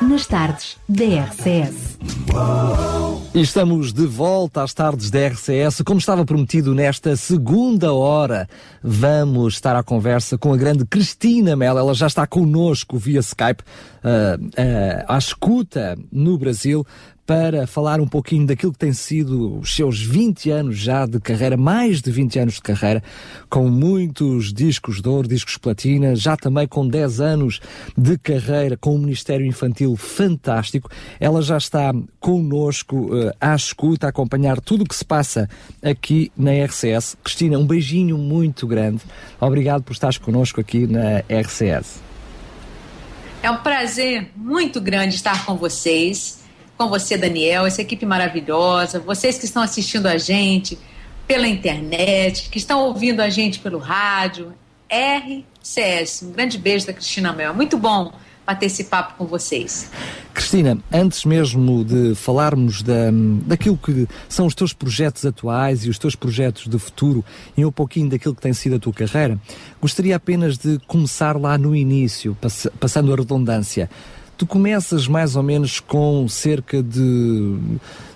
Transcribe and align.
nas 0.00 0.26
tardes 0.26 0.76
DRCS. 0.88 1.98
E 3.34 3.40
estamos 3.40 3.92
de 3.92 4.06
volta 4.06 4.62
às 4.62 4.72
tardes 4.72 5.10
da 5.10 5.28
RCS. 5.28 5.82
Como 5.84 5.98
estava 5.98 6.24
prometido 6.24 6.74
nesta 6.74 7.16
segunda 7.16 7.92
hora, 7.92 8.48
vamos 8.82 9.54
estar 9.54 9.74
à 9.74 9.82
conversa 9.82 10.38
com 10.38 10.52
a 10.52 10.56
grande 10.56 10.84
Cristina 10.84 11.56
Mel. 11.56 11.78
Ela 11.78 11.94
já 11.94 12.06
está 12.06 12.26
connosco 12.26 12.96
via 12.96 13.20
Skype, 13.20 13.62
uh, 13.62 14.44
uh, 14.44 15.04
à 15.08 15.18
escuta 15.18 15.96
no 16.12 16.38
Brasil, 16.38 16.86
para 17.26 17.66
falar 17.66 18.00
um 18.00 18.06
pouquinho 18.06 18.46
daquilo 18.46 18.72
que 18.72 18.78
tem 18.78 18.92
sido 18.92 19.58
os 19.58 19.74
seus 19.74 20.00
20 20.02 20.50
anos 20.50 20.78
já 20.78 21.06
de 21.06 21.18
carreira, 21.18 21.56
mais 21.56 22.02
de 22.02 22.10
20 22.10 22.38
anos 22.38 22.54
de 22.54 22.60
carreira, 22.60 23.02
com 23.48 23.68
muitos 23.68 24.52
discos 24.52 25.00
de 25.00 25.08
ouro, 25.08 25.26
discos 25.26 25.56
platina, 25.56 26.14
já 26.14 26.36
também 26.36 26.68
com 26.68 26.86
10 26.86 27.20
anos 27.20 27.60
de 27.96 28.18
carreira, 28.18 28.76
com 28.76 28.94
um 28.94 28.98
Ministério 28.98 29.46
Infantil 29.46 29.96
fantástico. 29.96 30.90
Ela 31.18 31.40
já 31.40 31.56
está 31.56 31.92
connosco 32.20 33.14
uh, 33.14 33.32
à 33.40 33.54
escuta, 33.54 34.06
a 34.06 34.10
acompanhar 34.10 34.60
tudo 34.60 34.84
o 34.84 34.86
que 34.86 34.94
se 34.94 35.04
passa 35.04 35.48
aqui 35.82 36.30
na 36.36 36.52
RCS. 36.64 37.16
Cristina, 37.24 37.58
um 37.58 37.66
beijinho 37.66 38.18
muito 38.18 38.66
grande. 38.66 39.02
Obrigado 39.40 39.82
por 39.82 39.92
estares 39.92 40.18
connosco 40.18 40.60
aqui 40.60 40.86
na 40.86 41.20
RCS. 41.20 42.02
É 43.42 43.50
um 43.50 43.58
prazer 43.58 44.30
muito 44.36 44.80
grande 44.80 45.14
estar 45.14 45.44
com 45.46 45.56
vocês 45.56 46.43
com 46.76 46.88
você, 46.88 47.16
Daniel, 47.16 47.66
essa 47.66 47.82
equipe 47.82 48.04
maravilhosa, 48.04 48.98
vocês 48.98 49.38
que 49.38 49.44
estão 49.44 49.62
assistindo 49.62 50.06
a 50.06 50.18
gente 50.18 50.78
pela 51.26 51.46
internet, 51.46 52.48
que 52.50 52.58
estão 52.58 52.80
ouvindo 52.84 53.20
a 53.20 53.30
gente 53.30 53.58
pelo 53.58 53.78
rádio. 53.78 54.52
RCS, 54.90 56.22
um 56.22 56.32
grande 56.32 56.58
beijo 56.58 56.86
da 56.86 56.92
Cristina 56.92 57.32
Mel. 57.32 57.54
Muito 57.54 57.76
bom 57.76 58.12
bater 58.46 58.66
esse 58.66 58.84
papo 58.84 59.14
com 59.16 59.26
vocês. 59.26 59.90
Cristina, 60.34 60.78
antes 60.92 61.24
mesmo 61.24 61.84
de 61.84 62.14
falarmos 62.14 62.82
da, 62.82 63.10
daquilo 63.46 63.78
que 63.78 64.06
são 64.28 64.46
os 64.46 64.54
teus 64.54 64.72
projetos 64.72 65.24
atuais 65.24 65.84
e 65.84 65.88
os 65.88 65.98
teus 65.98 66.14
projetos 66.14 66.68
de 66.68 66.78
futuro 66.78 67.24
e 67.56 67.64
um 67.64 67.72
pouquinho 67.72 68.10
daquilo 68.10 68.34
que 68.34 68.42
tem 68.42 68.52
sido 68.52 68.76
a 68.76 68.78
tua 68.78 68.92
carreira, 68.92 69.38
gostaria 69.80 70.14
apenas 70.14 70.58
de 70.58 70.78
começar 70.86 71.40
lá 71.40 71.56
no 71.56 71.74
início, 71.74 72.36
pass 72.40 72.68
passando 72.78 73.12
a 73.12 73.16
redundância. 73.16 73.88
Tu 74.36 74.46
começas 74.46 75.06
mais 75.06 75.36
ou 75.36 75.42
menos 75.42 75.80
com 75.80 76.26
cerca 76.28 76.82
de 76.82 77.56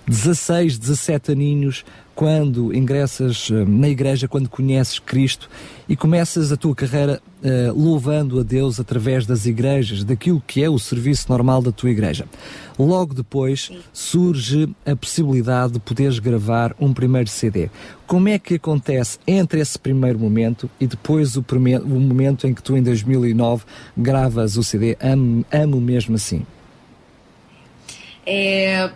16, 0.07 0.77
17 0.77 1.31
aninhos 1.31 1.85
quando 2.19 2.75
ingressas 2.75 3.47
eh, 3.49 3.63
na 3.65 3.87
igreja, 3.87 4.27
quando 4.27 4.49
conheces 4.49 4.99
Cristo 4.99 5.49
e 5.87 5.95
começas 5.95 6.51
a 6.51 6.57
tua 6.57 6.75
carreira 6.75 7.21
uh, 7.41 7.73
louvando 7.73 8.41
a 8.41 8.43
Deus 8.43 8.77
através 8.77 9.25
das 9.25 9.45
igrejas, 9.45 10.03
daquilo 10.03 10.43
que 10.45 10.61
é 10.61 10.69
o 10.69 10.77
serviço 10.77 11.27
normal 11.29 11.61
da 11.61 11.71
tua 11.71 11.89
igreja. 11.89 12.25
Logo 12.77 13.13
depois 13.13 13.71
surge 13.93 14.69
a 14.85 14.97
possibilidade 14.97 15.71
de 15.71 15.79
poderes 15.79 16.19
gravar 16.19 16.75
um 16.77 16.93
primeiro 16.93 17.29
CD. 17.29 17.69
Como 18.05 18.27
é 18.27 18.37
que 18.37 18.55
acontece 18.55 19.17
entre 19.25 19.61
esse 19.61 19.79
primeiro 19.79 20.19
momento 20.19 20.69
e 20.77 20.87
depois 20.87 21.37
o, 21.37 21.41
primeiro, 21.41 21.85
o 21.85 22.01
momento 22.01 22.45
em 22.45 22.53
que 22.53 22.61
tu, 22.61 22.75
em 22.75 22.83
2009, 22.83 23.63
gravas 23.95 24.57
o 24.57 24.63
CD 24.63 24.97
Amo, 24.99 25.45
amo 25.53 25.79
mesmo 25.79 26.17
assim? 26.17 26.45
É, 28.25 28.91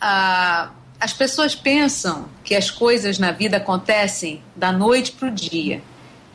a 0.00 0.72
as 1.00 1.14
pessoas 1.14 1.54
pensam 1.54 2.28
que 2.44 2.54
as 2.54 2.70
coisas 2.70 3.18
na 3.18 3.32
vida 3.32 3.56
acontecem 3.56 4.42
da 4.54 4.70
noite 4.70 5.12
para 5.12 5.28
o 5.28 5.30
dia. 5.30 5.82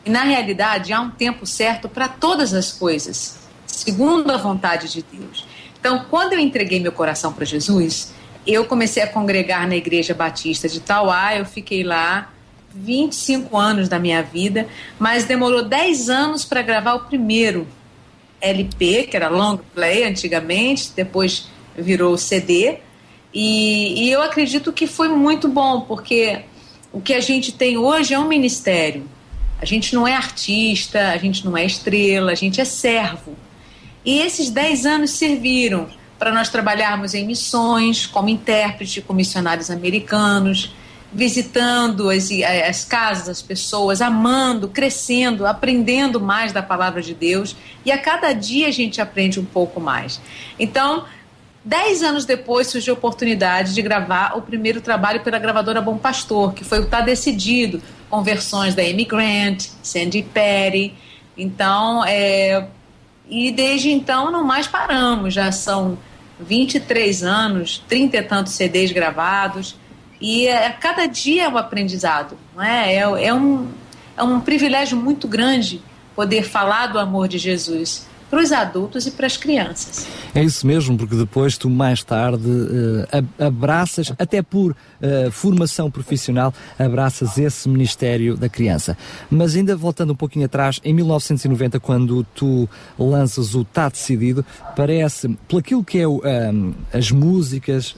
E 0.04 0.10
na 0.10 0.24
realidade 0.24 0.92
há 0.92 1.00
um 1.00 1.10
tempo 1.10 1.46
certo 1.46 1.88
para 1.88 2.08
todas 2.08 2.52
as 2.52 2.72
coisas, 2.72 3.38
segundo 3.66 4.30
a 4.30 4.36
vontade 4.36 4.88
de 4.90 5.02
Deus. 5.02 5.46
Então, 5.78 6.04
quando 6.10 6.32
eu 6.32 6.40
entreguei 6.40 6.80
meu 6.80 6.90
coração 6.90 7.32
para 7.32 7.44
Jesus, 7.44 8.12
eu 8.44 8.64
comecei 8.64 9.02
a 9.02 9.06
congregar 9.06 9.68
na 9.68 9.76
Igreja 9.76 10.14
Batista 10.14 10.68
de 10.68 10.80
Tauá, 10.80 11.36
eu 11.36 11.44
fiquei 11.44 11.84
lá 11.84 12.32
25 12.74 13.56
anos 13.56 13.88
da 13.88 13.98
minha 13.98 14.22
vida, 14.22 14.68
mas 14.98 15.24
demorou 15.24 15.64
10 15.64 16.10
anos 16.10 16.44
para 16.44 16.60
gravar 16.62 16.94
o 16.94 17.00
primeiro 17.00 17.66
LP, 18.40 19.04
que 19.04 19.16
era 19.16 19.28
long 19.28 19.58
play 19.74 20.04
antigamente, 20.04 20.92
depois 20.94 21.48
virou 21.76 22.18
CD. 22.18 22.78
E, 23.38 24.06
e 24.06 24.10
eu 24.10 24.22
acredito 24.22 24.72
que 24.72 24.86
foi 24.86 25.08
muito 25.08 25.46
bom, 25.46 25.82
porque 25.82 26.40
o 26.90 27.02
que 27.02 27.12
a 27.12 27.20
gente 27.20 27.52
tem 27.52 27.76
hoje 27.76 28.14
é 28.14 28.18
um 28.18 28.26
ministério. 28.26 29.06
A 29.60 29.66
gente 29.66 29.94
não 29.94 30.08
é 30.08 30.14
artista, 30.14 31.10
a 31.10 31.18
gente 31.18 31.44
não 31.44 31.54
é 31.54 31.62
estrela, 31.62 32.32
a 32.32 32.34
gente 32.34 32.62
é 32.62 32.64
servo. 32.64 33.36
E 34.02 34.20
esses 34.20 34.48
10 34.48 34.86
anos 34.86 35.10
serviram 35.10 35.86
para 36.18 36.32
nós 36.32 36.48
trabalharmos 36.48 37.12
em 37.12 37.26
missões, 37.26 38.06
como 38.06 38.30
intérprete 38.30 39.02
com 39.02 39.12
missionários 39.12 39.70
americanos, 39.70 40.74
visitando 41.12 42.08
as, 42.08 42.30
as 42.66 42.86
casas, 42.86 43.28
as 43.28 43.42
pessoas, 43.42 44.00
amando, 44.00 44.66
crescendo, 44.66 45.46
aprendendo 45.46 46.18
mais 46.18 46.52
da 46.52 46.62
palavra 46.62 47.02
de 47.02 47.12
Deus. 47.12 47.54
E 47.84 47.92
a 47.92 47.98
cada 47.98 48.32
dia 48.32 48.68
a 48.68 48.70
gente 48.70 48.98
aprende 48.98 49.38
um 49.38 49.44
pouco 49.44 49.78
mais. 49.78 50.22
Então, 50.58 51.04
Dez 51.66 52.00
anos 52.00 52.24
depois 52.24 52.68
surgiu 52.68 52.94
a 52.94 52.96
oportunidade 52.96 53.74
de 53.74 53.82
gravar 53.82 54.38
o 54.38 54.42
primeiro 54.42 54.80
trabalho 54.80 55.24
pela 55.24 55.36
gravadora 55.36 55.80
Bom 55.80 55.98
Pastor, 55.98 56.54
que 56.54 56.62
foi 56.62 56.78
o 56.78 56.86
Tá 56.86 57.00
Decidido, 57.00 57.82
com 58.08 58.22
versões 58.22 58.72
da 58.72 58.82
Amy 58.82 59.04
Grant, 59.04 59.66
Sandy 59.82 60.22
Perry. 60.22 60.94
Então, 61.36 62.04
é... 62.04 62.68
e 63.28 63.50
desde 63.50 63.90
então 63.90 64.30
não 64.30 64.44
mais 64.44 64.68
paramos, 64.68 65.34
já 65.34 65.50
são 65.50 65.98
23 66.38 67.24
anos, 67.24 67.82
30 67.88 68.16
e 68.16 68.22
tantos 68.22 68.52
CDs 68.52 68.92
gravados, 68.92 69.74
e 70.20 70.46
é, 70.46 70.70
cada 70.70 71.06
dia 71.06 71.46
é 71.46 71.48
um 71.48 71.58
aprendizado, 71.58 72.38
não 72.54 72.62
é? 72.62 72.94
É, 72.94 72.98
é, 73.00 73.34
um, 73.34 73.66
é 74.16 74.22
um 74.22 74.38
privilégio 74.38 74.96
muito 74.96 75.26
grande 75.26 75.82
poder 76.14 76.44
falar 76.44 76.86
do 76.86 76.98
amor 77.00 77.26
de 77.26 77.38
Jesus 77.38 78.06
para 78.30 78.42
os 78.42 78.52
adultos 78.52 79.06
e 79.06 79.10
para 79.10 79.26
as 79.26 79.36
crianças. 79.36 80.06
É 80.34 80.42
isso 80.42 80.66
mesmo, 80.66 80.96
porque 80.98 81.16
depois 81.16 81.56
tu 81.56 81.70
mais 81.70 82.02
tarde 82.02 82.46
uh, 82.46 83.44
abraças, 83.44 84.12
até 84.18 84.42
por 84.42 84.72
uh, 84.72 85.30
formação 85.30 85.90
profissional, 85.90 86.52
abraças 86.78 87.38
esse 87.38 87.68
Ministério 87.68 88.36
da 88.36 88.48
Criança. 88.48 88.96
Mas 89.30 89.54
ainda 89.54 89.76
voltando 89.76 90.12
um 90.12 90.16
pouquinho 90.16 90.46
atrás, 90.46 90.80
em 90.84 90.92
1990, 90.92 91.80
quando 91.80 92.24
tu 92.34 92.68
lanças 92.98 93.54
o 93.54 93.64
Tá 93.64 93.88
Decidido, 93.88 94.44
parece, 94.76 95.28
pelo 95.48 95.60
aquilo 95.60 95.84
que 95.84 95.98
é 95.98 96.08
um, 96.08 96.20
ehm, 96.24 96.72
as 96.92 97.10
músicas, 97.10 97.96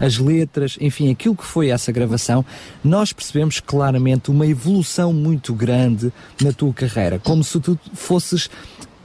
as 0.00 0.18
letras, 0.18 0.76
enfim, 0.80 1.10
aquilo 1.10 1.36
que 1.36 1.44
foi 1.44 1.70
essa 1.70 1.92
gravação, 1.92 2.44
nós 2.82 3.12
percebemos 3.12 3.60
claramente 3.60 4.30
uma 4.30 4.46
evolução 4.46 5.12
muito 5.12 5.54
grande 5.54 6.12
na 6.42 6.52
tua 6.52 6.72
carreira, 6.72 7.18
como 7.18 7.44
se 7.44 7.60
tu 7.60 7.78
fosses 7.94 8.50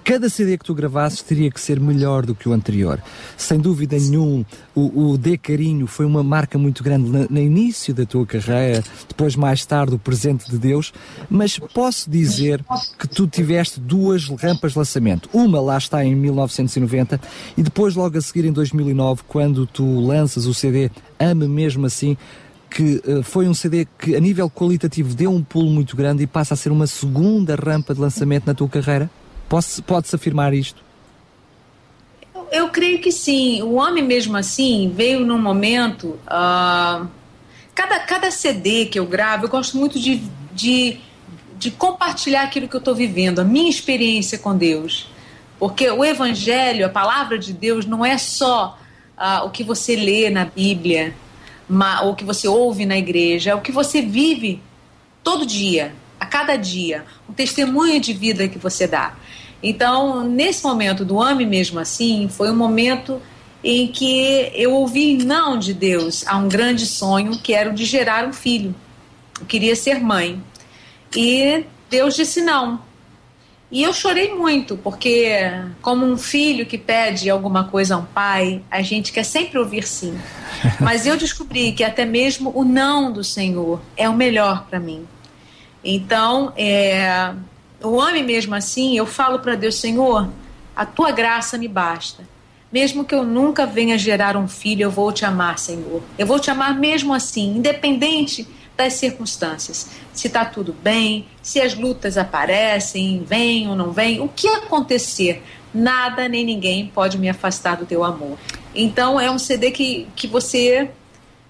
cada 0.04 0.30
CD 0.30 0.58
que 0.58 0.66
tu 0.66 0.74
gravasses 0.74 1.22
teria 1.22 1.50
que 1.50 1.60
ser 1.60 1.80
melhor 1.80 2.26
do 2.26 2.36
que 2.36 2.50
o 2.50 2.54
anterior. 2.54 3.02
Sem 3.38 3.60
dúvida 3.60 3.98
nenhum, 3.98 4.44
o, 4.76 5.12
o 5.12 5.18
De 5.18 5.38
Carinho 5.38 5.88
foi 5.88 6.06
uma 6.06 6.24
marca 6.24 6.58
muito 6.58 6.84
grande 6.84 7.10
no, 7.10 7.28
no, 7.30 7.40
início 7.40 7.94
da 7.94 8.06
tua 8.06 8.26
carreira, 8.26 8.84
depois 9.08 9.36
mais 9.36 9.66
tarde 9.66 9.96
o 9.96 10.00
Presente 10.00 10.50
de 10.50 10.58
Deus, 10.58 10.94
mas 11.30 11.58
posso 11.58 12.10
dizer 12.10 12.64
que 13.00 13.08
tu 13.08 13.28
tiveste 13.28 13.80
duas 13.80 14.28
rampas 14.28 14.74
de 14.74 14.80
lançamento. 14.80 15.30
Uma 15.34 15.62
lá 15.62 15.78
está 15.78 16.04
em 16.04 16.16
1990 16.16 17.20
e 17.58 17.64
depois 17.64 17.96
logo 17.96 18.18
a 18.18 18.22
seguir 18.22 18.46
em 18.46 18.52
2009, 18.52 19.22
quando 19.28 19.66
tu 19.66 20.00
lanças 20.00 20.46
o 20.46 20.54
CD 20.54 20.90
Ame 21.20 21.48
Mesmo 21.48 21.86
Assim, 21.86 22.18
que 22.70 23.02
uh, 23.06 23.24
foi 23.24 23.48
um 23.48 23.54
CD 23.54 23.88
que 24.00 24.16
a 24.16 24.20
nível 24.20 24.50
qualitativo 24.50 25.14
deu 25.14 25.32
um 25.32 25.44
pulo 25.44 25.70
muito 25.70 25.96
grande 25.96 26.24
e 26.24 26.28
passa 26.28 26.56
a 26.56 26.58
ser 26.58 26.72
uma 26.72 26.88
segunda 26.88 27.56
rampa 27.56 27.94
de 27.94 28.02
lançamento 28.02 28.48
na 28.48 28.54
tua 28.54 28.68
carreira? 28.68 29.10
Pode-se 29.86 30.16
afirmar 30.16 30.52
isto? 30.52 30.84
Eu, 32.34 32.48
eu, 32.52 32.70
creio 32.70 33.00
que 33.00 33.12
sim. 33.12 33.62
O 33.62 33.74
homem, 33.74 34.04
mesmo 34.04 34.36
assim, 34.36 34.92
veio 34.96 35.20
num 35.20 35.38
momento. 35.38 36.20
Uh, 36.26 37.08
cada, 37.76 38.00
cada 38.00 38.32
CD 38.32 38.88
que 38.88 38.98
eu 38.98 39.06
gravo, 39.06 39.46
eu 39.46 39.50
gosto 39.50 39.78
muito 39.78 40.00
de, 40.00 40.24
de, 40.52 40.98
de 41.60 41.70
compartilhar 41.70 42.42
aquilo 42.42 42.68
que 42.68 42.76
eu 42.76 42.80
estou 42.80 42.96
vivendo, 42.96 43.40
a 43.40 43.44
minha 43.44 43.70
experiência 43.70 44.40
com 44.40 44.58
Deus. 44.58 45.08
Porque 45.60 45.88
o 45.88 46.04
Evangelho, 46.04 46.88
a 46.88 46.90
palavra 46.90 47.38
de 47.38 47.54
Deus, 47.54 47.86
não 47.86 48.04
é 48.04 48.18
só 48.18 48.80
uh, 49.16 49.46
o 49.46 49.52
que 49.52 49.64
você 49.64 49.96
lê 49.96 50.32
na 50.32 50.46
Bíblia, 50.46 51.14
ou 52.02 52.14
o 52.14 52.16
que 52.16 52.24
você 52.24 52.48
ouve 52.48 52.88
na 52.88 52.98
igreja, 52.98 53.52
é 53.52 53.56
o 53.56 53.62
que 53.62 53.72
você 53.72 54.02
vive 54.02 54.64
todo 55.24 55.46
dia, 55.46 55.94
a 56.20 56.26
cada 56.26 56.56
dia, 56.56 57.06
um 57.30 57.34
testemunho 57.34 58.00
de 58.02 58.14
vida 58.14 58.48
que 58.48 58.58
você 58.58 58.88
dá. 58.88 59.14
Então, 59.64 60.28
nesse 60.28 60.62
momento 60.64 61.06
do 61.06 61.22
Ame 61.22 61.46
Mesmo 61.46 61.80
Assim, 61.80 62.28
foi 62.28 62.52
um 62.52 62.56
momento 62.56 63.22
em 63.64 63.88
que 63.88 64.52
eu 64.54 64.74
ouvi 64.74 65.16
não 65.16 65.58
de 65.58 65.74
Deus 65.74 66.28
a 66.28 66.36
um 66.36 66.50
grande 66.50 66.86
sonho 66.86 67.40
que 67.40 67.54
era 67.54 67.70
o 67.70 67.74
de 67.74 67.86
gerar 67.86 68.28
um 68.28 68.34
filho. 68.34 68.76
Eu 69.40 69.46
queria 69.46 69.74
ser 69.74 70.02
mãe. 70.02 70.44
E 71.16 71.64
Deus 71.90 72.16
disse 72.16 72.42
não. 72.42 72.82
E 73.72 73.82
eu 73.82 73.92
chorei 73.92 74.36
muito, 74.36 74.78
porque, 74.78 75.32
como 75.82 76.06
um 76.06 76.16
filho 76.16 76.64
que 76.64 76.78
pede 76.78 77.28
alguma 77.28 77.64
coisa 77.64 77.96
a 77.96 77.98
um 77.98 78.06
pai, 78.06 78.62
a 78.70 78.84
gente 78.84 79.12
quer 79.12 79.24
sempre 79.24 79.58
ouvir 79.58 79.84
sim. 79.84 80.16
Mas 80.80 81.08
eu 81.08 81.18
descobri 81.18 81.72
que 81.72 81.84
até 81.84 82.06
mesmo 82.06 82.52
o 82.54 82.64
não 82.64 83.12
do 83.12 83.24
Senhor 83.24 83.82
é 83.98 84.08
o 84.08 84.14
melhor 84.14 84.68
para 84.70 84.80
mim. 84.80 85.08
Então, 85.84 86.54
é, 86.56 87.34
o 87.84 87.94
homem 87.96 88.24
mesmo 88.24 88.56
assim, 88.56 88.98
eu 88.98 89.06
falo 89.06 89.40
para 89.40 89.56
Deus, 89.56 89.76
Senhor, 89.76 90.30
a 90.76 90.86
tua 90.86 91.12
graça 91.12 91.58
me 91.58 91.68
basta. 91.68 92.28
Mesmo 92.72 93.06
que 93.06 93.14
eu 93.14 93.24
nunca 93.24 93.68
venha 93.68 93.98
gerar 93.98 94.36
um 94.36 94.48
filho, 94.48 94.84
eu 94.84 94.90
vou 94.90 95.12
te 95.12 95.26
amar, 95.26 95.60
Senhor. 95.60 96.02
Eu 96.18 96.26
vou 96.26 96.40
te 96.40 96.50
amar 96.50 96.80
mesmo 96.80 97.14
assim, 97.14 97.58
independente 97.58 98.48
das 98.76 98.94
circunstâncias. 98.94 99.90
Se 100.12 100.28
está 100.28 100.44
tudo 100.44 100.74
bem, 100.74 101.28
se 101.42 101.62
as 101.62 101.76
lutas 101.76 102.18
aparecem, 102.18 103.24
vêm 103.24 103.70
ou 103.70 103.76
não 103.76 103.92
vêm, 103.92 104.20
o 104.20 104.28
que 104.28 104.48
acontecer, 104.48 105.44
nada 105.72 106.28
nem 106.28 106.44
ninguém 106.44 106.88
pode 106.88 107.20
me 107.20 107.30
afastar 107.30 107.78
do 107.78 107.86
teu 107.86 108.04
amor. 108.04 108.40
Então 108.74 109.20
é 109.20 109.30
um 109.30 109.38
CD 109.38 109.70
que, 109.70 110.08
que 110.16 110.26
você 110.26 110.90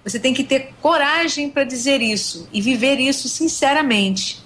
você 0.03 0.19
tem 0.19 0.33
que 0.33 0.43
ter 0.43 0.73
coragem 0.81 1.49
para 1.49 1.63
dizer 1.63 2.01
isso 2.01 2.49
e 2.51 2.59
viver 2.59 2.99
isso 2.99 3.29
sinceramente. 3.29 4.42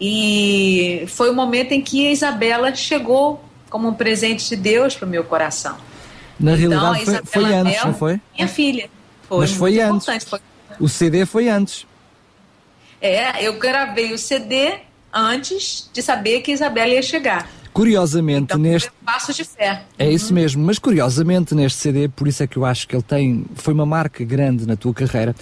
E 0.00 1.04
foi 1.08 1.30
o 1.30 1.34
momento 1.34 1.72
em 1.72 1.80
que 1.80 2.06
a 2.06 2.10
Isabela 2.10 2.74
chegou 2.74 3.42
como 3.70 3.88
um 3.88 3.94
presente 3.94 4.48
de 4.48 4.56
Deus 4.56 4.94
para 4.94 5.06
o 5.06 5.08
meu 5.08 5.24
coração. 5.24 5.76
Na 6.38 6.56
então, 6.56 6.70
realidade 6.70 7.04
foi, 7.04 7.42
foi 7.42 7.54
antes, 7.54 7.84
não 7.84 7.94
foi? 7.94 8.20
Minha 8.34 8.48
filha. 8.48 8.90
Foi 9.28 9.38
Mas 9.38 9.52
foi 9.52 9.80
antes. 9.80 10.24
Foi... 10.24 10.40
O 10.78 10.88
CD 10.88 11.24
foi 11.24 11.48
antes. 11.48 11.86
É, 13.00 13.46
eu 13.46 13.58
gravei 13.58 14.12
o 14.12 14.18
CD 14.18 14.74
antes 15.12 15.90
de 15.92 16.02
saber 16.02 16.42
que 16.42 16.50
a 16.50 16.54
Isabela 16.54 16.92
ia 16.92 17.02
chegar. 17.02 17.48
Curiosamente, 17.72 18.44
então, 18.44 18.58
neste. 18.58 18.90
Passo 19.04 19.34
de 19.34 19.44
fé. 19.44 19.82
É 19.98 20.10
isso 20.10 20.32
mesmo, 20.32 20.64
mas 20.64 20.78
curiosamente 20.78 21.54
neste 21.54 21.78
CD, 21.78 22.08
por 22.08 22.26
isso 22.26 22.42
é 22.42 22.46
que 22.46 22.56
eu 22.56 22.64
acho 22.64 22.88
que 22.88 22.96
ele 22.96 23.02
tem. 23.02 23.44
Foi 23.54 23.74
uma 23.74 23.84
marca 23.84 24.24
grande 24.24 24.66
na 24.66 24.76
tua 24.76 24.94
carreira. 24.94 25.34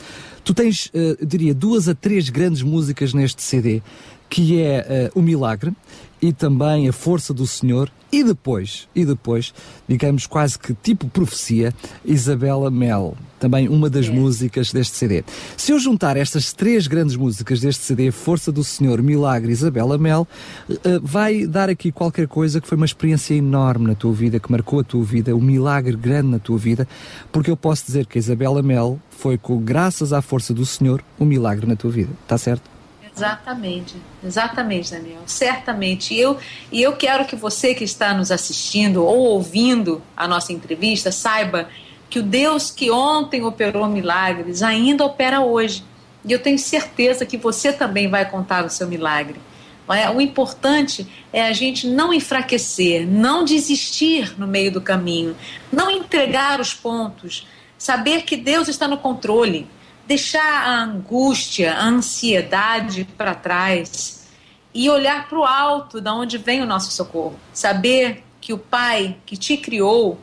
Tu 0.43 0.53
tens, 0.53 0.87
uh, 0.87 1.25
diria, 1.25 1.55
duas 1.55 1.89
a 1.89 1.95
três 1.95 2.29
grandes 2.29 2.61
músicas 2.61 3.15
neste 3.15 3.41
CD, 3.41 3.81
que 4.29 4.61
é 4.61 5.11
uh, 5.15 5.19
O 5.19 5.23
Milagre 5.23 5.73
e 6.21 6.32
também 6.32 6.88
A 6.88 6.93
Força 6.93 7.35
do 7.35 7.47
Senhor 7.47 7.91
e 8.15 8.23
depois, 8.23 8.88
e 8.94 9.05
depois, 9.05 9.53
digamos 9.88 10.25
quase 10.25 10.56
que 10.56 10.73
tipo 10.73 11.09
profecia, 11.09 11.75
Isabela 12.05 12.71
Mel, 12.71 13.17
também 13.41 13.69
uma 13.69 13.91
das 13.91 14.06
é. 14.06 14.11
músicas 14.11 14.73
deste 14.73 14.97
CD. 14.97 15.25
Se 15.56 15.73
eu 15.73 15.81
juntar 15.81 16.17
estas 16.17 16.53
três 16.53 16.87
grandes 16.87 17.17
músicas 17.17 17.61
deste 17.61 17.82
CD, 17.82 18.12
Força 18.12 18.53
do 18.53 18.62
Senhor, 18.62 19.03
Milagre, 19.03 19.50
Isabela 19.50 19.99
Mel, 19.99 20.29
uh, 20.70 20.77
vai 21.03 21.44
dar 21.44 21.69
aqui 21.69 21.91
qualquer 21.91 22.29
coisa 22.29 22.61
que 22.61 22.69
foi 22.69 22.77
uma 22.77 22.87
experiência 22.87 23.35
enorme 23.35 23.88
na 23.88 23.97
tua 23.97 24.12
vida, 24.12 24.38
que 24.38 24.53
marcou 24.53 24.79
a 24.79 24.85
tua 24.85 25.03
vida, 25.03 25.35
um 25.35 25.41
milagre 25.41 25.97
grande 25.97 26.29
na 26.29 26.38
tua 26.38 26.56
vida, 26.56 26.87
porque 27.32 27.50
eu 27.50 27.56
posso 27.56 27.85
dizer 27.85 28.06
que 28.06 28.17
a 28.17 28.20
Isabela 28.20 28.62
Mel 28.62 29.00
foi 29.11 29.37
com 29.37 29.59
graças 29.59 30.12
à 30.12 30.23
força 30.23 30.55
do 30.55 30.65
Senhor 30.65 31.03
um 31.19 31.25
milagre 31.25 31.67
na 31.67 31.75
tua 31.75 31.91
vida. 31.91 32.12
Está 32.23 32.38
certo? 32.38 32.74
Exatamente, 33.16 33.94
exatamente, 34.25 34.90
Daniel. 34.90 35.22
Certamente. 35.26 36.14
E 36.14 36.20
eu, 36.20 36.38
e 36.72 36.82
eu 36.82 36.96
quero 36.96 37.25
que 37.25 37.37
você 37.37 37.75
que 37.75 37.84
está 37.84 38.12
nos 38.12 38.32
assistindo 38.32 39.05
ou 39.05 39.19
ouvindo 39.19 40.02
a 40.16 40.26
nossa 40.26 40.52
entrevista 40.52 41.12
saiba 41.12 41.69
que 42.11 42.19
o 42.19 42.22
Deus 42.22 42.70
que 42.70 42.90
ontem 42.90 43.44
operou 43.44 43.87
milagres 43.87 44.62
ainda 44.62 45.05
opera 45.05 45.40
hoje. 45.40 45.84
E 46.25 46.32
eu 46.32 46.40
tenho 46.40 46.58
certeza 46.58 47.25
que 47.25 47.37
você 47.37 47.72
também 47.72 48.08
vai 48.08 48.28
contar 48.28 48.64
o 48.64 48.70
seu 48.70 48.88
milagre. 48.88 49.40
É? 49.88 50.08
O 50.08 50.20
importante 50.20 51.06
é 51.32 51.46
a 51.46 51.52
gente 51.52 51.87
não 51.87 52.12
enfraquecer, 52.12 53.06
não 53.06 53.44
desistir 53.44 54.34
no 54.38 54.46
meio 54.46 54.72
do 54.72 54.81
caminho, 54.81 55.37
não 55.70 55.90
entregar 55.90 56.58
os 56.58 56.72
pontos, 56.72 57.46
saber 57.76 58.22
que 58.22 58.34
Deus 58.34 58.67
está 58.67 58.88
no 58.88 58.96
controle 58.96 59.69
deixar 60.06 60.69
a 60.69 60.83
angústia, 60.83 61.75
a 61.75 61.85
ansiedade 61.85 63.05
para 63.17 63.35
trás 63.35 64.27
e 64.75 64.91
olhar 64.91 65.29
para 65.29 65.39
o 65.39 65.45
alto, 65.45 66.01
da 66.01 66.12
onde 66.12 66.37
vem 66.37 66.62
o 66.62 66.67
nosso 66.67 66.91
socorro. 66.93 67.39
Saber 67.53 68.25
que 68.41 68.53
o 68.53 68.59
Pai 68.59 69.17
que 69.25 69.37
te 69.37 69.56
criou, 69.56 70.19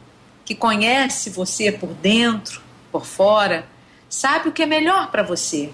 que 0.45 0.53
conhece 0.53 1.29
você 1.29 1.71
por 1.71 1.93
dentro, 1.93 2.61
por 2.91 3.05
fora, 3.05 3.65
sabe 4.09 4.49
o 4.49 4.51
que 4.51 4.61
é 4.61 4.65
melhor 4.65 5.09
para 5.09 5.23
você. 5.23 5.71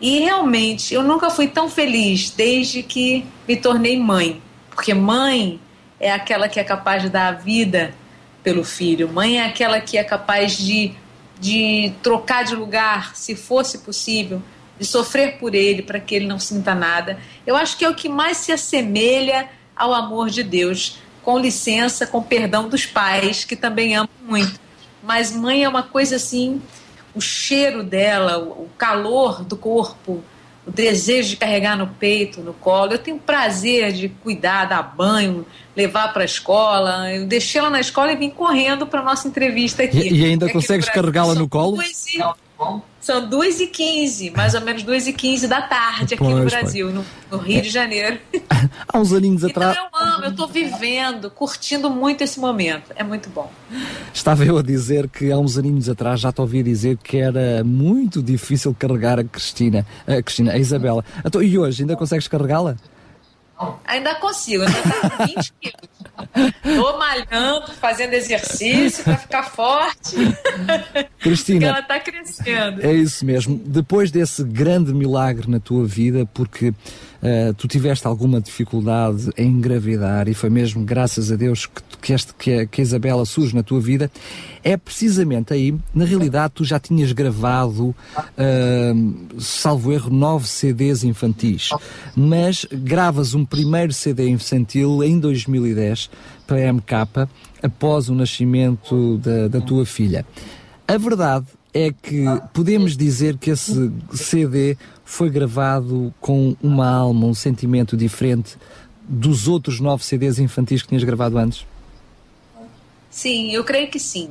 E 0.00 0.20
realmente, 0.20 0.94
eu 0.94 1.02
nunca 1.02 1.28
fui 1.28 1.48
tão 1.48 1.68
feliz 1.68 2.30
desde 2.30 2.82
que 2.82 3.26
me 3.46 3.56
tornei 3.56 3.98
mãe, 3.98 4.40
porque 4.70 4.94
mãe 4.94 5.60
é 5.98 6.10
aquela 6.10 6.48
que 6.48 6.58
é 6.58 6.64
capaz 6.64 7.02
de 7.02 7.10
dar 7.10 7.28
a 7.28 7.32
vida 7.32 7.94
pelo 8.42 8.64
filho, 8.64 9.12
mãe 9.12 9.38
é 9.38 9.44
aquela 9.44 9.78
que 9.80 9.98
é 9.98 10.04
capaz 10.04 10.56
de 10.56 10.94
de 11.40 11.92
trocar 12.02 12.44
de 12.44 12.54
lugar, 12.54 13.16
se 13.16 13.34
fosse 13.34 13.78
possível, 13.78 14.42
de 14.78 14.84
sofrer 14.86 15.38
por 15.38 15.54
ele 15.54 15.82
para 15.82 15.98
que 15.98 16.14
ele 16.14 16.26
não 16.26 16.38
sinta 16.38 16.74
nada. 16.74 17.18
Eu 17.46 17.56
acho 17.56 17.76
que 17.76 17.84
é 17.84 17.88
o 17.88 17.94
que 17.94 18.08
mais 18.08 18.36
se 18.36 18.52
assemelha 18.52 19.48
ao 19.74 19.94
amor 19.94 20.28
de 20.28 20.42
Deus, 20.42 20.98
com 21.22 21.38
licença, 21.38 22.06
com 22.06 22.22
perdão 22.22 22.68
dos 22.68 22.84
pais, 22.84 23.44
que 23.44 23.56
também 23.56 23.96
amam 23.96 24.10
muito. 24.22 24.60
Mas 25.02 25.32
mãe 25.32 25.64
é 25.64 25.68
uma 25.68 25.82
coisa 25.82 26.16
assim, 26.16 26.60
o 27.14 27.20
cheiro 27.20 27.82
dela, 27.82 28.38
o 28.38 28.68
calor 28.76 29.42
do 29.42 29.56
corpo, 29.56 30.22
o 30.70 30.72
desejo 30.72 31.30
de 31.30 31.36
carregar 31.36 31.76
no 31.76 31.88
peito, 31.88 32.40
no 32.40 32.54
colo. 32.54 32.92
Eu 32.92 32.98
tenho 32.98 33.18
prazer 33.18 33.92
de 33.92 34.08
cuidar, 34.08 34.66
dar 34.66 34.82
banho, 34.82 35.44
levar 35.76 36.12
para 36.12 36.22
a 36.22 36.24
escola. 36.24 37.12
Eu 37.12 37.26
deixei 37.26 37.58
ela 37.58 37.70
na 37.70 37.80
escola 37.80 38.12
e 38.12 38.16
vim 38.16 38.30
correndo 38.30 38.86
para 38.86 39.02
nossa 39.02 39.26
entrevista 39.26 39.82
aqui. 39.82 39.98
E, 39.98 40.20
e 40.20 40.24
ainda 40.24 40.48
consegues 40.48 40.88
carregá-la 40.88 41.34
no 41.34 41.48
colo? 41.48 41.78
São 43.00 43.26
2 43.26 43.60
e 43.60 43.66
15 43.68 44.30
mais 44.30 44.54
ou 44.54 44.60
menos 44.60 44.82
2 44.82 45.06
e 45.06 45.12
15 45.12 45.48
da 45.48 45.62
tarde 45.62 46.14
aqui 46.14 46.22
pois, 46.22 46.36
no 46.36 46.44
Brasil, 46.44 46.92
no, 46.92 47.04
no, 47.30 47.38
Rio 47.38 47.58
é. 47.58 47.60
de 47.62 47.70
Janeiro. 47.70 48.18
Há 48.86 48.98
uns 48.98 49.12
aninhos 49.12 49.42
então 49.42 49.62
atrás. 49.62 49.78
eu 49.78 49.98
amo, 49.98 50.24
eu 50.24 50.30
estou 50.30 50.46
vivendo, 50.46 51.30
curtindo 51.30 51.88
muito 51.88 52.22
esse 52.22 52.38
momento. 52.38 52.92
É 52.94 53.02
muito 53.02 53.30
bom. 53.30 53.50
Estava 54.12 54.44
eu 54.44 54.58
a 54.58 54.62
dizer 54.62 55.08
que 55.08 55.32
há 55.32 55.38
uns 55.38 55.56
aninhos 55.56 55.88
atrás 55.88 56.20
já 56.20 56.30
te 56.30 56.40
ouvi 56.40 56.62
dizer 56.62 56.98
que 56.98 57.16
era 57.16 57.64
muito 57.64 58.22
difícil 58.22 58.76
carregar 58.78 59.18
a 59.18 59.24
Cristina, 59.24 59.86
a 60.06 60.22
Cristina, 60.22 60.52
a 60.52 60.58
Isabela. 60.58 61.04
Então, 61.24 61.42
e 61.42 61.58
hoje, 61.58 61.82
ainda 61.82 61.96
consegues 61.96 62.28
carregá-la? 62.28 62.76
Ainda 63.84 64.14
consigo, 64.16 64.64
ainda 64.64 64.82
tá 64.82 65.10
com 65.10 65.26
20 65.26 65.52
quilos. 65.60 65.90
Tô 66.62 66.98
malhando, 66.98 67.72
fazendo 67.72 68.14
exercício 68.14 69.04
para 69.04 69.16
ficar 69.16 69.42
forte. 69.44 70.16
Cristina. 71.18 71.66
ela 71.66 71.82
tá 71.82 72.00
crescendo. 72.00 72.84
É 72.84 72.92
isso 72.92 73.24
mesmo. 73.24 73.60
Depois 73.64 74.10
desse 74.10 74.42
grande 74.44 74.92
milagre 74.92 75.50
na 75.50 75.60
tua 75.60 75.84
vida, 75.84 76.26
porque 76.32 76.68
uh, 76.68 77.54
tu 77.56 77.68
tiveste 77.68 78.06
alguma 78.06 78.40
dificuldade 78.40 79.30
em 79.36 79.48
engravidar 79.48 80.28
e 80.28 80.34
foi 80.34 80.50
mesmo 80.50 80.84
graças 80.84 81.30
a 81.30 81.36
Deus 81.36 81.66
que, 81.66 81.82
que, 82.00 82.12
este, 82.12 82.34
que, 82.34 82.52
a, 82.52 82.66
que 82.66 82.80
a 82.80 82.84
Isabela 82.84 83.24
surge 83.24 83.54
na 83.54 83.62
tua 83.62 83.80
vida, 83.80 84.10
é 84.62 84.76
precisamente 84.76 85.52
aí, 85.52 85.74
na 85.94 86.04
realidade, 86.04 86.54
tu 86.54 86.64
já 86.64 86.78
tinhas 86.78 87.12
gravado, 87.12 87.94
uh, 88.16 89.40
salvo 89.40 89.92
erro, 89.92 90.10
nove 90.10 90.46
CDs 90.46 91.04
infantis, 91.04 91.70
mas 92.14 92.66
gravas 92.70 93.34
um 93.34 93.44
primeiro 93.44 93.92
CD 93.92 94.28
infantil 94.28 95.02
em 95.02 95.18
2010 95.18 96.09
para 96.46 96.68
a 96.68 96.72
MK, 96.72 97.28
após 97.62 98.08
o 98.08 98.14
nascimento 98.14 99.18
da, 99.18 99.48
da 99.48 99.60
tua 99.60 99.86
filha. 99.86 100.26
A 100.86 100.98
verdade 100.98 101.46
é 101.72 101.92
que 101.92 102.24
podemos 102.52 102.96
dizer 102.96 103.36
que 103.38 103.50
esse 103.50 103.92
CD 104.12 104.76
foi 105.04 105.30
gravado 105.30 106.12
com 106.20 106.56
uma 106.62 106.88
alma, 106.88 107.26
um 107.26 107.34
sentimento 107.34 107.96
diferente 107.96 108.56
dos 109.08 109.48
outros 109.48 109.80
nove 109.80 110.04
CDs 110.04 110.38
infantis 110.38 110.82
que 110.82 110.88
tinhas 110.88 111.04
gravado 111.04 111.38
antes? 111.38 111.64
Sim, 113.10 113.52
eu 113.52 113.64
creio 113.64 113.88
que 113.88 113.98
sim. 113.98 114.30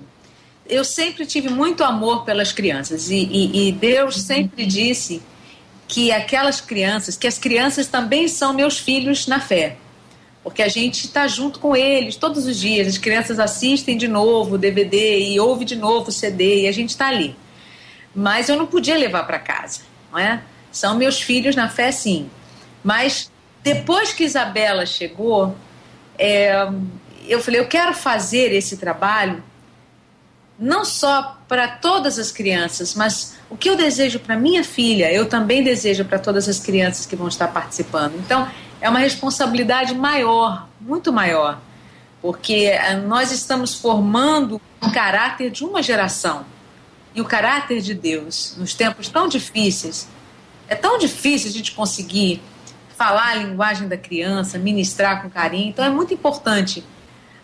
Eu 0.66 0.84
sempre 0.84 1.26
tive 1.26 1.50
muito 1.50 1.84
amor 1.84 2.24
pelas 2.24 2.52
crianças 2.52 3.10
e, 3.10 3.16
e, 3.16 3.70
e 3.70 3.72
Deus 3.72 4.22
sempre 4.22 4.66
disse 4.66 5.22
que 5.88 6.12
aquelas 6.12 6.62
crianças, 6.62 7.18
que 7.18 7.26
as 7.28 7.38
crianças 7.38 7.88
também 7.88 8.28
são 8.28 8.54
meus 8.54 8.78
filhos 8.78 9.28
na 9.28 9.40
fé 9.40 9.78
porque 10.44 10.62
a 10.62 10.68
gente 10.68 11.06
está 11.06 11.28
junto 11.28 11.60
com 11.60 11.76
eles 11.76 12.16
todos 12.16 12.46
os 12.46 12.60
dias. 12.60 12.88
As 12.88 12.98
crianças 12.98 13.40
assistem 13.40 13.98
de 13.98 14.08
novo 14.08 14.56
o 14.56 14.58
DVD 14.58 15.20
e 15.20 15.40
ouvem 15.40 15.66
de 15.66 15.76
novo 15.76 16.10
o 16.10 16.12
CD 16.12 16.62
e 16.62 16.68
a 16.68 16.72
gente 16.72 16.90
está 16.92 17.08
ali. 17.08 17.36
Mas 18.16 18.50
eu 18.50 18.56
não 18.56 18.66
podia 18.66 18.98
levar 18.98 19.24
para 19.24 19.40
casa, 19.40 19.82
não 20.12 20.20
é? 20.20 20.42
São 20.72 20.98
meus 20.98 21.22
filhos 21.22 21.56
na 21.56 21.70
fé, 21.70 21.92
sim. 21.92 22.30
Mas 22.84 23.32
depois 23.62 24.14
que 24.14 24.24
Isabela 24.24 24.86
chegou, 24.86 25.56
é, 26.18 26.68
eu 27.28 27.42
falei, 27.42 27.60
eu 27.60 27.68
quero 27.68 27.94
fazer 27.94 28.54
esse 28.54 28.78
trabalho 28.78 29.44
não 30.58 30.84
só 30.84 31.38
para 31.48 31.68
todas 31.68 32.20
as 32.20 32.32
crianças, 32.32 32.94
mas 32.94 33.38
o 33.50 33.56
que 33.56 33.70
eu 33.70 33.78
desejo 33.78 34.20
para 34.20 34.36
minha 34.36 34.64
filha, 34.64 35.12
eu 35.12 35.26
também 35.26 35.64
desejo 35.64 36.04
para 36.04 36.20
todas 36.20 36.50
as 36.50 36.60
crianças 36.60 37.06
que 37.06 37.16
vão 37.16 37.30
estar 37.30 37.48
participando. 37.48 38.16
Então, 38.16 38.50
é 38.82 38.90
uma 38.90 39.00
responsabilidade 39.00 39.94
maior, 39.94 40.68
muito 40.80 41.12
maior, 41.12 41.60
porque 42.22 42.66
eh, 42.66 42.96
nós 42.96 43.32
estamos 43.32 43.76
formando 43.76 44.62
o 44.82 44.92
caráter 44.92 45.50
de 45.52 45.64
uma 45.64 45.82
geração 45.82 46.46
e 47.14 47.22
o 47.22 47.26
caráter 47.26 47.82
de 47.82 47.94
Deus 47.94 48.56
nos 48.58 48.74
tempos 48.74 49.10
tão 49.10 49.28
difíceis. 49.28 50.08
É 50.68 50.76
tão 50.76 50.98
difícil 50.98 51.50
a 51.50 51.54
gente 51.54 51.72
conseguir 51.72 52.42
falar 52.96 53.30
a 53.30 53.36
linguagem 53.36 53.88
da 53.88 53.98
criança, 53.98 54.58
ministrar 54.58 55.22
com 55.22 55.30
carinho. 55.30 55.70
Então, 55.70 55.84
é 55.84 55.90
muito 55.90 56.14
importante 56.14 56.84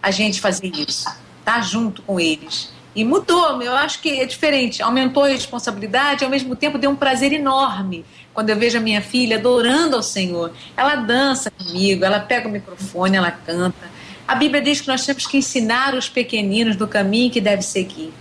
a 0.02 0.12
gente 0.12 0.40
fazer 0.40 0.68
isso, 0.68 1.08
estar 1.08 1.20
tá 1.44 1.62
junto 1.62 2.02
com 2.02 2.20
eles 2.20 2.76
e 2.96 3.04
mudou, 3.04 3.62
eu 3.62 3.76
acho 3.76 4.02
que 4.02 4.22
é 4.22 4.26
diferente. 4.26 4.82
Aumentou 4.82 5.24
a 5.24 5.28
responsabilidade, 5.28 6.24
ao 6.24 6.30
mesmo 6.30 6.56
tempo 6.56 6.78
deu 6.78 6.90
um 6.90 6.96
prazer 6.96 7.34
enorme 7.34 8.06
quando 8.36 8.50
eu 8.50 8.58
vejo 8.58 8.78
a 8.78 8.82
minha 8.82 9.02
filha 9.02 9.38
adorando 9.38 9.96
ao 9.96 10.04
Senhor. 10.04 10.52
Ela 10.76 10.96
dança 10.98 11.50
comigo, 11.50 12.04
ela 12.04 12.20
pega 12.20 12.48
o 12.48 12.52
microfone, 12.52 13.16
ela 13.16 13.32
canta. 13.32 13.90
A 14.28 14.36
Bíblia 14.36 14.62
diz 14.62 14.82
que 14.82 14.88
nós 14.90 15.06
temos 15.06 15.26
que 15.26 15.38
ensinar 15.38 15.96
os 15.96 16.10
pequeninos 16.10 16.76
do 16.76 16.86
caminho 16.88 17.32
que 17.32 17.40
deve 17.40 17.62
seguir. 17.62 18.14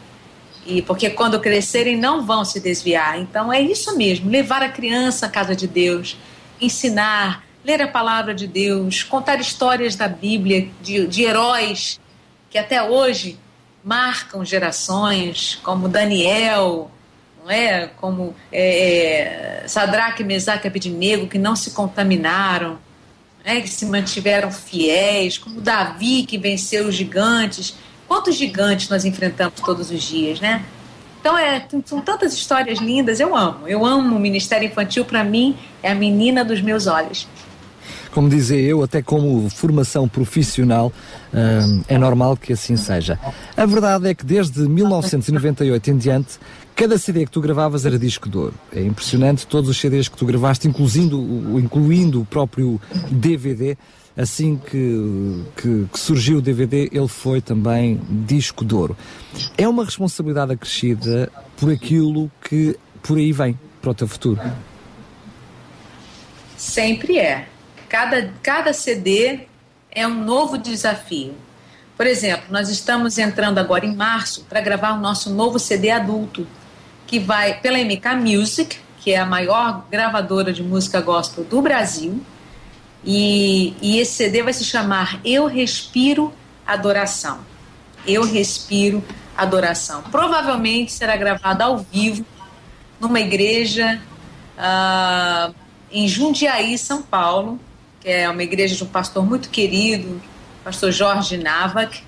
E 0.64 0.80
porque 0.80 1.10
quando 1.10 1.40
crescerem 1.40 1.96
não 1.96 2.24
vão 2.24 2.44
se 2.44 2.60
desviar. 2.60 3.18
Então 3.18 3.52
é 3.52 3.60
isso 3.60 3.96
mesmo, 3.96 4.30
levar 4.30 4.62
a 4.62 4.68
criança 4.68 5.26
à 5.26 5.28
casa 5.28 5.54
de 5.54 5.66
Deus, 5.66 6.16
ensinar, 6.60 7.44
ler 7.64 7.82
a 7.82 7.88
palavra 7.88 8.32
de 8.32 8.46
Deus, 8.46 9.02
contar 9.02 9.40
histórias 9.40 9.96
da 9.96 10.06
Bíblia 10.06 10.68
de, 10.80 11.06
de 11.08 11.24
heróis 11.24 11.98
que 12.48 12.56
até 12.56 12.80
hoje 12.80 13.36
marcam 13.82 14.44
gerações, 14.44 15.58
como 15.64 15.88
Daniel, 15.88 16.88
não 17.44 17.50
é? 17.50 17.90
como 18.00 18.34
é, 18.50 19.62
é 19.62 19.68
Sadraque, 19.68 20.24
Mesaque 20.24 20.66
e 20.66 20.68
Abednego, 20.68 21.26
que 21.26 21.38
não 21.38 21.54
se 21.54 21.72
contaminaram, 21.72 22.78
é? 23.44 23.60
que 23.60 23.68
se 23.68 23.84
mantiveram 23.84 24.50
fiéis, 24.50 25.36
como 25.36 25.60
Davi, 25.60 26.24
que 26.24 26.38
venceu 26.38 26.88
os 26.88 26.94
gigantes. 26.94 27.76
Quantos 28.08 28.34
gigantes 28.34 28.88
nós 28.88 29.04
enfrentamos 29.04 29.60
todos 29.60 29.90
os 29.90 30.02
dias, 30.02 30.40
né? 30.40 30.64
Então, 31.20 31.38
é, 31.38 31.66
são 31.86 32.00
tantas 32.02 32.34
histórias 32.34 32.78
lindas, 32.78 33.18
eu 33.18 33.34
amo. 33.34 33.66
Eu 33.66 33.84
amo 33.84 34.14
o 34.14 34.20
Ministério 34.20 34.66
Infantil, 34.66 35.06
para 35.06 35.24
mim, 35.24 35.56
é 35.82 35.90
a 35.90 35.94
menina 35.94 36.44
dos 36.44 36.60
meus 36.60 36.86
olhos 36.86 37.26
como 38.14 38.28
dizer 38.28 38.60
eu, 38.60 38.82
até 38.82 39.02
como 39.02 39.50
formação 39.50 40.08
profissional, 40.08 40.92
hum, 41.34 41.82
é 41.88 41.98
normal 41.98 42.36
que 42.36 42.52
assim 42.52 42.76
seja. 42.76 43.18
A 43.56 43.66
verdade 43.66 44.08
é 44.08 44.14
que 44.14 44.24
desde 44.24 44.60
1998 44.60 45.90
em 45.90 45.96
diante, 45.98 46.38
cada 46.74 46.98
CD 46.98 47.24
que 47.24 47.30
tu 47.30 47.40
gravavas 47.40 47.86
era 47.86 47.98
disco 47.98 48.28
de 48.28 48.36
ouro. 48.36 48.54
É 48.72 48.82
impressionante 48.82 49.46
todos 49.46 49.70
os 49.70 49.78
CDs 49.78 50.08
que 50.08 50.16
tu 50.16 50.26
gravaste, 50.26 50.68
incluindo, 50.68 51.58
incluindo 51.58 52.20
o 52.20 52.24
próprio 52.24 52.80
DVD. 53.10 53.76
Assim 54.16 54.56
que, 54.56 55.44
que, 55.56 55.86
que, 55.92 55.98
surgiu 55.98 56.38
o 56.38 56.42
DVD, 56.42 56.88
ele 56.92 57.08
foi 57.08 57.40
também 57.40 58.00
disco 58.08 58.64
de 58.64 58.74
ouro. 58.74 58.96
É 59.58 59.66
uma 59.66 59.84
responsabilidade 59.84 60.52
acrescida 60.52 61.30
por 61.56 61.70
aquilo 61.72 62.30
que 62.48 62.78
por 63.02 63.18
aí 63.18 63.32
vem 63.32 63.58
para 63.82 63.90
o 63.90 63.94
teu 63.94 64.06
futuro. 64.06 64.40
Sempre 66.56 67.18
é 67.18 67.48
cada, 67.94 68.32
cada 68.42 68.72
CD 68.72 69.40
é 69.88 70.04
um 70.04 70.24
novo 70.24 70.58
desafio. 70.58 71.34
Por 71.96 72.06
exemplo, 72.08 72.46
nós 72.50 72.68
estamos 72.68 73.18
entrando 73.18 73.58
agora 73.58 73.86
em 73.86 73.94
março 73.94 74.44
para 74.48 74.60
gravar 74.60 74.94
o 74.94 75.00
nosso 75.00 75.30
novo 75.30 75.60
CD 75.60 75.90
adulto, 75.90 76.44
que 77.06 77.18
vai 77.18 77.60
pela 77.60 77.78
MK 77.78 78.16
Music, 78.16 78.78
que 78.98 79.12
é 79.12 79.18
a 79.18 79.26
maior 79.26 79.84
gravadora 79.90 80.52
de 80.52 80.62
música 80.62 81.00
gospel 81.00 81.44
do 81.44 81.60
Brasil. 81.60 82.22
E, 83.04 83.74
e 83.82 83.98
esse 83.98 84.12
CD 84.12 84.42
vai 84.42 84.52
se 84.52 84.64
chamar 84.64 85.20
Eu 85.24 85.46
Respiro 85.46 86.32
Adoração. 86.66 87.40
Eu 88.06 88.24
Respiro 88.24 89.04
Adoração. 89.36 90.02
Provavelmente 90.02 90.92
será 90.92 91.16
gravado 91.16 91.62
ao 91.62 91.78
vivo 91.78 92.24
numa 92.98 93.20
igreja 93.20 94.00
uh, 94.56 95.54
em 95.90 96.08
Jundiaí, 96.08 96.78
São 96.78 97.02
Paulo, 97.02 97.60
que 98.00 98.08
é 98.08 98.28
uma 98.28 98.42
igreja 98.42 98.74
de 98.74 98.84
um 98.84 98.86
pastor 98.86 99.24
muito 99.24 99.50
querido, 99.50 100.20
pastor 100.62 100.90
Jorge 100.90 101.36
Navak, 101.36 102.02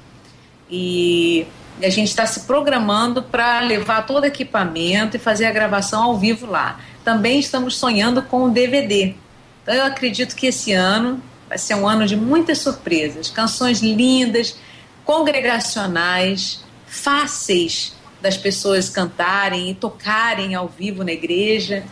e 0.71 1.47
a 1.83 1.91
gente 1.91 2.09
está 2.09 2.27
se 2.27 2.41
programando 2.41 3.23
para 3.23 3.61
levar 3.61 4.07
todo 4.07 4.25
equipamento 4.25 5.17
e 5.17 5.21
fazer 5.21 5.47
a 5.47 5.53
gravação 5.53 6.03
ao 6.03 6.19
vivo 6.19 6.47
lá. 6.47 6.81
Também 7.05 7.39
estamos 7.39 7.77
sonhando 7.77 8.23
com 8.23 8.45
o 8.45 8.51
DVD. 8.51 9.15
Então 9.63 9.75
eu 9.75 9.85
acredito 9.85 10.35
que 10.35 10.47
esse 10.47 10.73
ano 10.73 11.23
vai 11.49 11.59
ser 11.59 11.75
um 11.75 11.87
ano 11.87 12.07
de 12.07 12.17
muitas 12.17 12.59
surpresas, 12.59 13.29
canções 13.31 13.81
lindas, 13.81 14.57
congregacionais, 15.05 16.65
fáceis 16.87 17.95
das 18.21 18.37
pessoas 18.37 18.89
cantarem 18.89 19.71
e 19.71 19.75
tocarem 19.75 20.55
ao 20.55 20.67
vivo 20.67 21.05
na 21.05 21.13
igreja, 21.13 21.85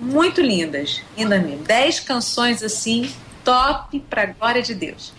muito 0.00 0.40
lindas, 0.40 1.02
ainda 1.16 1.38
mesmo. 1.38 1.64
Dez 1.64 2.00
canções 2.00 2.62
assim 2.62 3.12
top 3.44 4.00
para 4.08 4.26
glória 4.26 4.62
de 4.62 4.74
Deus. 4.74 5.12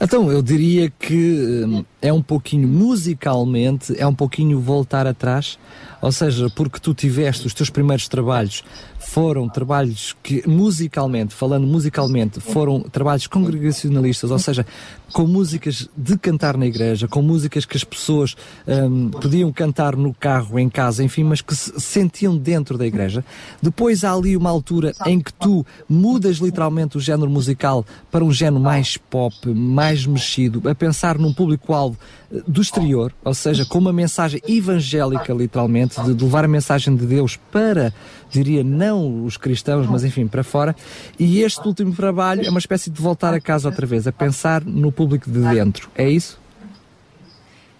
Então, 0.00 0.30
eu 0.30 0.40
diria 0.40 0.90
que 0.90 1.64
hum, 1.66 1.84
é 2.00 2.12
um 2.12 2.22
pouquinho 2.22 2.68
musicalmente, 2.68 3.98
é 3.98 4.06
um 4.06 4.14
pouquinho 4.14 4.60
voltar 4.60 5.06
atrás, 5.08 5.58
ou 6.00 6.12
seja, 6.12 6.48
porque 6.50 6.78
tu 6.78 6.94
tiveste 6.94 7.46
os 7.46 7.54
teus 7.54 7.68
primeiros 7.68 8.06
trabalhos 8.06 8.62
foram 9.08 9.48
trabalhos 9.48 10.14
que 10.22 10.46
musicalmente, 10.46 11.34
falando 11.34 11.66
musicalmente, 11.66 12.40
foram 12.40 12.80
trabalhos 12.80 13.26
congregacionalistas, 13.26 14.30
ou 14.30 14.38
seja, 14.38 14.66
com 15.14 15.26
músicas 15.26 15.88
de 15.96 16.18
cantar 16.18 16.58
na 16.58 16.66
igreja, 16.66 17.08
com 17.08 17.22
músicas 17.22 17.64
que 17.64 17.74
as 17.74 17.82
pessoas 17.82 18.36
um, 18.66 19.08
podiam 19.08 19.50
cantar 19.50 19.96
no 19.96 20.12
carro, 20.12 20.58
em 20.58 20.68
casa, 20.68 21.02
enfim, 21.02 21.24
mas 21.24 21.40
que 21.40 21.56
se 21.56 21.72
sentiam 21.80 22.36
dentro 22.36 22.76
da 22.76 22.86
igreja. 22.86 23.24
Depois 23.62 24.04
há 24.04 24.12
ali 24.12 24.36
uma 24.36 24.50
altura 24.50 24.92
em 25.06 25.18
que 25.18 25.32
tu 25.32 25.64
mudas 25.88 26.36
literalmente 26.36 26.98
o 26.98 27.00
género 27.00 27.30
musical 27.30 27.86
para 28.10 28.22
um 28.22 28.30
género 28.30 28.62
mais 28.62 28.98
pop, 28.98 29.34
mais 29.48 30.04
mexido, 30.04 30.68
a 30.68 30.74
pensar 30.74 31.16
num 31.18 31.32
público-alvo 31.32 31.96
eh, 32.30 32.42
do 32.46 32.60
exterior, 32.60 33.14
ou 33.24 33.32
seja, 33.32 33.64
com 33.64 33.78
uma 33.78 33.92
mensagem 33.92 34.42
evangélica, 34.46 35.32
literalmente, 35.32 35.98
de 36.02 36.24
levar 36.24 36.44
a 36.44 36.48
mensagem 36.48 36.94
de 36.94 37.06
Deus 37.06 37.38
para 37.50 37.94
diria 38.30 38.62
não 38.62 39.24
os 39.24 39.36
cristãos, 39.36 39.86
mas 39.86 40.04
enfim, 40.04 40.26
para 40.26 40.44
fora. 40.44 40.74
E 41.18 41.42
este 41.42 41.66
último 41.66 41.94
trabalho 41.94 42.46
é 42.46 42.50
uma 42.50 42.58
espécie 42.58 42.90
de 42.90 43.00
voltar 43.00 43.34
a 43.34 43.40
casa 43.40 43.68
outra 43.68 43.86
vez, 43.86 44.06
a 44.06 44.12
pensar 44.12 44.64
no 44.64 44.92
público 44.92 45.30
de 45.30 45.40
dentro. 45.40 45.90
É 45.94 46.08
isso? 46.08 46.38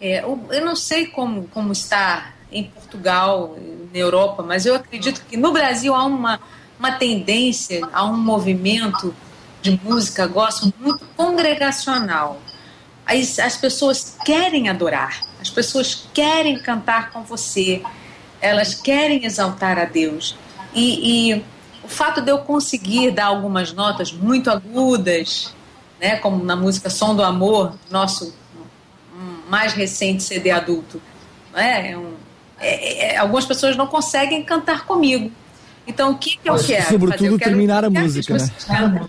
É, 0.00 0.22
eu 0.22 0.64
não 0.64 0.76
sei 0.76 1.06
como, 1.06 1.48
como 1.48 1.72
está 1.72 2.32
em 2.50 2.64
Portugal, 2.64 3.58
na 3.92 3.98
Europa, 3.98 4.42
mas 4.42 4.64
eu 4.64 4.74
acredito 4.74 5.22
que 5.28 5.36
no 5.36 5.52
Brasil 5.52 5.94
há 5.94 6.04
uma, 6.04 6.40
uma 6.78 6.92
tendência, 6.92 7.86
há 7.92 8.04
um 8.04 8.16
movimento 8.16 9.14
de 9.60 9.78
música 9.82 10.26
gosto 10.26 10.72
muito 10.78 11.04
congregacional. 11.16 12.40
As, 13.04 13.38
as 13.38 13.56
pessoas 13.56 14.16
querem 14.24 14.68
adorar, 14.68 15.20
as 15.40 15.50
pessoas 15.50 16.06
querem 16.14 16.58
cantar 16.58 17.10
com 17.10 17.22
você, 17.22 17.82
elas 18.40 18.74
querem 18.74 19.24
exaltar 19.24 19.78
a 19.78 19.84
Deus. 19.84 20.36
E, 20.74 21.32
e, 21.32 21.44
o 21.82 21.88
fato 21.88 22.20
de 22.20 22.30
eu 22.30 22.38
conseguir 22.38 23.10
dar 23.10 23.26
algumas 23.26 23.72
notas 23.72 24.12
muito 24.12 24.50
agudas, 24.50 25.54
né, 26.00 26.16
como 26.16 26.44
na 26.44 26.54
música 26.54 26.90
Som 26.90 27.14
do 27.14 27.22
Amor, 27.22 27.74
nosso 27.90 28.34
mais 29.48 29.72
recente 29.72 30.22
CD 30.22 30.50
adulto, 30.50 31.00
né, 31.52 31.92
é 31.92 31.96
é, 32.60 33.16
algumas 33.16 33.44
pessoas 33.44 33.76
não 33.76 33.86
conseguem 33.86 34.42
cantar 34.42 34.84
comigo. 34.84 35.30
Então, 35.86 36.12
o 36.12 36.18
que, 36.18 36.36
que 36.36 36.48
eu 36.48 36.54
Mas, 36.54 36.66
quero? 36.66 36.88
Sobretudo 36.88 37.24
eu 37.24 37.38
quero 37.38 37.50
terminar 37.50 37.84
a 37.84 37.90
música, 37.90 38.36
né? 38.36 39.08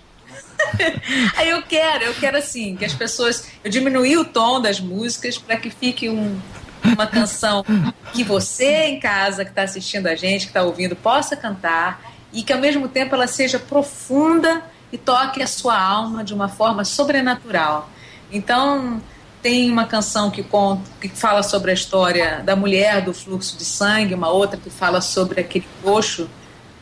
Aí 1.36 1.50
eu 1.50 1.62
quero, 1.62 2.04
eu 2.04 2.14
quero 2.14 2.36
assim, 2.38 2.76
que 2.76 2.84
as 2.84 2.94
pessoas. 2.94 3.48
Eu 3.62 3.70
diminuí 3.70 4.16
o 4.16 4.24
tom 4.24 4.60
das 4.60 4.80
músicas 4.80 5.36
para 5.36 5.56
que 5.56 5.68
fique 5.68 6.08
um, 6.08 6.38
uma 6.84 7.06
canção 7.06 7.64
que 8.12 8.24
você 8.24 8.84
em 8.86 9.00
casa 9.00 9.44
que 9.44 9.50
está 9.50 9.62
assistindo 9.62 10.06
a 10.06 10.14
gente, 10.14 10.42
que 10.42 10.50
está 10.50 10.62
ouvindo, 10.62 10.96
possa 10.96 11.36
cantar 11.36 12.02
e 12.32 12.42
que 12.42 12.52
ao 12.52 12.58
mesmo 12.58 12.88
tempo 12.88 13.14
ela 13.14 13.26
seja 13.26 13.58
profunda 13.58 14.62
e 14.92 14.98
toque 14.98 15.42
a 15.42 15.46
sua 15.46 15.78
alma 15.78 16.24
de 16.24 16.34
uma 16.34 16.48
forma 16.48 16.84
sobrenatural. 16.84 17.90
Então 18.32 19.00
tem 19.42 19.70
uma 19.70 19.86
canção 19.86 20.30
que 20.30 20.42
conta, 20.42 20.82
que 21.00 21.08
fala 21.08 21.42
sobre 21.42 21.70
a 21.70 21.74
história 21.74 22.42
da 22.44 22.54
mulher 22.54 23.02
do 23.02 23.14
fluxo 23.14 23.56
de 23.56 23.64
sangue, 23.64 24.14
uma 24.14 24.28
outra 24.28 24.58
que 24.58 24.68
fala 24.68 25.00
sobre 25.00 25.40
aquele 25.40 25.66
coxo 25.82 26.28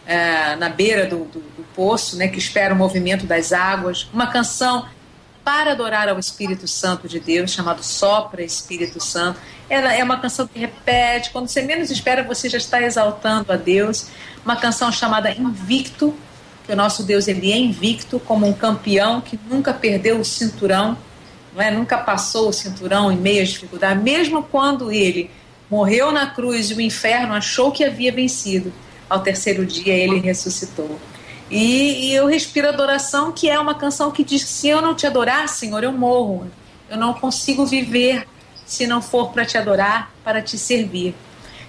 é, 0.06 0.56
na 0.56 0.68
beira 0.68 1.06
do, 1.06 1.18
do, 1.24 1.40
do 1.40 1.64
poço, 1.74 2.16
né, 2.16 2.28
que 2.28 2.38
espera 2.38 2.74
o 2.74 2.76
movimento 2.76 3.26
das 3.26 3.52
águas. 3.52 4.08
Uma 4.12 4.26
canção 4.26 4.86
para 5.48 5.72
adorar 5.72 6.10
ao 6.10 6.18
Espírito 6.18 6.68
Santo 6.68 7.08
de 7.08 7.18
Deus, 7.18 7.52
chamado 7.52 7.82
Sopra 7.82 8.44
Espírito 8.44 9.02
Santo. 9.02 9.40
Ela 9.66 9.94
é 9.94 10.04
uma 10.04 10.18
canção 10.18 10.46
que 10.46 10.58
repete, 10.58 11.30
quando 11.30 11.48
você 11.48 11.62
menos 11.62 11.90
espera, 11.90 12.22
você 12.22 12.50
já 12.50 12.58
está 12.58 12.82
exaltando 12.82 13.50
a 13.50 13.56
Deus. 13.56 14.08
Uma 14.44 14.56
canção 14.56 14.92
chamada 14.92 15.30
Invicto, 15.30 16.14
que 16.66 16.72
o 16.74 16.76
nosso 16.76 17.02
Deus 17.02 17.28
ele 17.28 17.50
é 17.50 17.56
invicto, 17.56 18.20
como 18.20 18.46
um 18.46 18.52
campeão 18.52 19.22
que 19.22 19.40
nunca 19.48 19.72
perdeu 19.72 20.20
o 20.20 20.24
cinturão, 20.24 20.98
não 21.54 21.62
é? 21.62 21.70
nunca 21.70 21.96
passou 21.96 22.50
o 22.50 22.52
cinturão 22.52 23.10
em 23.10 23.16
meio 23.16 23.42
às 23.42 23.48
dificuldades, 23.48 24.02
mesmo 24.02 24.42
quando 24.42 24.92
ele 24.92 25.30
morreu 25.70 26.12
na 26.12 26.26
cruz 26.26 26.70
e 26.70 26.74
o 26.74 26.80
inferno 26.82 27.32
achou 27.32 27.72
que 27.72 27.82
havia 27.84 28.12
vencido, 28.12 28.70
ao 29.08 29.20
terceiro 29.20 29.64
dia 29.64 29.94
ele 29.94 30.20
ressuscitou. 30.20 31.00
E, 31.50 32.10
e, 32.10 32.14
eu 32.14 32.26
respiro 32.26 32.68
adoração, 32.68 33.32
que 33.32 33.48
é 33.48 33.58
uma 33.58 33.74
canção 33.74 34.10
que 34.10 34.22
diz: 34.22 34.42
se 34.42 34.68
eu 34.68 34.82
não 34.82 34.94
te 34.94 35.06
adorar, 35.06 35.48
Senhor, 35.48 35.82
eu 35.82 35.92
morro. 35.92 36.50
Eu 36.90 36.96
não 36.96 37.14
consigo 37.14 37.66
viver 37.66 38.26
se 38.66 38.86
não 38.86 39.00
for 39.00 39.30
para 39.30 39.44
te 39.44 39.56
adorar, 39.56 40.10
para 40.22 40.42
te 40.42 40.58
servir. 40.58 41.14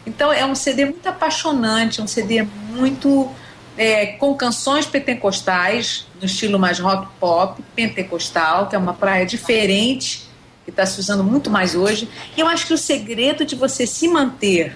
Então 0.05 0.31
é 0.31 0.45
um 0.45 0.55
CD 0.55 0.86
muito 0.86 1.07
apaixonante, 1.07 2.01
um 2.01 2.07
CD 2.07 2.43
muito 2.69 3.29
é, 3.77 4.07
com 4.07 4.33
canções 4.33 4.86
pentecostais, 4.86 6.05
no 6.19 6.25
estilo 6.25 6.59
mais 6.59 6.79
rock 6.79 7.07
pop, 7.19 7.63
pentecostal, 7.75 8.67
que 8.67 8.75
é 8.75 8.79
uma 8.79 8.93
praia 8.93 9.25
diferente, 9.25 10.27
que 10.65 10.69
está 10.69 10.86
se 10.86 11.00
usando 11.00 11.24
muito 11.24 11.50
mais 11.50 11.75
hoje. 11.75 12.09
E 12.36 12.41
eu 12.41 12.48
acho 12.48 12.67
que 12.67 12.74
o 12.74 12.77
segredo 12.77 13.45
de 13.45 13.55
você 13.55 13.88
se 13.88 14.07
manter 14.07 14.75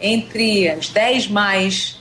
entre 0.00 0.68
as 0.68 0.88
10 0.88 1.28
mais 1.28 1.99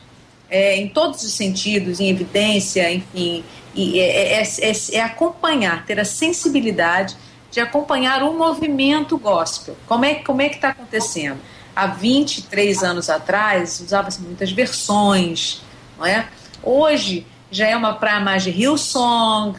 é, 0.50 0.76
em 0.78 0.88
todos 0.88 1.24
os 1.24 1.34
sentidos, 1.34 2.00
em 2.00 2.10
evidência, 2.10 2.92
enfim, 2.92 3.44
e 3.76 4.00
é, 4.00 4.42
é, 4.42 4.44
é, 4.44 4.72
é, 4.94 5.02
acompanhar, 5.02 5.86
ter 5.86 6.00
a 6.00 6.06
sensibilidade 6.06 7.16
de 7.52 7.60
acompanhar 7.60 8.24
o 8.24 8.38
movimento 8.38 9.18
gospel. 9.18 9.76
Como 9.88 10.06
é, 10.06 10.16
como 10.16 10.42
é 10.42 10.50
que 10.50 10.56
está 10.56 10.70
acontecendo? 10.70 11.40
Há 11.76 11.88
23 11.88 12.84
anos 12.84 13.10
atrás, 13.10 13.80
usava-se 13.80 14.22
muitas 14.22 14.52
versões, 14.52 15.62
não 15.98 16.06
é? 16.06 16.28
Hoje 16.62 17.26
já 17.52 17.68
é 17.68 17.76
uma 17.76 17.94
praia 17.94 18.20
mais 18.20 18.44
de 18.44 18.50
Hillsong, 18.50 19.58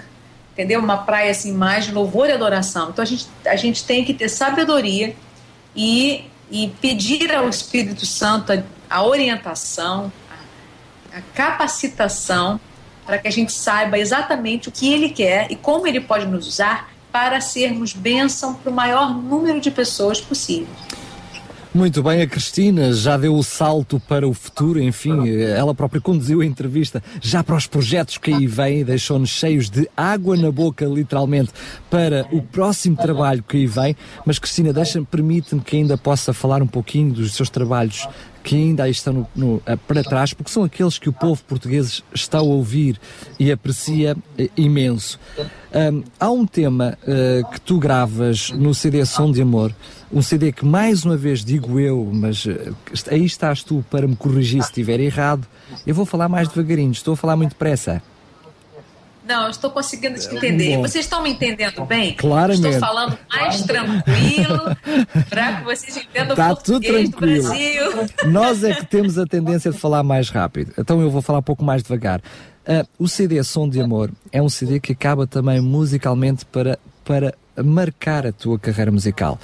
entendeu? 0.53 0.81
Uma 0.81 0.99
praia 0.99 1.31
assim 1.31 1.53
mais 1.53 1.87
de 1.87 1.93
louvor 1.93 2.29
e 2.29 2.33
adoração. 2.33 2.91
Então 2.91 3.03
a 3.03 3.07
gente, 3.07 3.27
a 3.47 3.57
gente 3.57 3.85
tem 3.85 4.05
que 4.05 4.13
ter 4.13 4.29
sabedoria 4.29 5.17
e, 5.75 6.25
e 6.51 6.69
pedir 6.81 7.33
ao 7.35 7.49
Espírito 7.49 8.05
Santo 8.05 8.53
a, 8.53 8.63
a 8.89 9.05
orientação, 9.05 10.13
a 11.13 11.21
capacitação 11.35 12.61
para 13.05 13.19
que 13.19 13.29
a 13.29 13.31
gente 13.31 13.53
saiba 13.53 13.99
exatamente 13.99 14.69
o 14.69 14.73
que 14.73 14.93
ele 14.93 15.11
quer 15.11 15.51
e 15.51 15.57
como 15.57 15.87
ele 15.87 16.01
pode 16.01 16.27
nos 16.27 16.47
usar 16.47 16.91
para 17.11 17.41
sermos 17.41 17.93
bênção 17.93 18.55
para 18.55 18.71
o 18.71 18.75
maior 18.75 19.15
número 19.15 19.61
de 19.61 19.71
pessoas 19.71 20.21
possível. 20.21 20.69
Muito 21.73 22.03
bem, 22.03 22.21
a 22.21 22.27
Cristina 22.27 22.93
já 22.93 23.17
deu 23.17 23.33
o 23.33 23.45
salto 23.45 24.01
para 24.01 24.27
o 24.27 24.35
futuro, 24.35 24.83
enfim, 24.83 25.31
ela 25.31 25.73
própria 25.73 26.01
conduziu 26.01 26.41
a 26.41 26.45
entrevista 26.45 27.01
já 27.23 27.45
para 27.45 27.55
os 27.55 27.69
projetos 27.69 28.19
que 28.19 28.35
aí 28.35 28.45
vêm, 28.45 28.85
deixou-nos 28.85 29.31
cheios 29.31 29.71
de 29.71 29.89
água 29.97 30.37
na 30.37 30.51
boca, 30.51 30.85
literalmente, 30.85 31.53
para 31.89 32.27
o 32.33 32.43
próximo 32.43 32.97
trabalho 32.97 33.45
que 33.45 33.57
aí 33.57 33.67
vem. 33.69 33.97
Mas, 34.27 34.41
Cristina, 34.41 34.73
deixa 34.73 35.01
permite-me 35.03 35.61
que 35.61 35.77
ainda 35.77 35.97
possa 35.97 36.33
falar 36.33 36.61
um 36.61 36.67
pouquinho 36.67 37.13
dos 37.13 37.35
seus 37.35 37.49
trabalhos 37.49 38.09
que 38.43 38.57
ainda 38.57 38.85
aí 38.85 38.91
estão 38.91 39.13
no, 39.13 39.29
no, 39.35 39.63
eh, 39.67 39.77
para 39.77 40.03
trás, 40.03 40.33
porque 40.33 40.51
são 40.51 40.65
aqueles 40.65 40.99
que 40.99 41.09
o 41.09 41.13
povo 41.13 41.43
português 41.45 42.03
está 42.15 42.39
a 42.39 42.43
ouvir 42.43 42.99
e 43.39 43.53
aprecia 43.53 44.17
eh, 44.39 44.49
imenso. 44.57 45.19
Um, 45.73 46.03
há 46.19 46.31
um 46.31 46.47
tema 46.47 46.99
uh, 47.03 47.49
que 47.51 47.61
tu 47.61 47.79
gravas 47.79 48.51
no 48.51 48.75
CD 48.75 49.05
Som 49.07 49.31
de 49.31 49.41
Amor, 49.41 49.73
um 50.13 50.21
CD 50.21 50.51
que 50.51 50.65
mais 50.65 51.05
uma 51.05 51.17
vez 51.17 51.45
digo 51.45 51.79
eu, 51.79 52.11
mas 52.13 52.45
uh, 52.45 52.75
aí 53.09 53.25
estás 53.25 53.63
tu 53.63 53.85
para 53.89 54.09
me 54.09 54.17
corrigir 54.17 54.61
se 54.63 54.71
estiver 54.71 54.99
errado. 54.99 55.47
Eu 55.87 55.95
vou 55.95 56.05
falar 56.05 56.29
mais 56.29 56.49
devagarinho, 56.49 56.91
estou 56.91 57.15
a 57.15 57.17
falar 57.17 57.37
muito 57.37 57.51
depressa. 57.51 58.03
Não, 59.27 59.45
eu 59.45 59.51
estou 59.51 59.71
conseguindo 59.71 60.19
te 60.19 60.35
entender. 60.35 60.77
Bom. 60.77 60.83
Vocês 60.83 61.05
estão 61.05 61.23
me 61.23 61.31
entendendo 61.31 61.85
bem? 61.85 62.15
Claramente. 62.15 62.67
Estou 62.67 62.81
falando 62.81 63.19
mais 63.29 63.63
tranquilo 63.63 64.77
para 65.29 65.57
que 65.57 65.65
vocês 65.65 65.97
entendam 65.97 66.35
tá 66.37 66.53
o 66.53 66.55
português 66.57 67.11
tudo 67.11 67.19
tranquilo. 67.19 67.43
do 67.43 67.49
Brasil. 67.49 68.31
Nós 68.31 68.65
é 68.65 68.75
que 68.75 68.87
temos 68.87 69.19
a 69.19 69.27
tendência 69.27 69.71
de 69.71 69.79
falar 69.79 70.03
mais 70.03 70.31
rápido. 70.31 70.73
Então 70.79 71.01
eu 71.01 71.11
vou 71.11 71.23
falar 71.23 71.39
um 71.39 71.43
pouco 71.43 71.65
mais 71.65 71.83
devagar. 71.83 72.21
Uh, 72.21 72.87
o 72.99 73.09
CD 73.09 73.43
Som 73.43 73.69
de 73.69 73.81
Amor 73.81 74.11
é 74.31 74.41
um 74.41 74.49
CD 74.49 74.81
que 74.81 74.93
acaba 74.93 75.27
também 75.27 75.61
musicalmente 75.61 76.45
para, 76.45 76.79
para 77.05 77.35
marcar 77.63 78.27
a 78.27 78.33
tua 78.33 78.59
carreira 78.59 78.91
musical. 78.91 79.39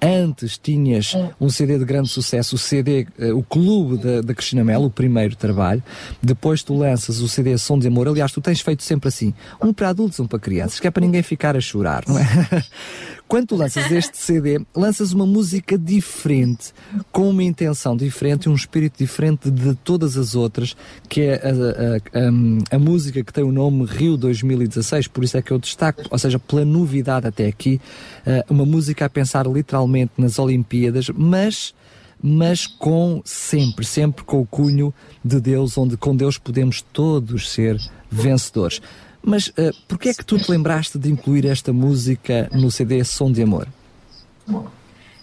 Antes 0.00 0.58
tinhas 0.58 1.14
um 1.40 1.48
CD 1.48 1.78
de 1.78 1.84
grande 1.84 2.08
sucesso, 2.08 2.56
o 2.56 2.58
CD, 2.58 3.06
uh, 3.18 3.36
o 3.36 3.42
Clube 3.42 3.96
da, 3.96 4.20
da 4.20 4.34
Cristina 4.34 4.62
Mello, 4.62 4.86
o 4.86 4.90
primeiro 4.90 5.34
trabalho. 5.36 5.82
Depois 6.22 6.62
tu 6.62 6.76
lanças 6.76 7.20
o 7.20 7.28
CD 7.28 7.56
Som 7.56 7.78
de 7.78 7.88
Amor. 7.88 8.08
Aliás, 8.08 8.30
tu 8.30 8.40
tens 8.40 8.60
feito 8.60 8.82
sempre 8.82 9.08
assim: 9.08 9.32
um 9.62 9.72
para 9.72 9.88
adultos, 9.88 10.20
um 10.20 10.26
para 10.26 10.38
crianças, 10.38 10.78
que 10.78 10.86
é 10.86 10.90
para 10.90 11.00
ninguém 11.00 11.22
ficar 11.22 11.56
a 11.56 11.60
chorar, 11.60 12.04
não 12.06 12.18
é? 12.18 12.24
Quando 13.28 13.48
tu 13.48 13.56
lanças 13.56 13.90
este 13.90 14.16
CD, 14.16 14.60
lanças 14.74 15.12
uma 15.12 15.26
música 15.26 15.76
diferente, 15.76 16.72
com 17.10 17.28
uma 17.28 17.42
intenção 17.42 17.96
diferente, 17.96 18.48
um 18.48 18.54
espírito 18.54 18.98
diferente 18.98 19.50
de 19.50 19.74
todas 19.74 20.16
as 20.16 20.36
outras, 20.36 20.76
que 21.08 21.22
é 21.22 21.34
a, 21.34 21.48
a, 21.48 22.72
a, 22.72 22.76
a, 22.76 22.78
música 22.78 23.24
que 23.24 23.32
tem 23.32 23.42
o 23.42 23.50
nome 23.50 23.84
Rio 23.84 24.16
2016, 24.16 25.08
por 25.08 25.24
isso 25.24 25.36
é 25.36 25.42
que 25.42 25.50
eu 25.50 25.58
destaco, 25.58 26.02
ou 26.08 26.18
seja, 26.18 26.38
pela 26.38 26.64
novidade 26.64 27.26
até 27.26 27.48
aqui, 27.48 27.80
eh, 28.24 28.44
uma 28.48 28.64
música 28.64 29.06
a 29.06 29.10
pensar 29.10 29.44
literalmente 29.46 30.12
nas 30.16 30.38
Olimpíadas, 30.38 31.10
mas 31.10 31.74
mas 32.22 32.66
com 32.66 33.20
sempre, 33.24 33.84
sempre 33.84 34.24
com 34.24 34.40
o 34.40 34.46
cunho 34.46 34.92
de 35.22 35.38
Deus, 35.38 35.76
onde 35.76 35.96
com 35.96 36.16
Deus 36.16 36.38
podemos 36.38 36.80
todos 36.80 37.50
ser 37.50 37.78
vencedores. 38.10 38.80
Mas 39.22 39.48
uh, 39.48 39.74
porquê 39.88 40.10
é 40.10 40.14
que 40.14 40.24
tu 40.24 40.38
te 40.38 40.50
lembraste 40.50 40.98
de 40.98 41.10
incluir 41.10 41.46
esta 41.46 41.72
música 41.72 42.48
no 42.52 42.70
CD 42.70 43.02
Som 43.04 43.32
de 43.32 43.42
Amor? 43.42 43.68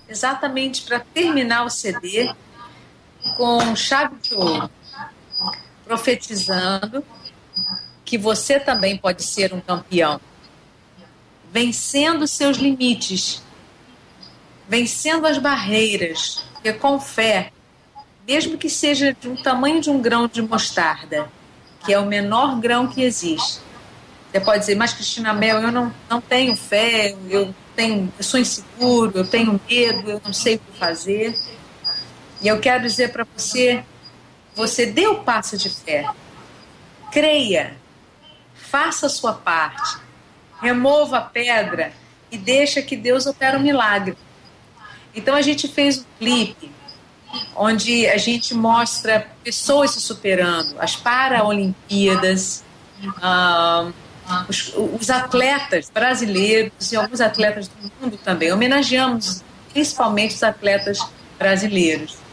Exatamente 0.07 0.81
para 0.83 0.99
terminar 0.99 1.65
o 1.65 1.69
CD 1.69 2.33
com 3.37 3.75
chave 3.75 4.15
de 4.21 4.35
ouro, 4.35 4.69
profetizando 5.85 7.03
que 8.03 8.17
você 8.17 8.59
também 8.59 8.97
pode 8.97 9.23
ser 9.23 9.53
um 9.53 9.61
campeão, 9.61 10.19
vencendo 11.51 12.27
seus 12.27 12.57
limites, 12.57 13.41
vencendo 14.67 15.25
as 15.25 15.37
barreiras, 15.37 16.43
porque 16.53 16.73
com 16.73 16.99
fé, 16.99 17.51
mesmo 18.27 18.57
que 18.57 18.69
seja 18.69 19.15
de 19.19 19.27
um 19.27 19.35
tamanho 19.35 19.81
de 19.81 19.89
um 19.89 20.01
grão 20.01 20.27
de 20.27 20.41
mostarda, 20.41 21.29
que 21.85 21.93
é 21.93 21.99
o 21.99 22.05
menor 22.05 22.59
grão 22.59 22.87
que 22.87 23.01
existe, 23.01 23.62
você 24.33 24.39
pode 24.39 24.59
dizer, 24.61 24.75
mas 24.75 24.93
Cristina 24.93 25.31
Mel, 25.31 25.61
eu 25.61 25.71
não, 25.71 25.93
não 26.09 26.19
tenho 26.19 26.55
fé, 26.55 27.15
eu, 27.29 27.53
tenho, 27.75 28.11
eu 28.17 28.23
sou 28.23 28.39
inseguro, 28.39 29.19
eu 29.19 29.27
tenho 29.27 29.61
medo, 29.69 30.09
eu 30.09 30.21
não 30.25 30.33
sei 30.33 30.55
o 30.55 30.59
que 30.59 30.79
fazer. 30.79 31.37
E 32.41 32.47
eu 32.47 32.59
quero 32.59 32.81
dizer 32.81 33.11
para 33.11 33.27
você, 33.37 33.83
você 34.55 34.87
dê 34.87 35.05
o 35.05 35.19
passo 35.19 35.55
de 35.55 35.69
fé. 35.69 36.09
Creia, 37.11 37.77
faça 38.55 39.05
a 39.05 39.09
sua 39.09 39.33
parte, 39.33 39.99
remova 40.59 41.19
a 41.19 41.21
pedra 41.21 41.93
e 42.31 42.37
deixa 42.37 42.81
que 42.81 42.97
Deus 42.97 43.27
opere 43.27 43.55
um 43.55 43.61
milagre. 43.61 44.17
Então 45.13 45.35
a 45.35 45.43
gente 45.43 45.67
fez 45.67 45.99
um 45.99 46.05
clipe 46.17 46.71
onde 47.55 48.07
a 48.07 48.17
gente 48.17 48.55
mostra 48.55 49.27
pessoas 49.43 49.91
se 49.91 50.01
superando, 50.01 50.75
as 50.79 50.95
Paralimpíadas, 50.95 52.63
uh, 53.03 53.93
os, 54.49 54.73
os 54.75 55.09
atletas 55.09 55.89
brasileiros 55.93 56.91
e 56.91 56.95
alguns 56.95 57.21
atletas 57.21 57.67
do 57.67 57.91
mundo 58.01 58.17
também. 58.23 58.51
Homenageamos 58.51 59.43
principalmente 59.73 60.35
os 60.35 60.43
atletas 60.43 60.99
brasileiros. 61.37 62.23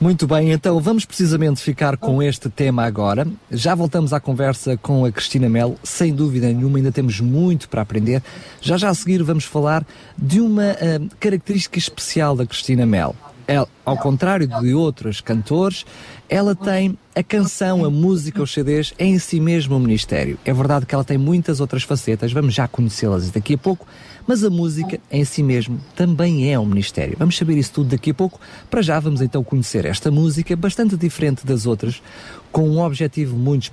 Muito 0.00 0.26
bem, 0.26 0.50
então 0.50 0.78
vamos 0.80 1.06
precisamente 1.06 1.62
ficar 1.62 1.96
com 1.96 2.22
este 2.22 2.50
tema 2.50 2.84
agora. 2.84 3.26
Já 3.50 3.74
voltamos 3.74 4.12
à 4.12 4.20
conversa 4.20 4.76
com 4.76 5.04
a 5.04 5.10
Cristina 5.10 5.48
Mel, 5.48 5.78
sem 5.82 6.12
dúvida 6.12 6.46
nenhuma, 6.48 6.76
ainda 6.76 6.92
temos 6.92 7.20
muito 7.20 7.68
para 7.70 7.80
aprender. 7.80 8.22
Já 8.60 8.76
já 8.76 8.90
a 8.90 8.94
seguir 8.94 9.22
vamos 9.22 9.44
falar 9.44 9.82
de 10.18 10.42
uma 10.42 10.72
uh, 10.72 11.08
característica 11.18 11.78
especial 11.78 12.36
da 12.36 12.44
Cristina 12.44 12.84
Mel. 12.84 13.16
ela, 13.46 13.68
ao 13.84 13.96
contrário 13.96 14.46
de 14.46 14.74
outros 14.74 15.22
cantores, 15.22 15.86
ela 16.28 16.54
tem 16.54 16.98
a 17.14 17.22
canção, 17.22 17.84
a 17.84 17.90
música, 17.90 18.42
os 18.42 18.52
CDs, 18.52 18.92
é 18.98 19.04
em 19.04 19.18
si 19.18 19.38
mesmo 19.40 19.76
um 19.76 19.80
ministério. 19.80 20.38
É 20.44 20.52
verdade 20.52 20.86
que 20.86 20.94
ela 20.94 21.04
tem 21.04 21.18
muitas 21.18 21.60
outras 21.60 21.82
facetas, 21.82 22.32
vamos 22.32 22.54
já 22.54 22.66
conhecê-las 22.66 23.30
daqui 23.30 23.54
a 23.54 23.58
pouco, 23.58 23.86
mas 24.26 24.42
a 24.42 24.50
música 24.50 24.98
em 25.10 25.24
si 25.24 25.42
mesmo 25.42 25.80
também 25.94 26.50
é 26.52 26.58
um 26.58 26.64
ministério. 26.64 27.16
Vamos 27.18 27.36
saber 27.36 27.58
isso 27.58 27.72
tudo 27.72 27.90
daqui 27.90 28.10
a 28.10 28.14
pouco. 28.14 28.40
Para 28.70 28.82
já 28.82 28.98
vamos 28.98 29.20
então 29.20 29.44
conhecer 29.44 29.84
esta 29.84 30.10
música, 30.10 30.56
bastante 30.56 30.96
diferente 30.96 31.46
das 31.46 31.66
outras, 31.66 32.02
com 32.50 32.68
um 32.68 32.80
objetivo 32.80 33.36
muito 33.36 33.70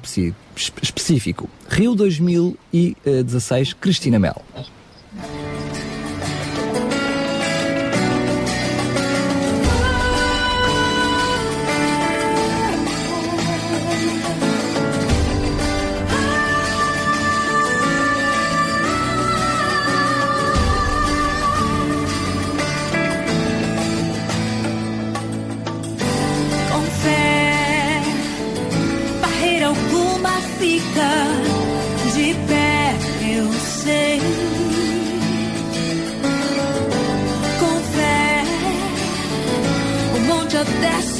específico. 0.55 1.49
Rio 1.69 1.95
2016, 1.95 3.73
Cristina 3.73 4.19
Mel. 4.19 4.41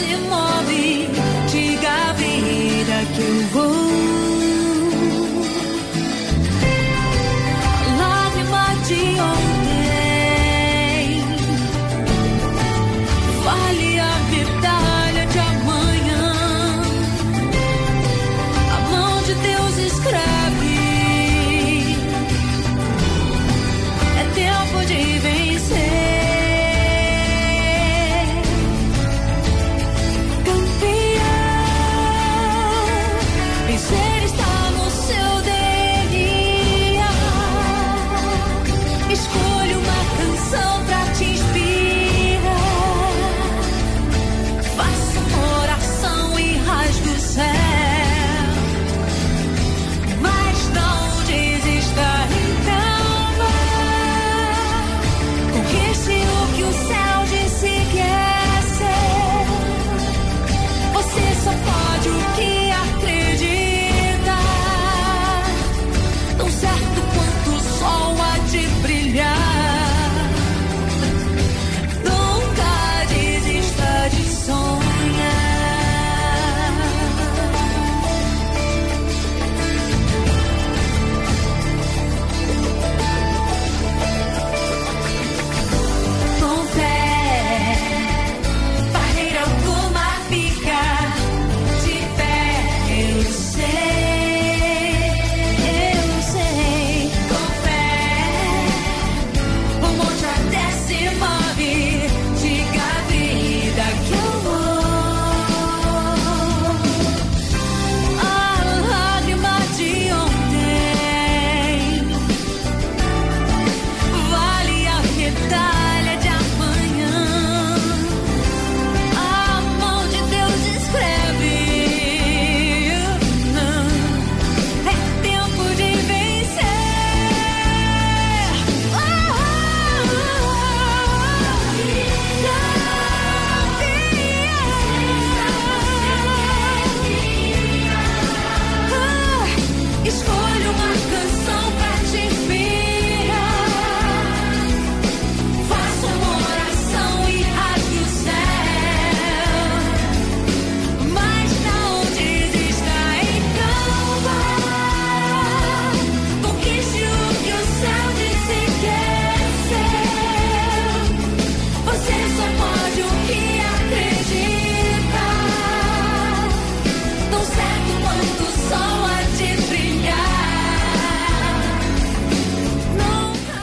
se 0.01 0.15
move, 0.31 1.07
diga 1.51 1.91
a 2.09 2.13
vida 2.13 2.97
que 3.13 3.21
eu 3.21 3.47
vou. 3.53 3.80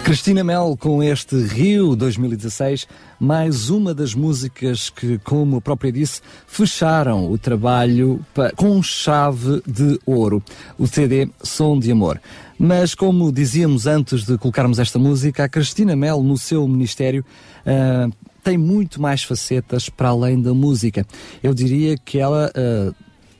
Cristina 0.08 0.42
Mel 0.42 0.74
com 0.80 1.02
este 1.02 1.36
Rio 1.36 1.94
2016, 1.94 2.88
mais 3.20 3.68
uma 3.68 3.92
das 3.92 4.14
músicas 4.14 4.88
que, 4.88 5.18
como 5.18 5.58
a 5.58 5.60
própria 5.60 5.92
disse, 5.92 6.22
fecharam 6.46 7.30
o 7.30 7.36
trabalho 7.36 8.24
com 8.56 8.82
chave 8.82 9.62
de 9.66 10.00
ouro, 10.06 10.42
o 10.78 10.86
CD 10.86 11.28
Som 11.42 11.78
de 11.78 11.92
Amor. 11.92 12.18
Mas 12.58 12.94
como 12.94 13.30
dizíamos 13.30 13.86
antes 13.86 14.24
de 14.24 14.38
colocarmos 14.38 14.78
esta 14.78 14.98
música, 14.98 15.44
a 15.44 15.48
Cristina 15.48 15.94
Mel 15.94 16.22
no 16.22 16.38
seu 16.38 16.66
ministério 16.66 17.22
uh, 17.66 18.10
tem 18.42 18.56
muito 18.56 19.02
mais 19.02 19.22
facetas 19.22 19.90
para 19.90 20.08
além 20.08 20.40
da 20.40 20.54
música. 20.54 21.06
Eu 21.42 21.52
diria 21.52 21.98
que 21.98 22.18
ela 22.18 22.50
uh, 22.56 22.94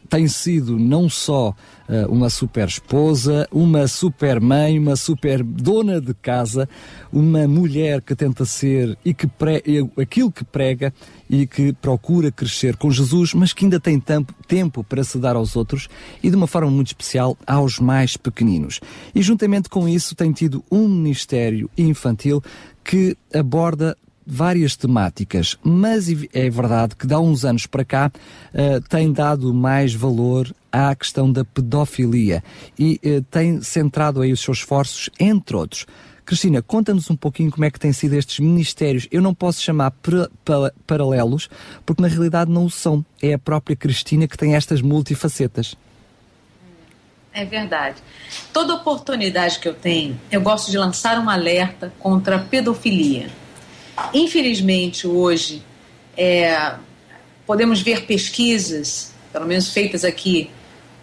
tem 0.08 0.26
sido 0.26 0.78
não 0.78 1.08
só 1.08 1.50
uh, 1.88 2.12
uma 2.12 2.30
super 2.30 2.66
esposa, 2.68 3.46
uma 3.52 3.86
super 3.86 4.40
mãe, 4.40 4.78
uma 4.78 4.96
super 4.96 5.42
dona 5.42 6.00
de 6.00 6.14
casa, 6.14 6.68
uma 7.12 7.46
mulher 7.46 8.00
que 8.00 8.14
tenta 8.14 8.44
ser 8.44 8.96
e 9.04 9.12
que 9.12 9.26
pre 9.26 9.62
aquilo 10.00 10.32
que 10.32 10.44
prega 10.44 10.92
e 11.28 11.46
que 11.46 11.72
procura 11.74 12.32
crescer 12.32 12.76
com 12.76 12.90
Jesus, 12.90 13.34
mas 13.34 13.52
que 13.52 13.64
ainda 13.64 13.78
tem 13.78 14.02
tempo 14.46 14.82
para 14.82 15.04
se 15.04 15.18
dar 15.18 15.36
aos 15.36 15.54
outros 15.56 15.88
e 16.22 16.30
de 16.30 16.36
uma 16.36 16.46
forma 16.46 16.70
muito 16.70 16.88
especial 16.88 17.36
aos 17.46 17.78
mais 17.78 18.16
pequeninos. 18.16 18.80
E 19.14 19.20
juntamente 19.20 19.68
com 19.68 19.88
isso 19.88 20.14
tem 20.14 20.32
tido 20.32 20.64
um 20.70 20.88
ministério 20.88 21.70
infantil 21.76 22.42
que 22.82 23.16
aborda 23.34 23.96
várias 24.28 24.76
temáticas, 24.76 25.56
mas 25.62 26.08
é 26.32 26.50
verdade 26.50 26.94
que 26.94 27.12
há 27.12 27.18
uns 27.18 27.44
anos 27.44 27.66
para 27.66 27.84
cá 27.84 28.12
uh, 28.12 28.80
tem 28.88 29.10
dado 29.10 29.54
mais 29.54 29.94
valor 29.94 30.54
à 30.70 30.94
questão 30.94 31.32
da 31.32 31.44
pedofilia 31.44 32.44
e 32.78 33.00
uh, 33.04 33.22
tem 33.30 33.62
centrado 33.62 34.20
aí 34.20 34.30
os 34.30 34.40
seus 34.40 34.58
esforços, 34.58 35.08
entre 35.18 35.56
outros. 35.56 35.86
Cristina, 36.26 36.60
conta-nos 36.60 37.08
um 37.08 37.16
pouquinho 37.16 37.50
como 37.50 37.64
é 37.64 37.70
que 37.70 37.80
têm 37.80 37.90
sido 37.90 38.12
estes 38.12 38.38
ministérios. 38.38 39.08
Eu 39.10 39.22
não 39.22 39.32
posso 39.32 39.62
chamar 39.62 39.94
paralelos, 40.86 41.48
porque 41.86 42.02
na 42.02 42.08
realidade 42.08 42.50
não 42.50 42.66
o 42.66 42.70
são. 42.70 43.02
É 43.22 43.32
a 43.32 43.38
própria 43.38 43.74
Cristina 43.74 44.28
que 44.28 44.36
tem 44.36 44.54
estas 44.54 44.82
multifacetas. 44.82 45.74
É 47.32 47.46
verdade. 47.46 47.96
Toda 48.52 48.74
oportunidade 48.74 49.58
que 49.58 49.66
eu 49.66 49.72
tenho, 49.72 50.20
eu 50.30 50.42
gosto 50.42 50.70
de 50.70 50.76
lançar 50.76 51.18
um 51.18 51.30
alerta 51.30 51.94
contra 51.98 52.36
a 52.36 52.38
pedofilia. 52.40 53.30
Infelizmente, 54.14 55.06
hoje, 55.06 55.62
é, 56.16 56.74
podemos 57.46 57.80
ver 57.80 58.06
pesquisas, 58.06 59.12
pelo 59.32 59.46
menos 59.46 59.70
feitas 59.70 60.04
aqui, 60.04 60.50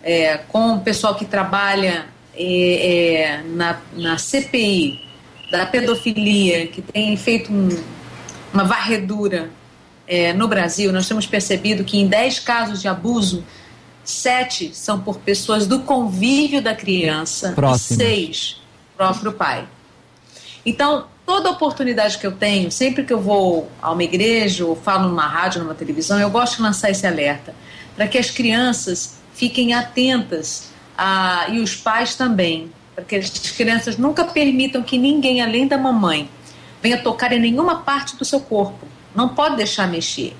é, 0.03 0.37
com 0.37 0.75
o 0.75 0.81
pessoal 0.81 1.15
que 1.15 1.25
trabalha 1.25 2.07
é, 2.35 3.33
é 3.33 3.43
na, 3.43 3.79
na 3.93 4.17
CPI 4.17 5.01
da 5.51 5.65
pedofilia, 5.65 6.67
que 6.67 6.81
tem 6.81 7.15
feito 7.15 7.51
um, 7.51 7.69
uma 8.53 8.63
varredura 8.63 9.49
é, 10.07 10.33
no 10.33 10.47
Brasil. 10.47 10.91
Nós 10.91 11.07
temos 11.07 11.25
percebido 11.25 11.83
que 11.83 11.97
em 11.97 12.07
10 12.07 12.39
casos 12.39 12.81
de 12.81 12.87
abuso, 12.87 13.43
sete 14.03 14.71
são 14.73 14.99
por 14.99 15.17
pessoas 15.17 15.65
do 15.65 15.79
convívio 15.79 16.61
da 16.61 16.75
criança 16.75 17.53
Próximo. 17.53 18.01
e 18.01 18.05
seis 18.05 18.61
próprio 18.95 19.33
pai. 19.33 19.67
Então, 20.65 21.07
toda 21.25 21.49
oportunidade 21.49 22.17
que 22.17 22.27
eu 22.27 22.31
tenho, 22.31 22.71
sempre 22.71 23.03
que 23.03 23.11
eu 23.11 23.19
vou 23.19 23.69
a 23.81 23.91
uma 23.91 24.03
igreja 24.03 24.65
ou 24.65 24.75
falo 24.75 25.09
numa 25.09 25.27
rádio, 25.27 25.61
numa 25.61 25.73
televisão, 25.73 26.19
eu 26.19 26.29
gosto 26.29 26.57
de 26.57 26.61
lançar 26.61 26.91
esse 26.91 27.05
alerta 27.07 27.53
para 27.95 28.07
que 28.07 28.17
as 28.17 28.29
crianças 28.29 29.17
fiquem 29.33 29.73
atentas 29.73 30.69
a, 30.97 31.47
e 31.49 31.59
os 31.59 31.75
pais 31.75 32.15
também, 32.15 32.71
para 32.93 33.03
que 33.03 33.15
as 33.15 33.29
crianças 33.29 33.97
nunca 33.97 34.23
permitam 34.25 34.83
que 34.83 34.97
ninguém 34.97 35.41
além 35.41 35.67
da 35.67 35.77
mamãe 35.77 36.29
venha 36.81 36.97
tocar 36.97 37.31
em 37.33 37.39
nenhuma 37.39 37.81
parte 37.81 38.15
do 38.15 38.23
seu 38.23 38.39
corpo. 38.39 38.87
Não 39.15 39.29
pode 39.29 39.55
deixar 39.55 39.87
mexer. 39.87 40.35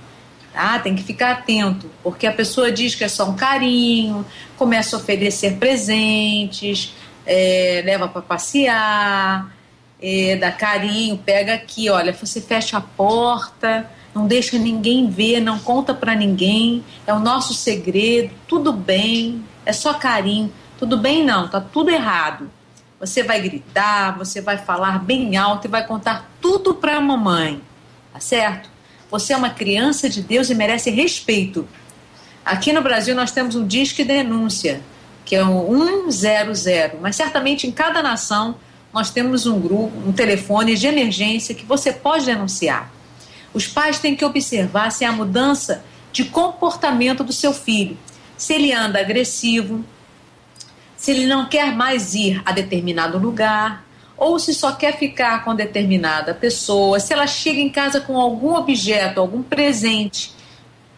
Tá? 0.54 0.80
Tem 0.80 0.95
que 0.95 1.04
ficar 1.04 1.32
atento, 1.32 1.89
porque 2.04 2.28
a 2.28 2.32
pessoa 2.32 2.71
diz 2.71 2.93
que 2.93 3.04
é 3.04 3.08
só 3.08 3.30
um 3.30 3.36
carinho, 3.36 4.26
começa 4.58 4.95
a 4.95 5.00
oferecer 5.00 5.58
presentes, 5.58 6.93
é, 7.26 7.82
leva 7.86 8.08
para 8.08 8.21
passear, 8.21 9.55
é, 10.01 10.36
dá 10.36 10.51
carinho, 10.51 11.17
pega 11.17 11.53
aqui, 11.53 11.89
olha, 11.89 12.13
você 12.13 12.41
fecha 12.41 12.77
a 12.77 12.81
porta, 12.81 13.89
não 14.13 14.27
deixa 14.27 14.58
ninguém 14.58 15.10
ver, 15.10 15.39
não 15.39 15.60
conta 15.60 15.93
para 15.93 16.15
ninguém, 16.15 16.84
é 17.05 17.13
o 17.13 17.19
nosso 17.19 17.53
segredo, 17.53 18.34
tudo 18.47 18.71
bem, 18.71 19.43
é 19.65 19.73
só 19.73 19.93
carinho. 19.93 20.51
Tudo 20.77 20.97
bem 20.97 21.23
não, 21.23 21.47
tá 21.47 21.62
tudo 21.62 21.89
errado. 21.89 22.49
Você 22.99 23.23
vai 23.23 23.41
gritar, 23.41 24.17
você 24.17 24.41
vai 24.41 24.58
falar 24.58 24.99
bem 24.99 25.36
alto 25.38 25.67
e 25.67 25.69
vai 25.69 25.86
contar 25.86 26.29
tudo 26.41 26.73
para 26.75 26.97
a 26.97 27.01
mamãe, 27.01 27.62
tá 28.12 28.19
certo? 28.19 28.69
Você 29.10 29.34
é 29.34 29.38
uma 29.38 29.49
criança 29.49 30.10
de 30.10 30.21
Deus 30.21 30.49
e 30.49 30.55
merece 30.55 30.89
respeito. 30.89 31.67
Aqui 32.43 32.73
no 32.73 32.81
Brasil 32.81 33.15
nós 33.15 33.31
temos 33.31 33.55
um 33.55 33.65
disque 33.65 34.03
denúncia, 34.03 34.81
que 35.23 35.36
é 35.36 35.43
o 35.43 36.12
100, 36.12 36.99
mas 37.01 37.15
certamente 37.15 37.67
em 37.67 37.71
cada 37.71 38.01
nação 38.01 38.55
nós 38.95 39.10
temos 39.10 39.45
um 39.45 39.60
grupo, 39.60 39.91
um 40.08 40.13
telefone 40.13 40.77
de 40.77 40.88
emergência 40.88 41.53
que 41.53 41.65
você 41.65 41.91
pode 41.91 42.25
denunciar. 42.25 42.89
Os 43.53 43.67
pais 43.67 43.99
têm 43.99 44.15
que 44.15 44.23
observar 44.23 44.89
se 44.89 45.03
há 45.03 45.12
mudança 45.12 45.84
de 46.13 46.23
comportamento 46.23 47.21
do 47.21 47.34
seu 47.34 47.51
filho, 47.51 47.97
se 48.38 48.53
ele 48.53 48.71
anda 48.71 48.97
agressivo, 48.97 49.84
se 50.95 51.12
ele 51.12 51.25
não 51.25 51.49
quer 51.49 51.75
mais 51.75 52.15
ir 52.15 52.41
a 52.45 52.53
determinado 52.53 53.17
lugar, 53.17 53.86
ou 54.15 54.39
se 54.39 54.53
só 54.53 54.71
quer 54.71 54.97
ficar 54.97 55.43
com 55.43 55.53
determinada 55.53 56.34
pessoa, 56.34 56.97
se 56.97 57.12
ela 57.12 57.27
chega 57.27 57.60
em 57.60 57.69
casa 57.69 57.99
com 57.99 58.17
algum 58.17 58.55
objeto, 58.55 59.19
algum 59.19 59.43
presente 59.43 60.31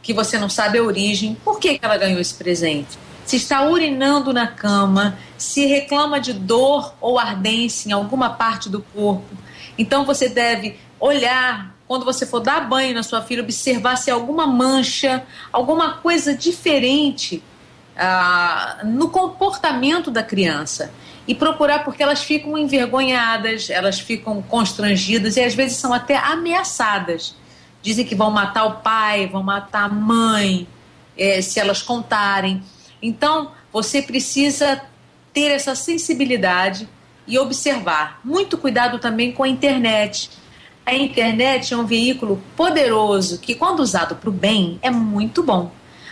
que 0.04 0.14
você 0.14 0.38
não 0.38 0.50
sabe 0.50 0.78
a 0.78 0.84
origem, 0.84 1.36
por 1.44 1.60
que, 1.60 1.80
que 1.80 1.84
ela 1.84 1.98
ganhou 1.98 2.22
esse 2.22 2.36
presente? 2.36 3.07
Se 3.28 3.36
está 3.36 3.62
urinando 3.68 4.32
na 4.32 4.48
cama, 4.48 5.20
se 5.38 5.66
reclama 5.66 6.18
de 6.18 6.32
dor 6.32 6.96
ou 7.02 7.20
ardência 7.20 7.90
em 7.90 7.92
alguma 7.92 8.30
parte 8.30 8.70
do 8.70 8.82
corpo. 8.82 9.36
Então 9.78 10.06
você 10.06 10.30
deve 10.30 10.80
olhar 10.98 11.76
quando 11.86 12.06
você 12.06 12.26
for 12.26 12.40
dar 12.40 12.62
banho 12.62 12.94
na 12.94 13.04
sua 13.04 13.22
filha, 13.22 13.44
observar 13.44 13.98
se 13.98 14.10
há 14.10 14.14
alguma 14.14 14.48
mancha, 14.48 15.26
alguma 15.52 15.96
coisa 15.96 16.34
diferente 16.34 17.44
ah, 17.98 18.78
no 18.86 19.10
comportamento 19.10 20.10
da 20.10 20.24
criança 20.24 20.94
e 21.28 21.36
procurar 21.36 21.84
porque 21.84 22.02
elas 22.02 22.24
ficam 22.24 22.58
envergonhadas, 22.58 23.70
elas 23.70 24.00
ficam 24.00 24.42
constrangidas 24.42 25.36
e 25.36 25.42
às 25.42 25.54
vezes 25.54 25.76
são 25.76 25.94
até 25.94 26.16
ameaçadas. 26.16 27.36
Dizem 27.82 28.06
que 28.06 28.16
vão 28.16 28.32
matar 28.32 28.64
o 28.64 28.76
pai, 28.76 29.28
vão 29.28 29.44
matar 29.44 29.84
a 29.84 29.90
mãe, 29.90 30.66
é, 31.18 31.42
se 31.42 31.60
elas 31.60 31.82
contarem. 31.82 32.64
Então, 33.02 33.52
você 33.72 34.02
precisa 34.02 34.82
ter 35.34 35.52
essa 35.52 35.76
sensibilidade 35.76 36.88
e 37.28 37.38
observar. 37.38 38.20
Muito 38.24 38.58
cuidado 38.58 39.00
também 39.00 39.32
com 39.32 39.44
a 39.44 39.48
internet. 39.48 40.30
A 40.86 40.96
internet 40.96 41.74
é 41.74 41.78
um 41.78 41.86
veículo 41.86 42.42
poderoso 42.56 43.40
que, 43.40 43.54
quando 43.54 43.82
usado 43.82 44.16
para 44.16 44.30
o 44.30 44.34
bem, 44.34 44.80
é 44.82 44.90
muito 44.90 45.44
bom. 45.44 45.72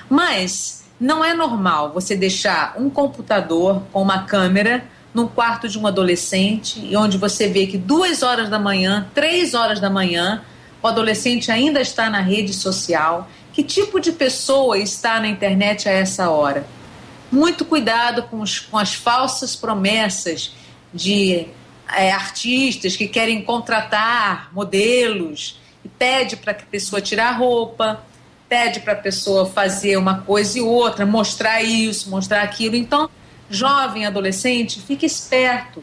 Mas 0.10 0.86
não 1.00 1.24
é 1.24 1.34
normal 1.34 1.91
você 1.93 2.15
deixar 2.15 2.76
um 2.78 2.89
computador 2.89 3.82
com 3.91 4.02
uma 4.02 4.24
câmera 4.24 4.86
no 5.13 5.30
quarto 5.30 5.69
de 5.69 5.80
um 5.80 5.88
adolescente 5.88 6.86
e 6.86 6.95
onde 6.98 7.17
você 7.17 7.48
vê 7.48 7.65
que 7.67 7.78
duas 7.78 8.21
horas 8.21 8.50
da 8.50 8.60
manhã, 8.60 9.08
três 9.13 9.54
horas 9.54 9.80
da 9.80 9.89
manhã, 9.89 10.43
o 10.84 10.88
adolescente 10.88 11.52
ainda 11.52 11.80
está 11.80 12.10
na 12.10 12.19
rede 12.19 12.54
social. 12.54 13.30
Que 13.56 13.63
tipo 13.63 14.02
de 14.02 14.12
pessoa 14.12 14.78
está 14.78 15.18
na 15.18 15.30
internet 15.30 15.88
a 15.88 15.91
essa 15.94 16.30
hora? 16.30 16.68
Muito 17.32 17.63
cuidado 17.63 18.24
com, 18.24 18.41
os, 18.41 18.60
com 18.60 18.78
as 18.78 18.94
falsas 18.94 19.56
promessas 19.56 20.54
de 20.94 21.48
é, 21.88 22.12
artistas 22.12 22.98
que 22.98 23.08
querem 23.08 23.41
contratar 23.41 24.50
modelos 24.54 25.58
e 25.86 25.88
pede 25.88 26.36
para 26.36 26.54
que 26.54 26.63
a 26.63 26.68
pessoa 26.68 27.02
tire 27.02 27.22
a 27.22 27.32
roupa, 27.32 28.04
pede 28.50 28.82
para 28.82 28.91
a 28.91 28.98
pessoa 28.98 29.46
fazer 29.46 29.96
uma 29.96 30.20
coisa 30.20 30.60
e 30.60 30.62
outra, 30.62 31.06
mostrar 31.06 31.63
isso, 31.63 32.10
mostrar 32.10 32.41
aquilo. 32.41 32.76
Então, 32.76 33.10
jovem, 33.50 34.06
adolescente, 34.06 34.82
fique 34.82 35.06
esperto. 35.06 35.82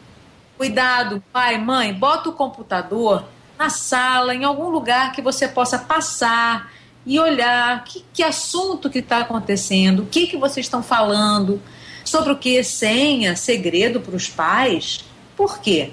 Cuidado, 0.57 1.23
pai, 1.33 1.57
mãe, 1.57 1.91
bota 1.91 2.29
o 2.29 2.33
computador 2.33 3.25
na 3.57 3.71
sala, 3.71 4.35
em 4.35 4.43
algum 4.43 4.69
lugar 4.69 5.11
que 5.11 5.23
você 5.23 5.47
possa 5.47 5.79
passar 5.79 6.71
e 7.05 7.19
olhar 7.19 7.83
que, 7.83 8.03
que 8.13 8.23
assunto 8.23 8.89
que 8.89 8.99
está 8.99 9.19
acontecendo, 9.19 10.03
o 10.03 10.05
que, 10.05 10.27
que 10.27 10.37
vocês 10.37 10.65
estão 10.65 10.81
falando, 10.81 11.61
sobre 12.03 12.31
o 12.31 12.37
que 12.37 12.63
senha, 12.63 13.35
segredo 13.35 13.99
para 13.99 14.15
os 14.15 14.27
pais. 14.29 15.05
Por 15.35 15.59
quê? 15.59 15.91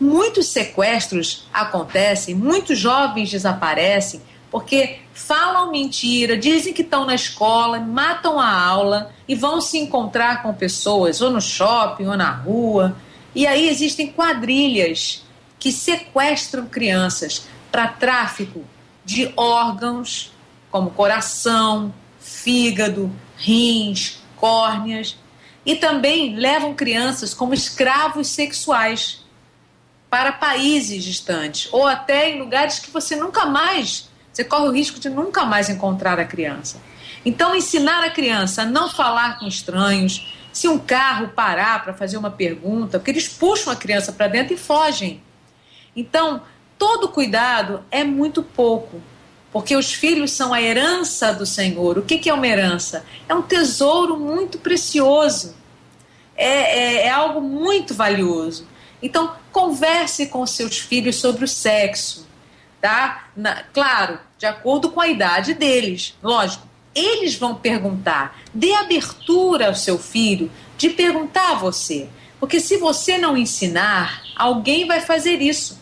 Muitos 0.00 0.48
sequestros 0.48 1.46
acontecem, 1.52 2.34
muitos 2.34 2.78
jovens 2.78 3.30
desaparecem 3.30 4.20
porque 4.50 4.98
falam 5.12 5.72
mentira, 5.72 6.36
dizem 6.36 6.72
que 6.72 6.82
estão 6.82 7.04
na 7.04 7.14
escola, 7.16 7.80
matam 7.80 8.38
a 8.38 8.48
aula 8.48 9.10
e 9.26 9.34
vão 9.34 9.60
se 9.60 9.78
encontrar 9.78 10.44
com 10.44 10.54
pessoas 10.54 11.20
ou 11.20 11.28
no 11.28 11.40
shopping 11.40 12.06
ou 12.06 12.16
na 12.16 12.30
rua. 12.30 12.96
E 13.34 13.48
aí 13.48 13.68
existem 13.68 14.12
quadrilhas 14.12 15.24
que 15.58 15.72
sequestram 15.72 16.66
crianças 16.66 17.48
para 17.72 17.88
tráfico 17.88 18.62
de 19.04 19.32
órgãos 19.36 20.33
como 20.74 20.90
coração, 20.90 21.94
fígado, 22.18 23.08
rins, 23.36 24.18
córneas 24.34 25.16
e 25.64 25.76
também 25.76 26.34
levam 26.34 26.74
crianças 26.74 27.32
como 27.32 27.54
escravos 27.54 28.26
sexuais 28.26 29.24
para 30.10 30.32
países 30.32 31.04
distantes 31.04 31.72
ou 31.72 31.86
até 31.86 32.28
em 32.30 32.40
lugares 32.40 32.80
que 32.80 32.90
você 32.90 33.14
nunca 33.14 33.46
mais 33.46 34.08
você 34.32 34.42
corre 34.42 34.66
o 34.66 34.72
risco 34.72 34.98
de 34.98 35.08
nunca 35.08 35.44
mais 35.44 35.70
encontrar 35.70 36.18
a 36.18 36.24
criança. 36.24 36.82
Então, 37.24 37.54
ensinar 37.54 38.02
a 38.02 38.10
criança 38.10 38.62
a 38.62 38.64
não 38.64 38.90
falar 38.90 39.38
com 39.38 39.46
estranhos, 39.46 40.26
se 40.52 40.66
um 40.66 40.76
carro 40.76 41.28
parar 41.28 41.84
para 41.84 41.94
fazer 41.94 42.16
uma 42.16 42.32
pergunta, 42.32 42.98
porque 42.98 43.12
eles 43.12 43.28
puxam 43.28 43.72
a 43.72 43.76
criança 43.76 44.12
para 44.12 44.26
dentro 44.26 44.52
e 44.52 44.56
fogem. 44.56 45.22
Então, 45.94 46.42
todo 46.76 47.10
cuidado 47.10 47.84
é 47.92 48.02
muito 48.02 48.42
pouco, 48.42 49.00
porque 49.54 49.74
os 49.74 49.94
filhos 49.94 50.32
são 50.32 50.52
a 50.52 50.60
herança 50.60 51.32
do 51.32 51.46
Senhor. 51.46 51.96
O 51.96 52.02
que, 52.02 52.18
que 52.18 52.28
é 52.28 52.34
uma 52.34 52.46
herança? 52.46 53.06
É 53.26 53.34
um 53.34 53.40
tesouro 53.40 54.18
muito 54.18 54.58
precioso, 54.58 55.54
é, 56.36 56.48
é, 56.78 57.06
é 57.06 57.10
algo 57.10 57.40
muito 57.40 57.94
valioso. 57.94 58.68
Então, 59.02 59.34
converse 59.50 60.26
com 60.26 60.44
seus 60.44 60.78
filhos 60.78 61.16
sobre 61.16 61.44
o 61.44 61.48
sexo 61.48 62.24
tá? 62.84 63.28
Na, 63.34 63.62
claro, 63.72 64.18
de 64.36 64.44
acordo 64.44 64.90
com 64.90 65.00
a 65.00 65.08
idade 65.08 65.54
deles, 65.54 66.14
lógico. 66.22 66.68
Eles 66.94 67.34
vão 67.34 67.54
perguntar. 67.54 68.38
Dê 68.52 68.74
abertura 68.74 69.68
ao 69.68 69.74
seu 69.74 69.98
filho 69.98 70.52
de 70.76 70.90
perguntar 70.90 71.52
a 71.52 71.54
você. 71.54 72.10
Porque 72.38 72.60
se 72.60 72.76
você 72.76 73.16
não 73.16 73.38
ensinar, 73.38 74.22
alguém 74.36 74.86
vai 74.86 75.00
fazer 75.00 75.40
isso. 75.40 75.80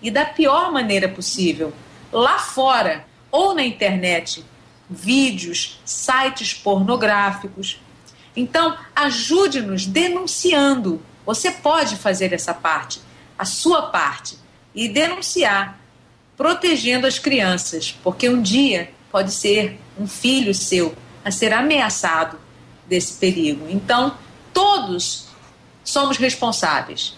E 0.00 0.12
da 0.12 0.24
pior 0.24 0.70
maneira 0.70 1.08
possível. 1.08 1.72
Lá 2.12 2.38
fora, 2.38 3.04
ou 3.34 3.52
na 3.52 3.64
internet, 3.64 4.44
vídeos, 4.88 5.80
sites 5.84 6.54
pornográficos. 6.54 7.80
Então, 8.36 8.78
ajude-nos 8.94 9.86
denunciando. 9.86 11.02
Você 11.26 11.50
pode 11.50 11.96
fazer 11.96 12.32
essa 12.32 12.54
parte, 12.54 13.00
a 13.36 13.44
sua 13.44 13.90
parte, 13.90 14.38
e 14.72 14.88
denunciar, 14.88 15.80
protegendo 16.36 17.08
as 17.08 17.18
crianças, 17.18 17.98
porque 18.04 18.28
um 18.28 18.40
dia 18.40 18.92
pode 19.10 19.32
ser 19.32 19.80
um 19.98 20.06
filho 20.06 20.54
seu 20.54 20.94
a 21.24 21.32
ser 21.32 21.52
ameaçado 21.52 22.38
desse 22.86 23.14
perigo. 23.14 23.66
Então, 23.68 24.16
todos 24.52 25.26
somos 25.82 26.18
responsáveis, 26.18 27.16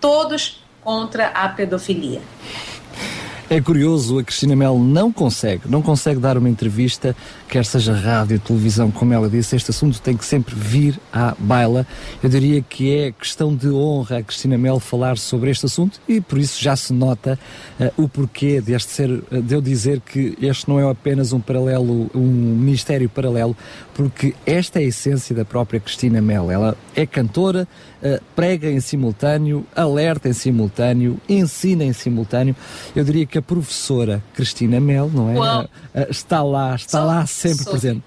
todos 0.00 0.62
contra 0.80 1.26
a 1.30 1.48
pedofilia. 1.48 2.22
É 3.48 3.60
curioso, 3.60 4.18
a 4.18 4.24
Cristina 4.24 4.56
Mel 4.56 4.76
não 4.76 5.12
consegue, 5.12 5.68
não 5.68 5.80
consegue 5.80 6.18
dar 6.18 6.36
uma 6.36 6.48
entrevista, 6.48 7.14
quer 7.48 7.64
seja 7.64 7.94
rádio, 7.94 8.40
televisão, 8.40 8.90
como 8.90 9.14
ela 9.14 9.30
disse, 9.30 9.54
este 9.54 9.70
assunto 9.70 10.02
tem 10.02 10.16
que 10.16 10.24
sempre 10.24 10.52
vir 10.52 10.98
à 11.12 11.32
baila. 11.38 11.86
Eu 12.20 12.28
diria 12.28 12.60
que 12.60 12.92
é 12.92 13.12
questão 13.12 13.54
de 13.54 13.68
honra 13.68 14.18
a 14.18 14.22
Cristina 14.24 14.58
Mel 14.58 14.80
falar 14.80 15.16
sobre 15.16 15.48
este 15.48 15.66
assunto 15.66 16.00
e 16.08 16.20
por 16.20 16.38
isso 16.38 16.60
já 16.60 16.74
se 16.74 16.92
nota 16.92 17.38
uh, 17.78 18.02
o 18.02 18.08
porquê 18.08 18.60
deste 18.60 18.90
ser, 18.90 19.10
uh, 19.10 19.40
de 19.40 19.54
eu 19.54 19.60
dizer 19.60 20.00
que 20.00 20.36
este 20.42 20.68
não 20.68 20.80
é 20.80 20.90
apenas 20.90 21.32
um 21.32 21.38
paralelo, 21.38 22.10
um 22.12 22.26
ministério 22.26 23.08
paralelo, 23.08 23.56
porque 23.94 24.34
esta 24.44 24.80
é 24.80 24.86
a 24.86 24.88
essência 24.88 25.36
da 25.36 25.44
própria 25.44 25.78
Cristina 25.78 26.20
Mel. 26.20 26.50
Ela 26.50 26.76
é 26.96 27.06
cantora, 27.06 27.68
uh, 28.14 28.22
prega 28.34 28.70
em 28.70 28.80
simultâneo, 28.80 29.66
alerta 29.74 30.28
em 30.28 30.32
simultâneo, 30.32 31.20
ensina 31.28 31.84
em 31.84 31.92
simultâneo. 31.92 32.54
Eu 32.94 33.04
diria 33.04 33.26
que 33.26 33.38
a 33.38 33.42
professora 33.42 34.22
Cristina 34.34 34.78
Mel, 34.80 35.10
não 35.12 35.30
é? 35.30 35.34
Uau. 35.34 35.68
Está 36.08 36.42
lá, 36.42 36.74
está 36.74 36.98
Sou 36.98 37.06
lá 37.06 37.26
sempre 37.26 37.64
sou. 37.64 37.72
presente. 37.72 38.02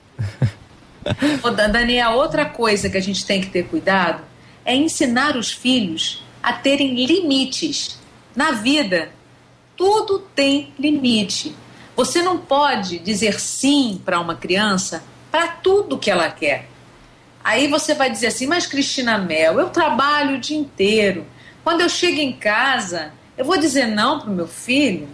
Dan- 1.55 1.69
Daniel, 1.71 2.11
outra 2.11 2.45
coisa 2.45 2.89
que 2.89 2.97
a 2.97 3.01
gente 3.01 3.25
tem 3.25 3.41
que 3.41 3.47
ter 3.47 3.63
cuidado 3.67 4.21
é 4.65 4.75
ensinar 4.75 5.35
os 5.35 5.51
filhos 5.51 6.23
a 6.43 6.53
terem 6.53 7.05
limites. 7.05 7.97
Na 8.35 8.51
vida, 8.51 9.09
tudo 9.75 10.19
tem 10.35 10.71
limite. 10.79 11.55
Você 11.95 12.21
não 12.21 12.37
pode 12.37 12.99
dizer 12.99 13.39
sim 13.39 13.99
para 14.05 14.19
uma 14.19 14.35
criança 14.35 15.03
para 15.31 15.47
tudo 15.47 15.97
que 15.97 16.09
ela 16.09 16.29
quer. 16.29 16.68
Aí 17.43 17.67
você 17.67 17.93
vai 17.93 18.09
dizer 18.09 18.27
assim, 18.27 18.45
mas 18.45 18.65
Cristina 18.65 19.17
Mel, 19.17 19.59
eu 19.59 19.69
trabalho 19.69 20.35
o 20.35 20.39
dia 20.39 20.57
inteiro. 20.57 21.25
Quando 21.63 21.81
eu 21.81 21.89
chego 21.89 22.19
em 22.19 22.33
casa, 22.33 23.13
eu 23.37 23.45
vou 23.45 23.57
dizer 23.57 23.87
não 23.87 24.19
para 24.19 24.29
o 24.29 24.33
meu 24.33 24.47
filho? 24.47 25.07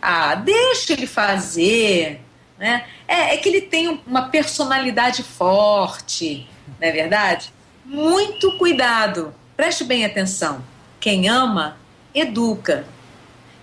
Ah, 0.00 0.34
deixa 0.34 0.92
ele 0.92 1.06
fazer. 1.06 2.20
Né? 2.58 2.84
É, 3.06 3.34
é 3.34 3.36
que 3.36 3.48
ele 3.48 3.62
tem 3.62 4.00
uma 4.06 4.28
personalidade 4.28 5.22
forte, 5.22 6.48
não 6.80 6.88
é 6.88 6.92
verdade? 6.92 7.52
Muito 7.84 8.56
cuidado, 8.58 9.34
preste 9.56 9.84
bem 9.84 10.04
atenção. 10.04 10.64
Quem 11.00 11.28
ama, 11.28 11.76
educa. 12.14 12.84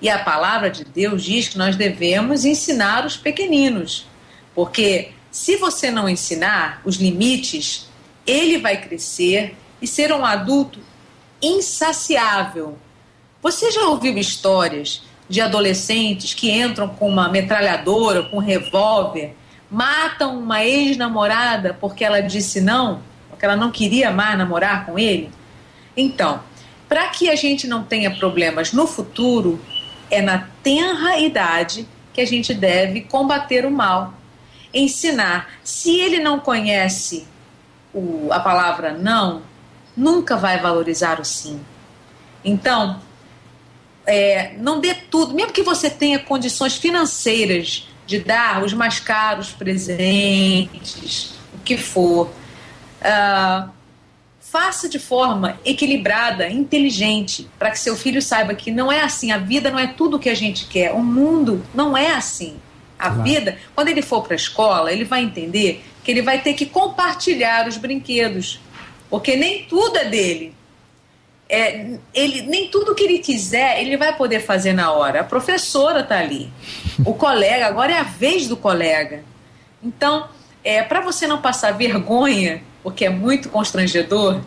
E 0.01 0.09
a 0.09 0.19
palavra 0.19 0.69
de 0.69 0.83
Deus 0.83 1.23
diz 1.23 1.49
que 1.49 1.57
nós 1.57 1.75
devemos 1.75 2.45
ensinar 2.45 3.05
os 3.05 3.17
pequeninos. 3.17 4.07
Porque 4.53 5.11
se 5.31 5.55
você 5.57 5.91
não 5.91 6.09
ensinar 6.09 6.81
os 6.83 6.95
limites, 6.95 7.88
ele 8.29 8.59
vai 8.59 8.77
crescer 8.77 9.55
e 9.81 9.87
ser 9.87 10.13
um 10.13 10.23
adulto 10.23 10.79
insaciável. 11.41 12.77
Você 13.41 13.71
já 13.71 13.81
ouviu 13.87 14.17
histórias 14.17 15.01
de 15.27 15.41
adolescentes 15.41 16.33
que 16.33 16.51
entram 16.51 16.89
com 16.89 17.07
uma 17.07 17.29
metralhadora, 17.29 18.23
com 18.23 18.37
um 18.37 18.41
revólver, 18.41 19.35
matam 19.69 20.37
uma 20.37 20.63
ex-namorada 20.63 21.75
porque 21.79 22.03
ela 22.03 22.21
disse 22.21 22.61
não, 22.61 23.01
porque 23.29 23.45
ela 23.45 23.55
não 23.55 23.71
queria 23.71 24.11
mais 24.11 24.37
namorar 24.37 24.85
com 24.85 24.99
ele? 24.99 25.31
Então, 25.95 26.41
para 26.87 27.07
que 27.07 27.29
a 27.29 27.35
gente 27.35 27.67
não 27.67 27.83
tenha 27.83 28.15
problemas 28.15 28.73
no 28.73 28.85
futuro, 28.85 29.59
é 30.11 30.21
na 30.21 30.47
tenra 30.61 31.19
idade 31.19 31.87
que 32.13 32.21
a 32.21 32.25
gente 32.25 32.53
deve 32.53 33.01
combater 33.01 33.65
o 33.65 33.71
mal. 33.71 34.13
Ensinar. 34.73 35.49
Se 35.63 35.99
ele 35.99 36.19
não 36.19 36.39
conhece 36.39 37.27
o, 37.93 38.29
a 38.31 38.39
palavra 38.39 38.93
não, 38.93 39.41
nunca 39.95 40.35
vai 40.37 40.59
valorizar 40.59 41.19
o 41.19 41.25
sim. 41.25 41.59
Então, 42.43 42.99
é, 44.05 44.53
não 44.57 44.79
dê 44.79 44.93
tudo, 44.93 45.33
mesmo 45.33 45.51
que 45.51 45.61
você 45.63 45.89
tenha 45.89 46.19
condições 46.19 46.75
financeiras 46.75 47.87
de 48.05 48.19
dar 48.19 48.63
os 48.63 48.73
mais 48.73 48.99
caros 48.99 49.51
presentes, 49.51 51.33
o 51.53 51.59
que 51.63 51.77
for. 51.77 52.29
ah, 53.01 53.69
faça 54.41 54.89
de 54.89 54.97
forma 54.97 55.59
equilibrada, 55.63 56.49
inteligente, 56.49 57.47
para 57.59 57.69
que 57.69 57.77
seu 57.79 57.95
filho 57.95 58.19
saiba 58.19 58.55
que 58.55 58.71
não 58.71 58.91
é 58.91 59.01
assim, 59.01 59.31
a 59.31 59.37
vida 59.37 59.69
não 59.69 59.77
é 59.77 59.85
tudo 59.85 60.17
o 60.17 60.19
que 60.19 60.27
a 60.27 60.33
gente 60.33 60.65
quer, 60.65 60.91
o 60.91 61.03
mundo 61.03 61.63
não 61.73 61.95
é 61.95 62.11
assim. 62.13 62.57
A 62.97 63.09
Claro. 63.11 63.21
vida, 63.23 63.57
quando 63.75 63.89
ele 63.89 64.01
for 64.01 64.23
para 64.23 64.33
a 64.33 64.35
escola, 64.35 64.91
ele 64.91 65.05
vai 65.05 65.21
entender 65.21 65.85
que 66.09 66.13
ele 66.13 66.21
vai 66.23 66.41
ter 66.41 66.55
que 66.55 66.65
compartilhar 66.65 67.67
os 67.67 67.77
brinquedos, 67.77 68.59
porque 69.11 69.35
nem 69.35 69.65
tudo 69.65 69.95
é 69.95 70.05
dele. 70.05 70.55
É, 71.47 71.99
ele, 72.15 72.41
nem 72.43 72.67
tudo 72.67 72.95
que 72.95 73.03
ele 73.03 73.19
quiser 73.19 73.79
ele 73.79 73.95
vai 73.95 74.17
poder 74.17 74.39
fazer 74.39 74.73
na 74.73 74.91
hora. 74.91 75.21
A 75.21 75.23
professora 75.23 75.99
está 75.99 76.17
ali, 76.17 76.51
o 77.05 77.13
colega, 77.13 77.67
agora 77.67 77.93
é 77.93 77.99
a 77.99 78.03
vez 78.03 78.47
do 78.47 78.57
colega. 78.57 79.23
Então, 79.83 80.27
é, 80.63 80.81
para 80.81 80.99
você 80.99 81.27
não 81.27 81.39
passar 81.39 81.73
vergonha, 81.73 82.63
porque 82.81 83.05
é 83.05 83.09
muito 83.09 83.47
constrangedor 83.49 84.41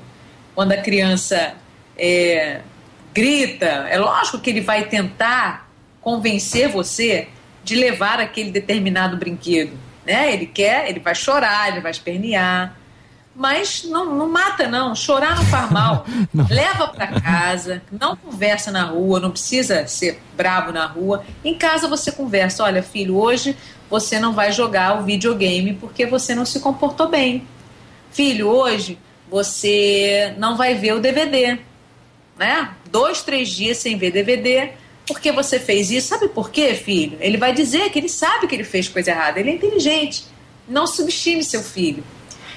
quando 0.57 0.73
a 0.73 0.79
criança 0.79 1.55
é, 1.97 2.61
grita, 3.15 3.87
é 3.89 4.01
lógico 4.01 4.41
que 4.41 4.51
ele 4.51 4.63
vai 4.63 4.89
tentar 4.89 5.71
convencer 6.01 6.69
você 6.69 7.29
de 7.63 7.77
levar 7.77 8.19
aquele 8.19 8.51
determinado 8.51 9.17
brinquedo. 9.17 9.92
Né? 10.05 10.33
Ele 10.33 10.47
quer, 10.47 10.89
ele 10.89 11.01
vai 11.01 11.15
chorar, 11.15 11.69
ele 11.69 11.81
vai 11.81 11.91
espernear. 11.91 12.77
Mas 13.35 13.85
não, 13.85 14.15
não 14.15 14.29
mata, 14.29 14.69
não. 14.69 14.95
Chorar 14.95 15.37
não 15.37 15.45
faz 15.47 15.71
mal. 15.71 16.05
Leva 16.51 16.89
para 16.89 17.21
casa, 17.21 17.83
não 17.91 18.15
conversa 18.15 18.71
na 18.71 18.85
rua, 18.85 19.21
não 19.21 19.31
precisa 19.31 19.87
ser 19.87 20.21
bravo 20.37 20.71
na 20.71 20.87
rua. 20.87 21.25
Em 21.43 21.55
casa 21.55 21.89
você 21.89 22.13
conversa: 22.13 22.65
olha, 22.65 22.83
filho, 22.83 23.17
hoje 23.17 23.57
você 23.89 24.19
não 24.19 24.33
vai 24.33 24.53
jogar 24.53 25.01
o 25.01 25.05
videogame 25.05 25.75
porque 25.75 26.05
você 26.05 26.35
não 26.35 26.45
se 26.45 26.61
comportou 26.61 27.09
bem. 27.09 27.47
Filho, 28.11 28.49
hoje 28.49 28.99
você 29.31 30.35
não 30.37 30.57
vai 30.57 30.75
ver 30.75 30.93
o 30.93 31.01
DVD. 31.01 31.59
Né? 32.37 32.71
Dois, 32.91 33.23
três 33.23 33.49
dias 33.49 33.79
sem 33.79 33.97
ver 33.97 34.11
DVD. 34.11 34.73
Porque 35.13 35.31
você 35.31 35.59
fez 35.59 35.91
isso? 35.91 36.09
Sabe 36.09 36.29
por 36.29 36.51
quê, 36.51 36.75
filho? 36.75 37.19
Ele 37.21 37.37
vai 37.37 37.53
dizer 37.53 37.91
que 37.91 37.99
ele 37.99 38.09
sabe 38.09 38.47
que 38.47 38.55
ele 38.55 38.65
fez 38.65 38.89
coisa 38.89 39.11
errada. 39.11 39.39
Ele 39.39 39.51
é 39.51 39.55
inteligente. 39.55 40.25
Não 40.69 40.87
subestime 40.87 41.45
seu 41.45 41.63
filho. 41.63 42.03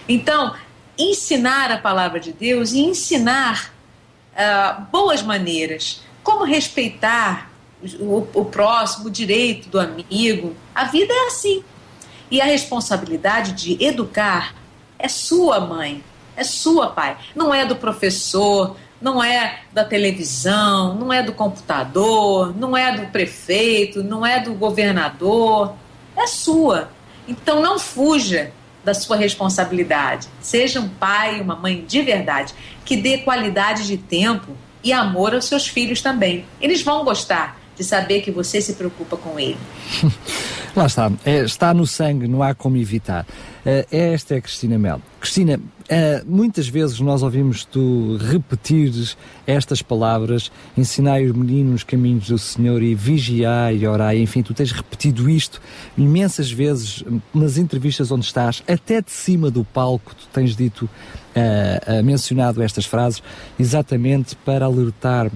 Então, 0.07 0.55
ensinar 0.97 1.71
a 1.71 1.77
palavra 1.77 2.19
de 2.19 2.31
Deus 2.31 2.71
e 2.71 2.79
ensinar 2.79 3.73
ah, 4.35 4.85
boas 4.91 5.21
maneiras, 5.21 6.01
como 6.23 6.43
respeitar 6.43 7.51
o, 7.99 8.27
o 8.33 8.45
próximo, 8.45 9.07
o 9.07 9.11
direito 9.11 9.69
do 9.69 9.79
amigo. 9.79 10.55
A 10.73 10.85
vida 10.85 11.13
é 11.13 11.27
assim. 11.27 11.63
E 12.29 12.41
a 12.41 12.45
responsabilidade 12.45 13.53
de 13.53 13.83
educar 13.83 14.55
é 14.97 15.07
sua, 15.07 15.59
mãe, 15.59 16.03
é 16.35 16.43
sua, 16.43 16.89
pai. 16.89 17.17
Não 17.35 17.53
é 17.53 17.65
do 17.65 17.75
professor, 17.75 18.75
não 19.05 19.23
é 19.23 19.59
da 19.71 19.85
televisão, 19.85 20.95
não 20.95 21.13
é 21.13 21.21
do 21.21 21.31
computador, 21.31 22.57
não 22.57 22.75
é 22.75 22.97
do 22.97 23.05
prefeito, 23.11 24.03
não 24.03 24.25
é 24.25 24.39
do 24.39 24.55
governador. 24.55 25.75
É 26.17 26.25
sua. 26.25 26.89
Então 27.27 27.61
não 27.61 27.77
fuja 27.77 28.51
da 28.83 28.95
sua 28.95 29.15
responsabilidade. 29.15 30.27
Seja 30.41 30.81
um 30.81 30.89
pai 30.89 31.39
uma 31.39 31.55
mãe 31.55 31.85
de 31.87 32.01
verdade, 32.01 32.55
que 32.83 32.97
dê 32.97 33.19
qualidade 33.19 33.85
de 33.85 33.95
tempo 33.95 34.57
e 34.83 34.91
amor 34.91 35.35
aos 35.35 35.45
seus 35.45 35.67
filhos 35.67 36.01
também. 36.01 36.43
Eles 36.59 36.81
vão 36.81 37.05
gostar 37.05 37.59
de 37.77 37.83
saber 37.83 38.21
que 38.21 38.31
você 38.31 38.59
se 38.59 38.73
preocupa 38.73 39.17
com 39.17 39.39
ele. 39.39 39.57
Lá 40.75 40.87
está, 40.87 41.11
é, 41.23 41.37
está 41.41 41.75
no 41.75 41.85
sangue, 41.85 42.27
não 42.27 42.41
há 42.41 42.55
como 42.55 42.75
evitar. 42.75 43.25
esta 43.91 44.33
é 44.33 44.37
a 44.39 44.41
Cristina 44.41 44.79
Mel. 44.79 44.99
Cristina, 45.19 45.59
Uh, 45.86 46.26
muitas 46.26 46.67
vezes 46.67 47.00
nós 47.00 47.21
ouvimos 47.21 47.63
tu 47.63 48.17
repetir 48.17 48.92
estas 49.46 49.83
palavras, 49.83 50.52
ensinai 50.75 51.27
os 51.27 51.31
meninos 51.31 51.75
os 51.75 51.83
caminhos 51.83 52.27
do 52.27 52.40
Senhor 52.40 52.81
e 52.81 52.96
vigiai 52.96 53.77
e 53.77 53.88
orai, 53.88 54.17
enfim, 54.17 54.42
tu 54.42 54.52
tens 54.52 54.71
repetido 54.71 55.29
isto 55.29 55.62
imensas 55.96 56.52
vezes 56.52 57.04
nas 57.31 57.60
entrevistas 57.60 58.10
onde 58.10 58.25
estás, 58.25 58.63
até 58.67 59.00
de 59.00 59.12
cima 59.12 59.52
do 59.52 59.63
palco, 59.63 60.15
tu 60.15 60.27
tens 60.33 60.56
dito, 60.56 60.86
uh, 60.86 62.00
uh, 62.00 62.04
mencionado 62.04 62.63
estas 62.63 62.86
frases, 62.86 63.21
exatamente 63.60 64.36
para 64.38 64.65
alertar 64.65 65.29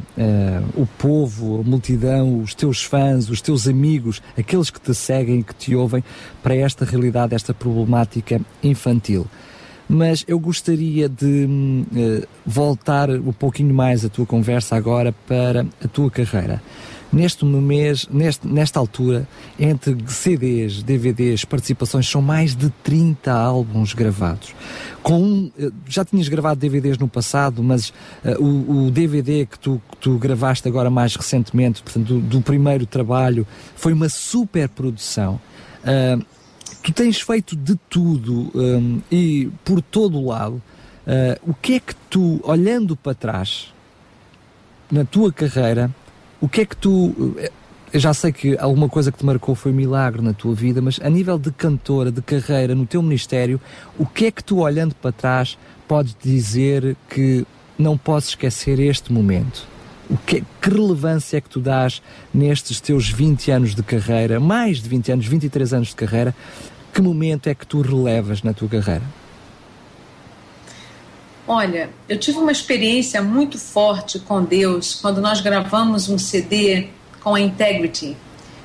o 0.76 0.86
povo, 0.98 1.60
a 1.60 1.64
multidão, 1.64 2.42
os 2.42 2.56
teus 2.56 2.84
fãs, 2.84 3.30
os 3.30 3.40
teus 3.40 3.68
amigos, 3.68 4.20
aqueles 4.38 4.72
que 4.72 4.82
te 4.82 4.96
seguem, 4.96 5.44
que 5.44 5.54
te 5.54 5.76
ouvem, 5.76 6.04
para 6.42 6.56
esta 6.56 6.86
realidade, 6.86 7.36
esta 7.36 7.54
problemática 7.54 8.42
infantil 8.64 9.28
mas 9.90 10.24
eu 10.28 10.40
gostaria 10.40 11.10
de 11.10 11.48
uh, 11.48 12.28
voltar 12.46 13.10
um 13.10 13.34
pouquinho 13.34 13.74
mais 13.74 14.06
a 14.06 14.10
tua 14.10 14.26
conversa 14.26 14.76
agora 14.76 15.12
para 15.28 15.66
a 15.84 15.88
tua 15.88 16.12
carreira. 16.12 16.62
Neste 17.12 17.44
mês, 17.44 18.08
neste, 18.12 18.48
nesta 18.48 18.80
altura, 18.80 19.28
entre 19.60 19.98
CDs, 20.06 20.84
DVDs, 20.84 21.44
participações, 21.44 22.08
são 22.08 22.22
mais 22.22 22.56
de 22.56 22.70
30 22.84 23.34
álbuns 23.34 23.96
gravados. 23.96 24.54
Com 25.02 25.20
um, 25.20 25.52
eh, 25.58 25.72
já 25.88 26.06
tinhas 26.06 26.28
gravado 26.28 26.60
DVDs 26.60 27.00
no 27.00 27.08
passado, 27.08 27.64
mas 27.64 27.90
uh, 27.90 28.40
o, 28.40 28.86
o, 28.86 28.92
DVD 28.92 29.48
que 29.48 29.58
tu, 29.58 29.82
que 29.90 29.98
tu 29.98 30.20
gravaste 30.20 30.68
agora 30.68 30.92
mais 30.92 31.16
recentemente, 31.16 31.82
portanto, 31.82 32.06
do, 32.06 32.20
do 32.20 32.42
primeiro 32.42 32.86
trabalho, 32.86 33.48
foi 33.76 33.92
uma 33.92 34.08
super 34.08 34.70
produção. 34.70 35.42
Uh, 35.82 36.24
tu 36.84 36.94
tens 36.94 37.22
feito 37.22 37.56
de 37.56 37.76
tudo 37.90 38.52
um, 38.56 39.02
e 39.12 39.50
por 39.64 39.82
todo 39.82 40.18
o 40.18 40.28
lado. 40.28 40.62
Uh, 41.06 41.52
o 41.52 41.54
que 41.54 41.74
é 41.74 41.80
que 41.80 41.96
tu, 42.10 42.40
olhando 42.44 42.96
para 42.96 43.14
trás, 43.16 43.74
na 44.92 45.04
tua 45.04 45.32
carreira, 45.32 45.90
o 46.40 46.48
que 46.48 46.62
é 46.62 46.66
que 46.66 46.76
tu. 46.76 47.36
Eh, 47.38 47.52
eu 47.92 48.00
já 48.00 48.14
sei 48.14 48.32
que 48.32 48.56
alguma 48.60 48.88
coisa 48.88 49.12
que 49.12 49.18
te 49.18 49.26
marcou 49.26 49.56
foi 49.56 49.72
um 49.72 49.76
milagre 49.76 50.22
na 50.22 50.34
tua 50.34 50.54
vida, 50.54 50.80
mas 50.82 51.00
a 51.02 51.10
nível 51.10 51.40
de 51.40 51.52
cantora, 51.52 52.12
de 52.12 52.22
carreira, 52.22 52.76
no 52.76 52.86
teu 52.86 53.02
ministério, 53.02 53.60
o 53.98 54.06
que 54.06 54.26
é 54.26 54.32
que 54.32 54.44
tu, 54.44 54.60
olhando 54.60 54.94
para 54.94 55.12
trás, 55.12 55.58
podes 55.88 56.16
dizer 56.22 56.96
que 57.10 57.46
não 57.78 57.98
posso 57.98 58.30
esquecer 58.30 58.80
este 58.80 59.12
momento? 59.12 59.68
O 60.10 60.18
que, 60.18 60.44
que, 60.60 60.70
relevância 60.70 61.38
é 61.38 61.42
que 61.42 61.50
tu 61.50 61.60
dás 61.60 62.02
nestes 62.34 62.82
teus 62.82 63.08
20 63.08 63.52
anos 63.52 63.76
de 63.76 63.84
carreira, 63.84 64.40
mais 64.40 64.82
de 64.82 64.90
20 64.90 65.12
anos, 65.12 65.28
23 65.28 65.72
anos 65.72 65.90
de 65.90 65.96
carreira? 65.96 66.36
Que 66.92 67.00
momento 67.00 67.48
é 67.48 67.54
que 67.54 67.66
tu 67.66 67.82
relevas 67.82 68.42
na 68.42 68.52
tua 68.52 68.68
carreira? 68.68 69.04
Olha, 71.48 71.92
eu 72.08 72.18
tive 72.18 72.40
uma 72.40 72.52
experiência 72.52 73.22
muito 73.22 73.60
forte 73.60 74.18
com 74.18 74.44
Deus 74.44 74.96
quando 74.96 75.22
nós 75.22 75.42
gravamos 75.42 76.10
um 76.10 76.18
CD 76.18 76.88
com 77.22 77.36
a 77.36 77.40
Integrity, 77.40 78.18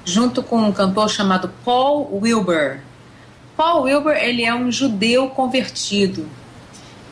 junto 0.03 0.43
com 0.43 0.63
um 0.63 0.73
cantor 0.73 1.11
chamado 1.11 1.51
Paul 1.63 2.09
Wilbur. 2.23 2.79
Paul 3.55 3.83
Wilbur 3.83 4.13
ele 4.13 4.45
é 4.45 4.55
um 4.55 4.73
judeu 4.73 5.29
convertido 5.29 6.27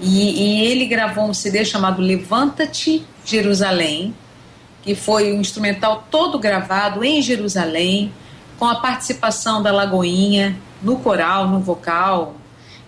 e, 0.00 0.42
e 0.42 0.66
ele 0.66 0.86
gravou 0.86 1.24
um 1.28 1.34
CD 1.34 1.64
chamado 1.64 2.00
Levanta-te 2.00 3.04
Jerusalém 3.24 4.14
que 4.82 4.94
foi 4.94 5.32
um 5.32 5.40
instrumental 5.40 6.06
todo 6.10 6.38
gravado 6.38 7.04
em 7.04 7.22
Jerusalém, 7.22 8.12
com 8.58 8.66
a 8.66 8.76
participação 8.76 9.62
da 9.62 9.72
Lagoinha 9.72 10.56
no 10.82 10.96
coral, 10.96 11.48
no 11.48 11.60
vocal. 11.60 12.36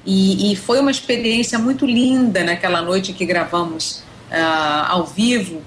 E, 0.04 0.52
e 0.52 0.56
foi 0.56 0.80
uma 0.80 0.90
experiência 0.90 1.58
muito 1.58 1.86
linda 1.86 2.44
naquela 2.44 2.82
noite 2.82 3.12
que 3.12 3.24
gravamos 3.24 4.02
uh, 4.30 4.86
ao 4.88 5.06
vivo 5.06 5.62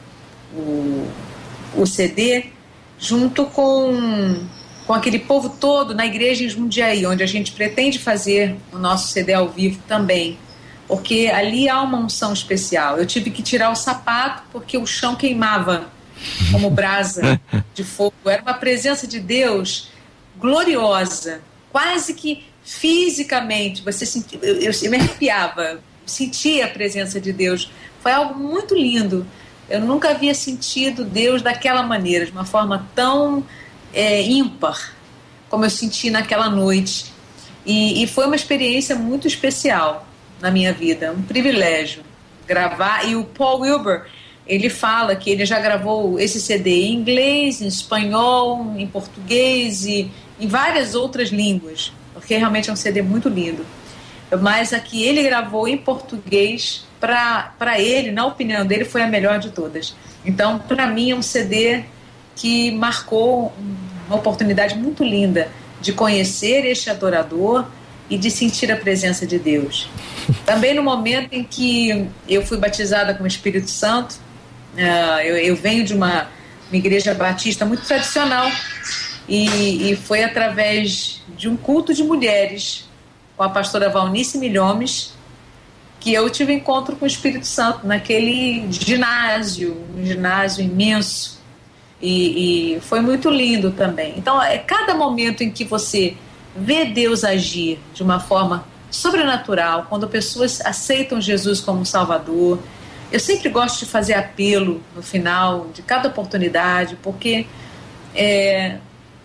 o, 0.54 1.08
o 1.76 1.86
CD, 1.86 2.48
junto 3.00 3.46
com, 3.46 4.46
com 4.86 4.94
aquele 4.94 5.20
povo 5.20 5.50
todo 5.50 5.96
na 5.96 6.06
igreja 6.06 6.44
em 6.44 6.50
Jundiaí, 6.50 7.06
onde 7.06 7.24
a 7.24 7.28
gente 7.28 7.52
pretende 7.52 7.98
fazer 7.98 8.56
o 8.72 8.78
nosso 8.78 9.08
CD 9.08 9.34
ao 9.34 9.50
vivo 9.50 9.80
também 9.88 10.38
porque 10.88 11.30
ali 11.34 11.68
há 11.68 11.82
uma 11.82 11.98
unção 11.98 12.32
especial. 12.32 12.98
Eu 12.98 13.06
tive 13.06 13.30
que 13.30 13.44
tirar 13.44 13.70
o 13.70 13.76
sapato 13.76 14.44
porque 14.52 14.78
o 14.78 14.86
chão 14.86 15.16
queimava 15.16 15.88
como 16.52 16.70
brasa 16.70 17.40
de 17.74 17.84
fogo. 17.84 18.14
Era 18.26 18.42
uma 18.42 18.54
presença 18.54 19.08
de 19.08 19.20
Deus 19.20 19.90
gloriosa, 20.38 21.42
quase 21.72 22.14
que 22.14 22.46
fisicamente. 22.64 23.82
Você 23.82 24.06
sentia, 24.06 24.40
eu, 24.42 24.72
eu 24.72 24.92
me 24.92 24.98
arrepiava, 24.98 25.80
sentia 26.06 26.66
a 26.66 26.70
presença 26.70 27.20
de 27.20 27.32
Deus. 27.32 27.72
Foi 28.02 28.12
algo 28.12 28.38
muito 28.38 28.76
lindo. 28.76 29.26
Eu 29.70 29.82
nunca 29.82 30.12
havia 30.12 30.34
sentido 30.34 31.04
Deus 31.04 31.42
daquela 31.42 31.84
maneira, 31.84 32.26
de 32.26 32.32
uma 32.32 32.46
forma 32.46 32.88
tão 32.96 33.46
é, 33.94 34.22
ímpar, 34.22 34.94
como 35.50 35.66
eu 35.66 35.70
senti 35.70 36.10
naquela 36.10 36.50
noite. 36.50 37.12
E, 37.66 38.04
e 38.04 38.08
foi 38.08 38.26
uma 38.26 38.36
experiência 38.36 38.96
muito 38.96 39.28
especial 39.28 40.08
na 40.40 40.52
minha 40.52 40.72
vida, 40.72 41.12
um 41.12 41.22
privilégio 41.22 42.04
gravar. 42.48 43.08
E 43.08 43.16
o 43.16 43.26
Paul 43.26 43.62
Wilbur, 43.62 44.06
ele 44.48 44.70
fala 44.70 45.16
que 45.16 45.30
ele 45.30 45.46
já 45.46 45.60
gravou 45.60 46.20
esse 46.20 46.40
CD 46.40 46.86
em 46.86 46.94
inglês, 46.94 47.62
em 47.62 47.68
espanhol, 47.68 48.74
em 48.78 48.88
português 48.88 49.86
e 49.86 50.10
em 50.40 50.48
várias 50.48 50.96
outras 50.96 51.30
línguas, 51.30 51.92
porque 52.14 52.36
realmente 52.36 52.70
é 52.70 52.74
um 52.74 52.76
CD 52.76 53.02
muito 53.02 53.28
lindo. 53.28 53.66
Mas 54.42 54.74
a 54.74 54.80
que 54.80 55.04
ele 55.04 55.24
gravou 55.24 55.68
em 55.68 55.78
português, 55.78 56.86
para 57.00 57.80
ele, 57.80 58.12
na 58.12 58.26
opinião 58.26 58.66
dele, 58.66 58.86
foi 58.86 59.02
a 59.02 59.08
melhor 59.08 59.40
de 59.40 59.52
todas. 59.52 59.96
Então, 60.26 60.60
para 60.60 60.88
mim, 60.88 61.12
é 61.12 61.16
um 61.16 61.22
CD 61.22 61.84
que 62.36 62.72
marcou 62.72 63.54
uma 64.08 64.18
oportunidade 64.18 64.78
muito 64.78 65.04
linda 65.04 65.50
de 65.82 65.94
conhecer 65.94 66.66
este 66.66 66.90
adorador 66.90 67.66
e 68.10 68.18
de 68.18 68.32
sentir 68.32 68.72
a 68.72 68.76
presença 68.76 69.26
de 69.26 69.38
Deus. 69.38 69.90
Também 70.46 70.74
no 70.74 70.84
momento 70.84 71.34
em 71.34 71.44
que 71.44 72.08
eu 72.28 72.46
fui 72.46 72.58
batizada 72.58 73.14
com 73.14 73.24
o 73.24 73.28
Espírito 73.28 73.70
Santo, 73.70 74.16
eu, 74.78 75.38
eu, 75.38 75.56
venho 75.56 75.84
de 75.84 75.94
uma, 75.94 76.28
uma, 76.70 76.78
igreja 76.78 77.14
batista 77.14 77.66
muito 77.66 77.86
tradicional 77.86 78.50
e, 79.28 79.92
e, 79.92 79.96
foi 79.96 80.24
através 80.24 81.22
de 81.36 81.50
um 81.50 81.58
culto 81.58 81.94
de 81.94 82.04
mulheres 82.04 82.88
com 83.36 83.44
a 83.44 83.50
pastora 83.50 83.90
Valnice 83.90 84.38
Milhomes 84.38 85.14
que 86.00 86.14
eu 86.14 86.30
tive 86.30 86.54
encontro 86.54 86.96
com 86.96 87.06
o 87.06 87.08
Espírito 87.08 87.46
Santo 87.46 87.86
naquele 87.86 88.72
ginásio, 88.72 89.84
um 89.98 90.06
ginásio 90.06 90.64
imenso 90.64 91.38
e, 92.02 92.76
e 92.76 92.82
foi 92.82 93.02
muito 93.02 93.30
lindo 93.30 93.72
também. 93.72 94.14
Então, 94.18 94.42
é 94.42 94.58
cada 94.58 94.94
momento 94.94 95.42
em 95.42 95.50
que 95.50 95.64
você 95.64 96.16
vê 96.56 96.86
Deus 96.86 97.24
agir 97.24 97.80
de 97.94 98.04
uma 98.04 98.20
forma 98.20 98.66
sobrenatural, 98.90 99.86
quando 99.90 100.08
pessoas 100.08 100.62
aceitam 100.62 101.20
Jesus 101.20 101.60
como 101.60 101.86
Salvador, 101.86 102.60
eu 103.12 103.20
sempre 103.20 103.50
gosto 103.50 103.86
de 103.86 103.92
fazer 103.92 104.14
apelo 104.14 104.84
no 104.96 105.02
final 105.02 105.68
de 105.74 105.82
cada 105.82 106.10
oportunidade, 106.10 106.98
porque 107.02 107.48
é, 108.14 108.78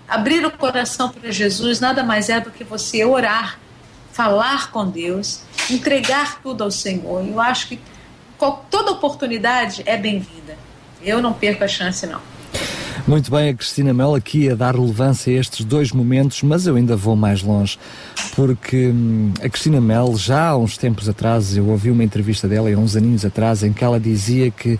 abrir 0.08 0.44
o 0.44 0.50
coração 0.50 1.08
para 1.08 1.30
Jesus 1.30 1.80
nada 1.80 2.04
mais 2.04 2.28
é 2.28 2.40
do 2.40 2.50
que 2.50 2.62
você 2.62 3.04
orar, 3.04 3.58
falar 4.12 4.70
com 4.70 4.88
Deus, 4.88 5.40
entregar 5.70 6.40
tudo 6.42 6.62
ao 6.62 6.70
Senhor. 6.70 7.26
Eu 7.26 7.40
acho 7.40 7.68
que 7.68 7.80
toda 8.70 8.92
oportunidade 8.92 9.82
é 9.86 9.96
bem-vinda. 9.96 10.56
Eu 11.02 11.20
não 11.20 11.32
perco 11.32 11.64
a 11.64 11.68
chance, 11.68 12.06
não. 12.06 12.20
Muito 13.06 13.32
bem, 13.32 13.48
a 13.48 13.54
Cristina 13.54 13.92
Mel 13.92 14.14
aqui 14.14 14.48
a 14.48 14.54
dar 14.54 14.76
relevância 14.76 15.36
a 15.36 15.40
estes 15.40 15.64
dois 15.64 15.90
momentos, 15.90 16.40
mas 16.44 16.68
eu 16.68 16.76
ainda 16.76 16.94
vou 16.94 17.16
mais 17.16 17.42
longe, 17.42 17.76
porque 18.36 18.92
hum, 18.94 19.32
a 19.42 19.48
Cristina 19.48 19.80
Mel, 19.80 20.16
já 20.16 20.50
há 20.50 20.56
uns 20.56 20.78
tempos 20.78 21.08
atrás, 21.08 21.56
eu 21.56 21.66
ouvi 21.68 21.90
uma 21.90 22.04
entrevista 22.04 22.46
dela, 22.46 22.72
há 22.72 22.78
uns 22.78 22.94
aninhos 22.94 23.24
atrás, 23.24 23.64
em 23.64 23.72
que 23.72 23.82
ela 23.82 23.98
dizia 23.98 24.52
que 24.52 24.78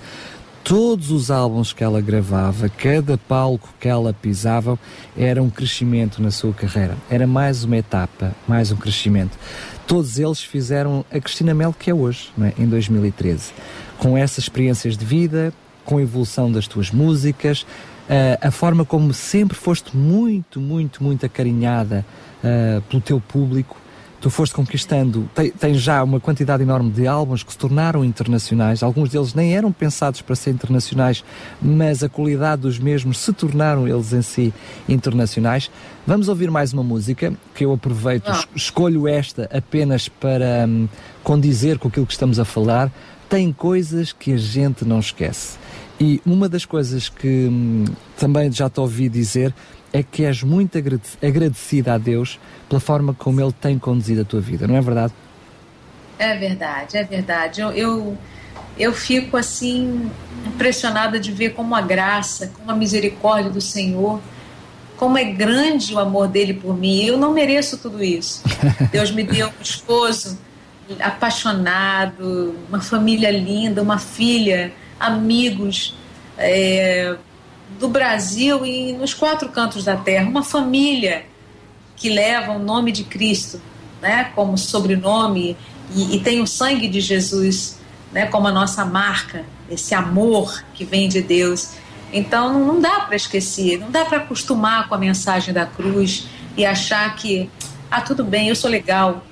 todos 0.62 1.10
os 1.10 1.32
álbuns 1.32 1.72
que 1.72 1.82
ela 1.82 2.00
gravava, 2.00 2.68
cada 2.68 3.18
palco 3.18 3.74
que 3.80 3.88
ela 3.88 4.12
pisava, 4.12 4.78
era 5.18 5.42
um 5.42 5.50
crescimento 5.50 6.22
na 6.22 6.30
sua 6.30 6.52
carreira. 6.52 6.96
Era 7.10 7.26
mais 7.26 7.64
uma 7.64 7.76
etapa, 7.76 8.32
mais 8.46 8.70
um 8.70 8.76
crescimento. 8.76 9.36
Todos 9.84 10.20
eles 10.20 10.40
fizeram 10.40 11.04
a 11.10 11.18
Cristina 11.18 11.52
Mel 11.52 11.74
que 11.76 11.90
é 11.90 11.94
hoje, 11.94 12.30
é? 12.40 12.52
em 12.56 12.68
2013. 12.68 13.52
Com 13.98 14.16
essas 14.16 14.44
experiências 14.44 14.96
de 14.96 15.04
vida, 15.04 15.52
com 15.84 15.98
a 15.98 16.02
evolução 16.02 16.50
das 16.50 16.68
tuas 16.68 16.92
músicas, 16.92 17.66
a 18.40 18.50
forma 18.50 18.84
como 18.84 19.12
sempre 19.12 19.56
foste 19.56 19.96
muito, 19.96 20.60
muito, 20.60 21.02
muito 21.02 21.24
acarinhada 21.24 22.04
uh, 22.42 22.82
pelo 22.82 23.00
teu 23.00 23.20
público, 23.20 23.76
tu 24.22 24.30
foste 24.30 24.54
conquistando, 24.54 25.28
tens 25.58 25.80
já 25.80 26.02
uma 26.02 26.20
quantidade 26.20 26.62
enorme 26.62 26.92
de 26.92 27.08
álbuns 27.08 27.42
que 27.42 27.50
se 27.50 27.58
tornaram 27.58 28.04
internacionais, 28.04 28.80
alguns 28.80 29.10
deles 29.10 29.34
nem 29.34 29.56
eram 29.56 29.72
pensados 29.72 30.22
para 30.22 30.36
ser 30.36 30.50
internacionais, 30.50 31.24
mas 31.60 32.04
a 32.04 32.08
qualidade 32.08 32.62
dos 32.62 32.78
mesmos 32.78 33.18
se 33.18 33.32
tornaram 33.32 33.88
eles 33.88 34.12
em 34.12 34.22
si 34.22 34.54
internacionais. 34.88 35.68
Vamos 36.06 36.28
ouvir 36.28 36.52
mais 36.52 36.72
uma 36.72 36.84
música 36.84 37.32
que 37.52 37.64
eu 37.64 37.72
aproveito, 37.72 38.28
ah. 38.28 38.44
escolho 38.54 39.08
esta 39.08 39.50
apenas 39.52 40.08
para 40.08 40.66
hum, 40.68 40.88
condizer 41.24 41.78
com 41.78 41.88
aquilo 41.88 42.06
que 42.06 42.12
estamos 42.12 42.38
a 42.38 42.44
falar. 42.44 42.92
Tem 43.28 43.52
coisas 43.52 44.12
que 44.12 44.34
a 44.34 44.36
gente 44.36 44.84
não 44.84 45.00
esquece. 45.00 45.58
E 46.02 46.20
uma 46.26 46.48
das 46.48 46.64
coisas 46.64 47.08
que 47.08 47.46
hum, 47.48 47.84
também 48.18 48.50
já 48.50 48.68
te 48.68 48.80
ouvi 48.80 49.08
dizer 49.08 49.54
é 49.92 50.02
que 50.02 50.24
és 50.24 50.42
muito 50.42 50.76
agradecida 51.22 51.94
a 51.94 51.98
Deus 51.98 52.40
pela 52.68 52.80
forma 52.80 53.14
como 53.14 53.40
Ele 53.40 53.52
tem 53.52 53.78
conduzido 53.78 54.22
a 54.22 54.24
tua 54.24 54.40
vida, 54.40 54.66
não 54.66 54.74
é 54.74 54.80
verdade? 54.80 55.12
É 56.18 56.36
verdade, 56.36 56.96
é 56.96 57.04
verdade. 57.04 57.60
Eu, 57.60 57.70
eu, 57.70 58.18
eu 58.76 58.92
fico 58.92 59.36
assim 59.36 60.10
impressionada 60.44 61.20
de 61.20 61.30
ver 61.30 61.50
como 61.50 61.72
a 61.72 61.80
graça, 61.80 62.48
como 62.48 62.72
a 62.72 62.74
misericórdia 62.74 63.52
do 63.52 63.60
Senhor, 63.60 64.20
como 64.96 65.16
é 65.16 65.22
grande 65.22 65.94
o 65.94 66.00
amor 66.00 66.26
dele 66.26 66.54
por 66.54 66.76
mim. 66.76 67.04
Eu 67.04 67.16
não 67.16 67.32
mereço 67.32 67.78
tudo 67.78 68.02
isso. 68.02 68.42
Deus 68.90 69.12
me 69.12 69.22
deu 69.22 69.46
um 69.46 69.62
esposo 69.62 70.36
apaixonado, 70.98 72.56
uma 72.68 72.80
família 72.80 73.30
linda, 73.30 73.80
uma 73.80 74.00
filha, 74.00 74.72
amigos. 75.06 75.94
É, 76.38 77.16
do 77.78 77.88
Brasil 77.88 78.64
e 78.64 78.92
nos 78.92 79.14
quatro 79.14 79.48
cantos 79.48 79.84
da 79.84 79.96
terra, 79.96 80.28
uma 80.28 80.42
família 80.42 81.24
que 81.96 82.08
leva 82.08 82.52
o 82.52 82.58
nome 82.58 82.92
de 82.92 83.04
Cristo 83.04 83.60
né, 84.00 84.30
como 84.34 84.58
sobrenome 84.58 85.56
e, 85.94 86.16
e 86.16 86.20
tem 86.20 86.40
o 86.40 86.46
sangue 86.46 86.88
de 86.88 87.00
Jesus 87.00 87.78
né, 88.12 88.26
como 88.26 88.46
a 88.48 88.52
nossa 88.52 88.84
marca, 88.84 89.44
esse 89.70 89.94
amor 89.94 90.62
que 90.74 90.84
vem 90.84 91.08
de 91.08 91.22
Deus. 91.22 91.70
Então 92.12 92.58
não 92.58 92.80
dá 92.80 93.00
para 93.00 93.16
esquecer, 93.16 93.78
não 93.78 93.90
dá 93.90 94.04
para 94.04 94.18
acostumar 94.18 94.88
com 94.88 94.94
a 94.94 94.98
mensagem 94.98 95.54
da 95.54 95.64
cruz 95.64 96.26
e 96.56 96.66
achar 96.66 97.14
que, 97.16 97.48
ah, 97.90 98.00
tudo 98.00 98.22
bem, 98.22 98.48
eu 98.48 98.56
sou 98.56 98.70
legal. 98.70 99.24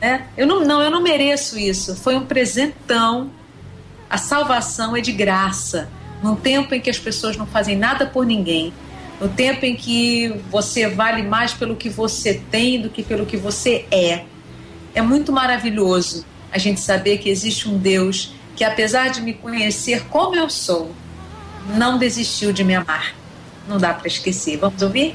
Né? 0.00 0.26
Eu 0.36 0.46
não, 0.46 0.64
não, 0.64 0.80
eu 0.80 0.90
não 0.90 1.02
mereço 1.02 1.58
isso. 1.58 1.96
Foi 1.96 2.14
um 2.14 2.24
presentão. 2.24 3.30
A 4.10 4.18
salvação 4.18 4.96
é 4.96 5.00
de 5.00 5.12
graça 5.12 5.88
num 6.20 6.34
tempo 6.34 6.74
em 6.74 6.80
que 6.80 6.90
as 6.90 6.98
pessoas 6.98 7.36
não 7.36 7.46
fazem 7.46 7.76
nada 7.76 8.04
por 8.04 8.26
ninguém, 8.26 8.72
no 9.20 9.28
tempo 9.28 9.64
em 9.64 9.76
que 9.76 10.28
você 10.50 10.88
vale 10.88 11.22
mais 11.22 11.52
pelo 11.52 11.76
que 11.76 11.88
você 11.88 12.42
tem 12.50 12.80
do 12.80 12.90
que 12.90 13.04
pelo 13.04 13.24
que 13.24 13.36
você 13.36 13.86
é. 13.90 14.24
É 14.94 15.00
muito 15.00 15.32
maravilhoso 15.32 16.26
a 16.50 16.58
gente 16.58 16.80
saber 16.80 17.18
que 17.18 17.28
existe 17.28 17.68
um 17.68 17.78
Deus 17.78 18.34
que, 18.56 18.64
apesar 18.64 19.10
de 19.10 19.20
me 19.20 19.32
conhecer 19.32 20.06
como 20.06 20.34
eu 20.34 20.50
sou, 20.50 20.90
não 21.76 21.96
desistiu 21.96 22.52
de 22.52 22.64
me 22.64 22.74
amar. 22.74 23.19
Não 23.68 23.78
dá 23.78 23.94
para 23.94 24.08
esquecer. 24.08 24.56
Vamos 24.56 24.82
ouvir? 24.82 25.14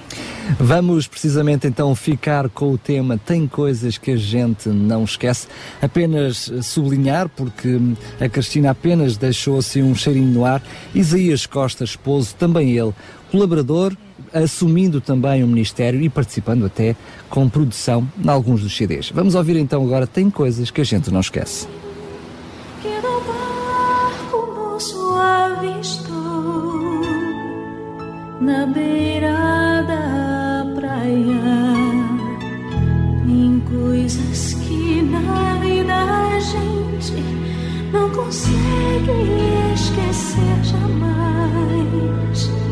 Vamos 0.59 1.07
precisamente 1.07 1.67
então 1.67 1.93
ficar 1.95 2.49
com 2.49 2.71
o 2.71 2.77
tema 2.77 3.17
Tem 3.17 3.47
coisas 3.47 3.97
que 3.97 4.11
a 4.11 4.17
gente 4.17 4.69
não 4.69 5.03
esquece. 5.03 5.47
Apenas 5.81 6.51
sublinhar, 6.61 7.27
porque 7.29 7.79
a 8.19 8.29
Cristina 8.29 8.71
apenas 8.71 9.17
deixou 9.17 9.57
assim 9.57 9.81
um 9.81 9.95
cheirinho 9.95 10.31
no 10.31 10.45
ar. 10.45 10.61
Isaías 10.93 11.45
Costa, 11.45 11.83
esposo, 11.83 12.35
também 12.35 12.77
ele, 12.77 12.93
colaborador, 13.31 13.95
assumindo 14.33 15.01
também 15.01 15.43
o 15.43 15.47
Ministério 15.47 16.01
e 16.01 16.09
participando 16.09 16.65
até 16.65 16.95
com 17.29 17.49
produção 17.49 18.07
em 18.17 18.29
alguns 18.29 18.61
dos 18.61 18.75
CDs. 18.75 19.09
Vamos 19.09 19.35
ouvir 19.35 19.55
então 19.57 19.83
agora 19.83 20.05
Tem 20.05 20.29
coisas 20.29 20.69
que 20.69 20.81
a 20.81 20.83
gente 20.83 21.11
não 21.11 21.19
esquece. 21.19 21.67
Quero 22.81 23.21
barco 23.21 24.79
suave 24.79 25.79
estou 25.79 26.14
na 28.41 28.65
beira 28.65 29.83
da 29.87 30.65
em 33.27 33.59
coisas 33.61 34.53
que 34.55 35.01
na 35.01 35.55
vida 35.61 35.93
a 35.93 36.39
gente 36.39 37.23
não 37.91 38.09
consegue 38.11 39.11
esquecer 39.73 40.63
jamais. 40.63 42.64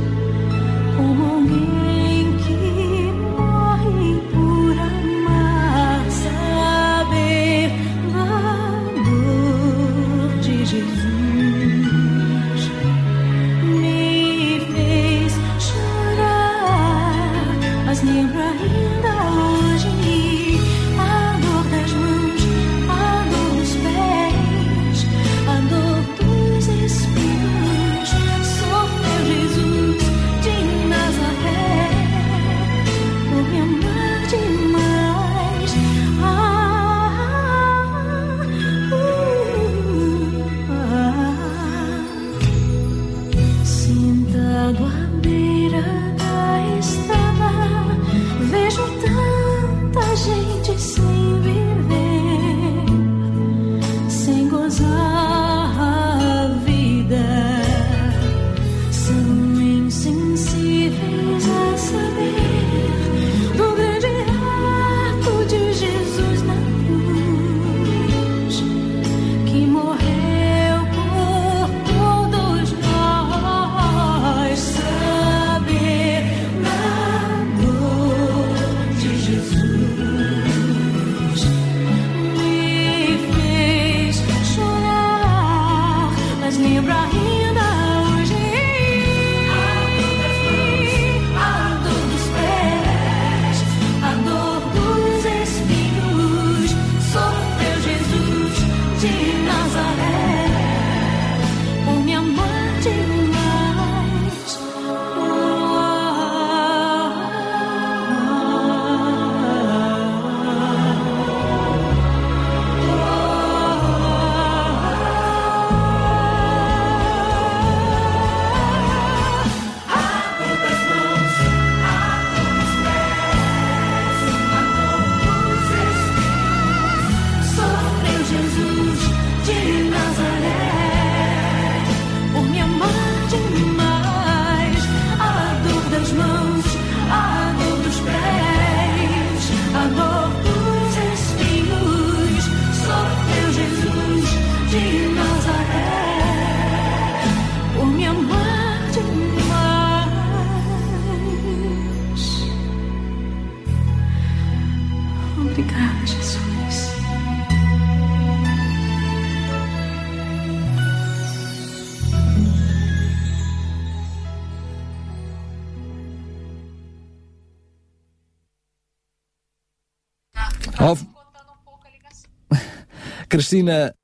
Cristina. 173.34 173.96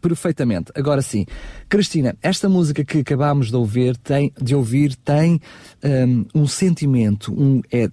Perfeitamente. 0.00 0.72
Agora 0.74 1.02
sim, 1.02 1.26
Cristina, 1.68 2.16
esta 2.22 2.48
música 2.48 2.82
que 2.84 2.98
acabámos 2.98 3.50
de 3.50 3.56
ouvir 3.56 3.96
tem, 3.98 4.32
de 4.40 4.54
ouvir 4.54 4.96
tem 4.96 5.40
um, 5.82 6.42
um 6.42 6.46
sentimento, 6.46 7.32
um, 7.32 7.60
é, 7.70 7.88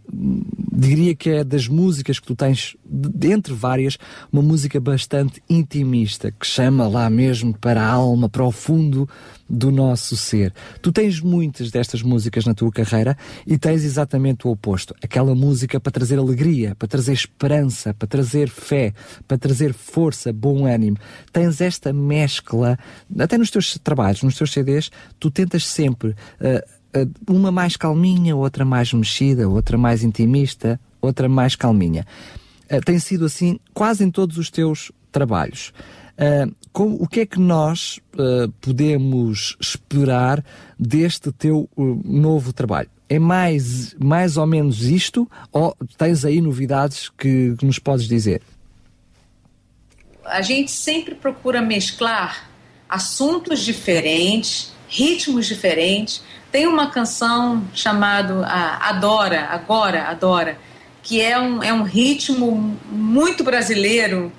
diria 0.73 1.15
que 1.15 1.29
é 1.29 1.43
das 1.43 1.67
músicas 1.67 2.19
que 2.19 2.27
tu 2.27 2.35
tens, 2.35 2.77
dentre 2.91 3.53
várias, 3.53 3.97
uma 4.31 4.41
música 4.41 4.79
bastante 4.79 5.41
intimista, 5.49 6.31
que 6.31 6.45
chama 6.45 6.87
lá 6.87 7.09
mesmo 7.09 7.57
para 7.57 7.81
a 7.81 7.89
alma, 7.89 8.27
para 8.27 8.43
o 8.43 8.51
fundo 8.51 9.07
do 9.49 9.71
nosso 9.71 10.17
ser. 10.17 10.53
Tu 10.81 10.91
tens 10.91 11.21
muitas 11.21 11.71
destas 11.71 12.01
músicas 12.01 12.45
na 12.45 12.53
tua 12.53 12.71
carreira 12.71 13.17
e 13.47 13.57
tens 13.57 13.83
exatamente 13.83 14.45
o 14.45 14.51
oposto. 14.51 14.93
Aquela 15.01 15.33
música 15.33 15.79
para 15.79 15.91
trazer 15.91 16.19
alegria, 16.19 16.75
para 16.75 16.87
trazer 16.87 17.13
esperança, 17.13 17.93
para 17.93 18.07
trazer 18.07 18.49
fé, 18.49 18.93
para 19.27 19.37
trazer 19.37 19.73
força, 19.73 20.33
bom 20.33 20.65
ânimo. 20.65 20.97
Tens 21.31 21.61
esta 21.61 21.93
mescla, 21.93 22.77
até 23.17 23.37
nos 23.37 23.49
teus 23.49 23.77
trabalhos, 23.77 24.23
nos 24.23 24.35
teus 24.35 24.51
CDs, 24.51 24.91
tu 25.19 25.31
tentas 25.31 25.65
sempre. 25.65 26.09
Uh, 26.39 26.81
uma 27.25 27.51
mais 27.51 27.77
calminha, 27.77 28.35
outra 28.35 28.65
mais 28.65 28.91
mexida, 28.93 29.47
outra 29.47 29.77
mais 29.77 30.03
intimista, 30.03 30.79
outra 31.01 31.29
mais 31.29 31.55
calminha. 31.55 32.05
Uh, 32.71 32.79
tem 32.85 32.97
sido 32.99 33.25
assim 33.25 33.59
quase 33.73 34.03
em 34.03 34.09
todos 34.09 34.37
os 34.37 34.49
teus 34.49 34.91
trabalhos. 35.11 35.73
Uh, 36.11 36.55
com, 36.71 36.93
o 36.93 37.07
que 37.07 37.21
é 37.21 37.25
que 37.25 37.39
nós 37.39 37.99
uh, 38.13 38.49
podemos 38.61 39.57
esperar 39.59 40.43
deste 40.79 41.31
teu 41.31 41.69
novo 41.75 42.53
trabalho? 42.53 42.89
É 43.09 43.19
mais, 43.19 43.93
mais 43.99 44.37
ou 44.37 44.47
menos 44.47 44.83
isto 44.83 45.29
ou 45.51 45.75
tens 45.97 46.23
aí 46.23 46.39
novidades 46.39 47.09
que, 47.09 47.55
que 47.57 47.65
nos 47.65 47.77
podes 47.77 48.07
dizer? 48.07 48.41
A 50.23 50.41
gente 50.41 50.71
sempre 50.71 51.13
procura 51.15 51.61
mesclar 51.61 52.49
assuntos 52.87 53.59
diferentes, 53.61 54.71
ritmos 54.87 55.45
diferentes. 55.45 56.23
Tem 56.51 56.67
uma 56.67 56.89
canção 56.89 57.65
chamada 57.73 58.45
Adora, 58.45 59.45
Agora, 59.45 60.03
Adora, 60.03 60.57
que 61.03 61.21
é 61.21 61.39
um, 61.39 61.63
é 61.63 61.73
um 61.73 61.83
ritmo 61.83 62.77
muito 62.91 63.43
brasileiro. 63.43 64.31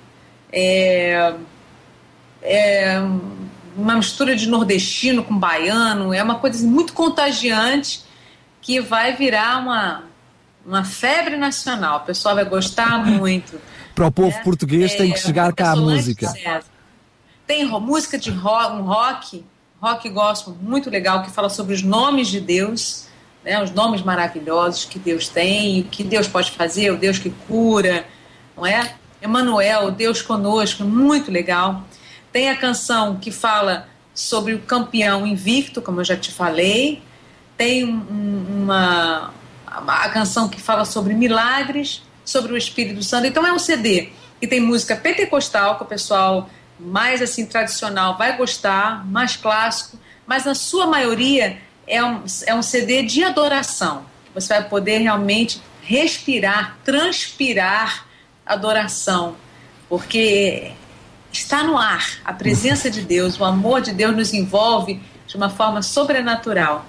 É, 0.51 1.33
é 2.41 3.01
uma 3.75 3.95
mistura 3.95 4.35
de 4.35 4.47
nordestino 4.47 5.23
com 5.23 5.37
baiano, 5.37 6.13
é 6.13 6.21
uma 6.21 6.35
coisa 6.35 6.57
assim, 6.57 6.67
muito 6.67 6.93
contagiante 6.93 8.03
que 8.61 8.79
vai 8.79 9.15
virar 9.15 9.61
uma, 9.61 10.03
uma 10.65 10.83
febre 10.83 11.37
nacional. 11.37 11.99
O 11.99 12.01
pessoal 12.01 12.35
vai 12.35 12.45
gostar 12.45 12.97
muito. 13.05 13.59
Para 13.95 14.07
o 14.07 14.11
povo 14.11 14.35
é, 14.37 14.41
português 14.41 14.93
é, 14.93 14.97
tem 14.97 15.11
que 15.11 15.19
chegar 15.19 15.53
cá 15.53 15.71
a 15.71 15.75
música. 15.75 16.33
Tem 17.45 17.65
música 17.65 18.17
de 18.17 18.31
rock, 18.31 18.73
um 18.73 18.81
rock, 18.83 19.45
rock 19.81 20.09
gospel 20.09 20.57
muito 20.61 20.89
legal 20.89 21.23
que 21.23 21.29
fala 21.29 21.49
sobre 21.49 21.73
os 21.73 21.83
nomes 21.83 22.29
de 22.29 22.39
Deus, 22.39 23.07
né, 23.43 23.61
os 23.61 23.71
nomes 23.71 24.01
maravilhosos 24.01 24.85
que 24.85 24.97
Deus 24.97 25.27
tem, 25.27 25.81
o 25.81 25.83
que 25.85 26.03
Deus 26.03 26.27
pode 26.27 26.51
fazer, 26.51 26.91
o 26.91 26.97
Deus 26.97 27.17
que 27.17 27.29
cura, 27.47 28.05
não 28.55 28.65
é? 28.65 28.95
Emanuel, 29.21 29.91
Deus 29.91 30.21
conosco, 30.21 30.83
muito 30.83 31.31
legal. 31.31 31.83
Tem 32.31 32.49
a 32.49 32.57
canção 32.57 33.17
que 33.17 33.31
fala 33.31 33.87
sobre 34.13 34.53
o 34.53 34.59
campeão 34.59 35.25
invicto, 35.25 35.81
como 35.81 36.01
eu 36.01 36.05
já 36.05 36.15
te 36.15 36.31
falei. 36.31 37.01
Tem 37.57 37.83
uma 37.83 39.33
a 39.65 40.09
canção 40.09 40.47
que 40.47 40.61
fala 40.61 40.85
sobre 40.85 41.13
milagres, 41.13 42.03
sobre 42.23 42.53
o 42.53 42.57
Espírito 42.57 43.01
Santo. 43.03 43.27
Então 43.27 43.45
é 43.45 43.51
um 43.51 43.59
CD 43.59 44.09
que 44.39 44.47
tem 44.47 44.59
música 44.59 44.95
pentecostal, 44.95 45.77
que 45.77 45.83
o 45.83 45.87
pessoal 45.87 46.49
mais 46.79 47.21
assim 47.21 47.45
tradicional 47.45 48.17
vai 48.17 48.37
gostar, 48.37 49.05
mais 49.07 49.35
clássico, 49.35 49.97
mas 50.27 50.45
na 50.45 50.53
sua 50.53 50.85
maioria 50.85 51.57
é 51.87 52.03
um, 52.03 52.23
é 52.45 52.55
um 52.55 52.61
CD 52.61 53.03
de 53.03 53.23
adoração. 53.23 54.03
Você 54.33 54.47
vai 54.53 54.67
poder 54.67 54.99
realmente 54.99 55.61
respirar, 55.81 56.77
transpirar 56.83 58.07
adoração, 58.45 59.35
porque 59.87 60.71
está 61.31 61.63
no 61.63 61.77
ar. 61.77 62.19
A 62.23 62.33
presença 62.33 62.89
de 62.89 63.01
Deus, 63.01 63.39
o 63.39 63.43
amor 63.43 63.81
de 63.81 63.91
Deus 63.91 64.15
nos 64.15 64.33
envolve 64.33 64.99
de 65.27 65.35
uma 65.35 65.49
forma 65.49 65.81
sobrenatural. 65.81 66.85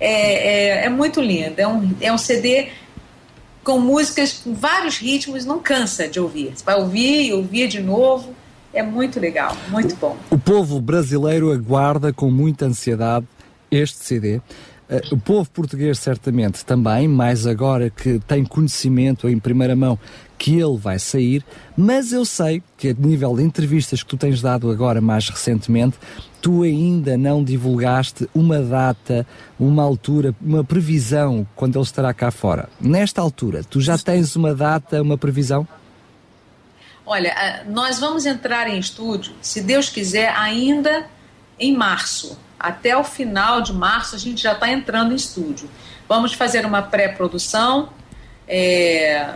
É, 0.00 0.82
é, 0.82 0.86
é 0.86 0.88
muito 0.88 1.20
lindo. 1.20 1.54
É 1.58 1.66
um, 1.66 1.94
é 2.00 2.12
um 2.12 2.18
CD 2.18 2.68
com 3.64 3.78
músicas 3.78 4.32
com 4.32 4.54
vários 4.54 4.96
ritmos, 4.96 5.44
não 5.44 5.58
cansa 5.58 6.08
de 6.08 6.18
ouvir. 6.18 6.52
Você 6.54 6.64
vai 6.64 6.76
ouvir 6.76 7.26
e 7.26 7.32
ouvir 7.32 7.68
de 7.68 7.80
novo. 7.80 8.34
É 8.72 8.82
muito 8.82 9.18
legal, 9.18 9.56
muito 9.68 9.96
bom. 9.96 10.16
O 10.30 10.38
povo 10.38 10.80
brasileiro 10.80 11.50
aguarda 11.50 12.12
com 12.12 12.30
muita 12.30 12.66
ansiedade 12.66 13.26
este 13.70 13.98
CD. 13.98 14.40
Uh, 14.88 15.14
o 15.14 15.18
povo 15.18 15.50
português 15.50 15.98
certamente 15.98 16.64
também, 16.64 17.06
mais 17.06 17.46
agora 17.46 17.90
que 17.90 18.18
tem 18.20 18.42
conhecimento 18.42 19.28
em 19.28 19.38
primeira 19.38 19.76
mão 19.76 19.98
que 20.38 20.58
ele 20.58 20.78
vai 20.78 20.98
sair, 20.98 21.44
mas 21.76 22.12
eu 22.12 22.24
sei 22.24 22.62
que 22.78 22.90
a 22.90 22.94
nível 22.94 23.36
de 23.36 23.42
entrevistas 23.42 24.02
que 24.02 24.08
tu 24.08 24.16
tens 24.16 24.40
dado 24.40 24.70
agora 24.70 25.00
mais 25.00 25.28
recentemente, 25.28 25.98
tu 26.40 26.62
ainda 26.62 27.18
não 27.18 27.44
divulgaste 27.44 28.30
uma 28.34 28.60
data, 28.60 29.26
uma 29.58 29.82
altura, 29.82 30.34
uma 30.40 30.64
previsão 30.64 31.46
quando 31.54 31.76
ele 31.76 31.84
estará 31.84 32.14
cá 32.14 32.30
fora. 32.30 32.68
Nesta 32.80 33.20
altura, 33.20 33.62
tu 33.64 33.80
já 33.80 33.98
tens 33.98 34.36
uma 34.36 34.54
data, 34.54 35.02
uma 35.02 35.18
previsão? 35.18 35.66
Olha, 37.04 37.64
nós 37.68 37.98
vamos 37.98 38.24
entrar 38.24 38.68
em 38.68 38.78
estúdio, 38.78 39.34
se 39.42 39.60
Deus 39.60 39.90
quiser, 39.90 40.32
ainda 40.34 41.06
em 41.58 41.76
março 41.76 42.38
até 42.58 42.96
o 42.96 43.04
final 43.04 43.60
de 43.60 43.72
março 43.72 44.16
a 44.16 44.18
gente 44.18 44.42
já 44.42 44.52
está 44.52 44.70
entrando 44.70 45.12
em 45.12 45.16
estúdio. 45.16 45.70
Vamos 46.08 46.32
fazer 46.32 46.66
uma 46.66 46.82
pré-produção, 46.82 47.90
é, 48.48 49.34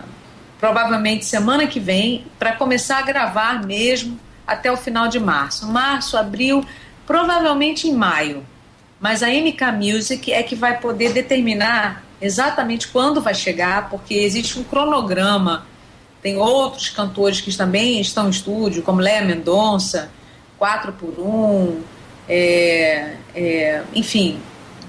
provavelmente 0.59 1.25
semana 1.25 1.67
que 1.67 1.79
vem, 1.79 2.27
para 2.39 2.53
começar 2.53 2.99
a 2.99 3.03
gravar 3.03 3.65
mesmo 3.65 4.19
até 4.47 4.73
o 4.73 4.77
final 4.77 5.07
de 5.07 5.21
março. 5.21 5.67
Março, 5.67 6.17
abril, 6.17 6.67
provavelmente 7.07 7.89
em 7.89 7.95
maio. 7.95 8.45
Mas 9.01 9.23
a 9.23 9.29
MK 9.29 9.73
Music 9.77 10.33
é 10.33 10.43
que 10.43 10.55
vai 10.55 10.79
poder 10.79 11.13
determinar 11.13 12.05
exatamente 12.21 12.89
quando 12.89 13.21
vai 13.21 13.35
chegar, 13.35 13.89
porque 13.91 14.15
existe 14.15 14.59
um 14.59 14.65
cronograma. 14.65 15.67
Tem 16.23 16.37
outros 16.37 16.89
cantores 16.89 17.41
que 17.41 17.55
também 17.57 18.01
estão 18.01 18.29
em 18.29 18.31
estúdio, 18.31 18.83
como 18.83 19.01
Léa 19.01 19.25
Mendonça, 19.25 20.11
4 20.57 20.93
por 20.93 21.19
1 21.19 21.83
é, 22.29 23.15
é, 23.35 23.83
enfim, 23.95 24.41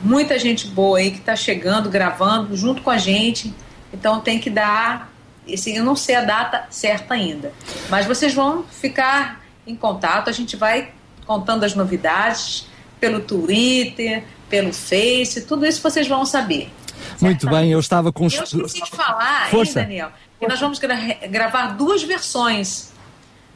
muita 0.03 0.37
gente 0.37 0.67
boa 0.67 0.99
aí 0.99 1.11
que 1.11 1.19
está 1.19 1.35
chegando, 1.35 1.89
gravando 1.89 2.55
junto 2.55 2.81
com 2.81 2.89
a 2.89 2.97
gente. 2.97 3.53
Então 3.93 4.19
tem 4.19 4.39
que 4.39 4.49
dar. 4.49 5.11
Esse, 5.47 5.75
eu 5.75 5.83
não 5.83 5.95
sei 5.95 6.15
a 6.15 6.21
data 6.21 6.67
certa 6.69 7.13
ainda. 7.13 7.51
Mas 7.89 8.05
vocês 8.05 8.33
vão 8.33 8.63
ficar 8.63 9.41
em 9.65 9.75
contato, 9.75 10.29
a 10.29 10.33
gente 10.33 10.55
vai 10.55 10.91
contando 11.25 11.63
as 11.63 11.73
novidades 11.73 12.67
pelo 12.99 13.19
Twitter, 13.19 14.23
pelo 14.49 14.73
Face, 14.73 15.41
tudo 15.41 15.65
isso 15.65 15.81
vocês 15.81 16.07
vão 16.07 16.25
saber. 16.25 16.71
Muito 17.19 17.49
bem, 17.49 17.71
eu 17.71 17.79
estava 17.79 18.11
com... 18.11 18.25
Eu 18.25 18.43
esqueci 18.43 18.83
de 18.83 18.91
falar, 18.91 19.49
Força. 19.49 19.79
hein, 19.79 19.85
Daniel, 19.85 20.11
que 20.39 20.47
nós 20.47 20.59
vamos 20.59 20.79
gra 20.79 20.95
gravar 21.29 21.67
duas 21.77 22.03
versões, 22.03 22.93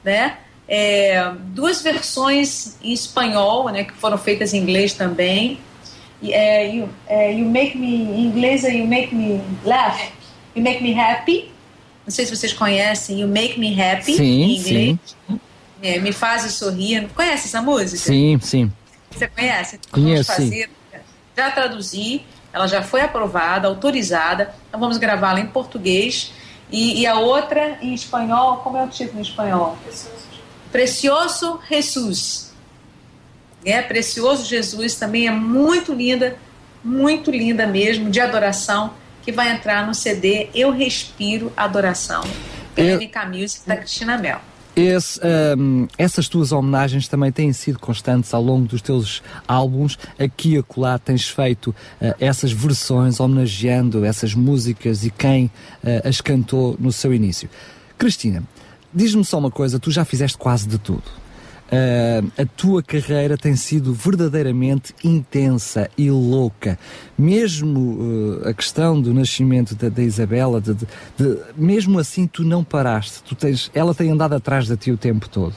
né? 0.03 0.37
É, 0.67 1.31
duas 1.53 1.81
versões 1.81 2.75
em 2.81 2.91
espanhol, 2.91 3.69
né, 3.69 3.85
que 3.85 3.93
foram 3.93 4.17
feitas 4.17 4.53
em 4.53 4.59
inglês 4.59 4.93
também. 4.93 5.59
É, 6.23 6.67
you, 6.75 6.89
é, 7.07 7.33
you 7.33 7.45
Make 7.45 7.77
Me, 7.77 7.87
em 7.87 8.25
inglês 8.25 8.63
é 8.63 8.73
You 8.75 8.87
Make 8.87 9.13
Me 9.13 9.41
Laugh, 9.63 10.11
You 10.55 10.63
Make 10.63 10.83
Me 10.83 10.99
Happy. 10.99 11.51
Não 12.05 12.11
sei 12.11 12.25
se 12.25 12.35
vocês 12.35 12.53
conhecem 12.53 13.21
You 13.21 13.27
Make 13.27 13.59
Me 13.59 13.79
Happy 13.79 14.15
sim, 14.15 14.23
em 14.23 14.57
inglês. 14.57 14.97
Sim. 15.29 15.39
É, 15.81 15.99
me 15.99 16.11
faz 16.11 16.51
sorrir. 16.53 17.07
Conhece 17.13 17.47
essa 17.47 17.61
música? 17.61 17.97
Sim, 17.97 18.39
sim. 18.41 18.71
Você 19.11 19.27
conhece? 19.27 19.75
Então, 19.75 20.01
Conheço, 20.03 20.31
fazer. 20.31 20.69
Sim. 20.91 20.99
Já 21.35 21.51
traduzi, 21.51 22.23
ela 22.51 22.67
já 22.67 22.81
foi 22.81 23.01
aprovada, 23.01 23.67
autorizada. 23.67 24.55
Então 24.67 24.79
vamos 24.79 24.97
gravá-la 24.97 25.39
em 25.39 25.47
português. 25.47 26.33
E, 26.71 27.01
e, 27.01 27.07
a 27.07 27.15
outra 27.15 27.77
em 27.81 27.93
espanhol, 27.93 28.57
como 28.57 28.75
é 28.75 28.83
o 28.83 28.87
título 28.87 29.19
em 29.19 29.21
espanhol? 29.21 29.77
Precioso 30.71 31.59
Jesus. 31.69 32.51
É, 33.65 33.81
Precioso 33.81 34.45
Jesus 34.45 34.95
também 34.95 35.27
é 35.27 35.31
muito 35.31 35.93
linda, 35.93 36.37
muito 36.83 37.31
linda 37.31 37.67
mesmo, 37.67 38.09
de 38.09 38.19
adoração, 38.19 38.93
que 39.23 39.31
vai 39.31 39.51
entrar 39.51 39.85
no 39.85 39.93
CD 39.93 40.49
Eu 40.53 40.71
Respiro 40.71 41.51
Adoração, 41.57 42.23
Eu... 42.75 42.99
MK 43.01 43.25
Music 43.27 43.67
da 43.67 43.75
Cristina 43.75 44.17
Mel. 44.17 44.39
Esse, 44.77 45.19
um, 45.57 45.87
essas 45.97 46.29
tuas 46.29 46.51
homenagens 46.51 47.07
também 47.07 47.31
têm 47.31 47.51
sido 47.51 47.79
constantes 47.79 48.31
ao 48.31 48.43
longo 48.43 48.67
dos 48.67 48.79
teus 48.79 49.23
álbuns. 49.47 49.97
Aqui 50.19 50.53
e 50.53 50.57
acolá 50.59 50.99
tens 50.99 51.27
feito 51.27 51.71
uh, 51.99 52.13
essas 52.19 52.51
versões 52.51 53.19
homenageando 53.19 54.05
essas 54.05 54.35
músicas 54.35 55.03
e 55.03 55.09
quem 55.09 55.45
uh, 55.45 56.07
as 56.07 56.21
cantou 56.21 56.75
no 56.79 56.91
seu 56.91 57.11
início. 57.11 57.49
Cristina, 57.97 58.43
diz-me 58.97 59.23
só 59.23 59.37
uma 59.37 59.51
coisa: 59.51 59.79
tu 59.79 59.91
já 59.91 60.03
fizeste 60.03 60.37
quase 60.37 60.67
de 60.67 60.77
tudo. 60.77 61.03
Uh, 61.67 62.31
a 62.41 62.45
tua 62.45 62.81
carreira 62.81 63.37
tem 63.37 63.53
sido 63.57 63.93
verdadeiramente 63.93 64.95
intensa 65.03 65.91
e 65.97 66.09
louca. 66.09 66.79
Mesmo 67.17 67.79
uh, 67.79 68.47
a 68.47 68.53
questão 68.53 69.01
do 69.01 69.13
nascimento 69.13 69.75
da, 69.75 69.89
da 69.89 70.01
Isabela, 70.01 70.61
de, 70.61 70.73
de, 70.73 70.87
de, 71.17 71.39
mesmo 71.57 71.99
assim 71.99 72.25
tu 72.25 72.43
não 72.43 72.63
paraste. 72.63 73.21
Tu 73.23 73.35
tens, 73.35 73.69
ela 73.73 73.93
tem 73.93 74.09
andado 74.09 74.33
atrás 74.33 74.65
de 74.65 74.77
ti 74.77 74.91
o 74.91 74.97
tempo 74.97 75.27
todo. 75.27 75.53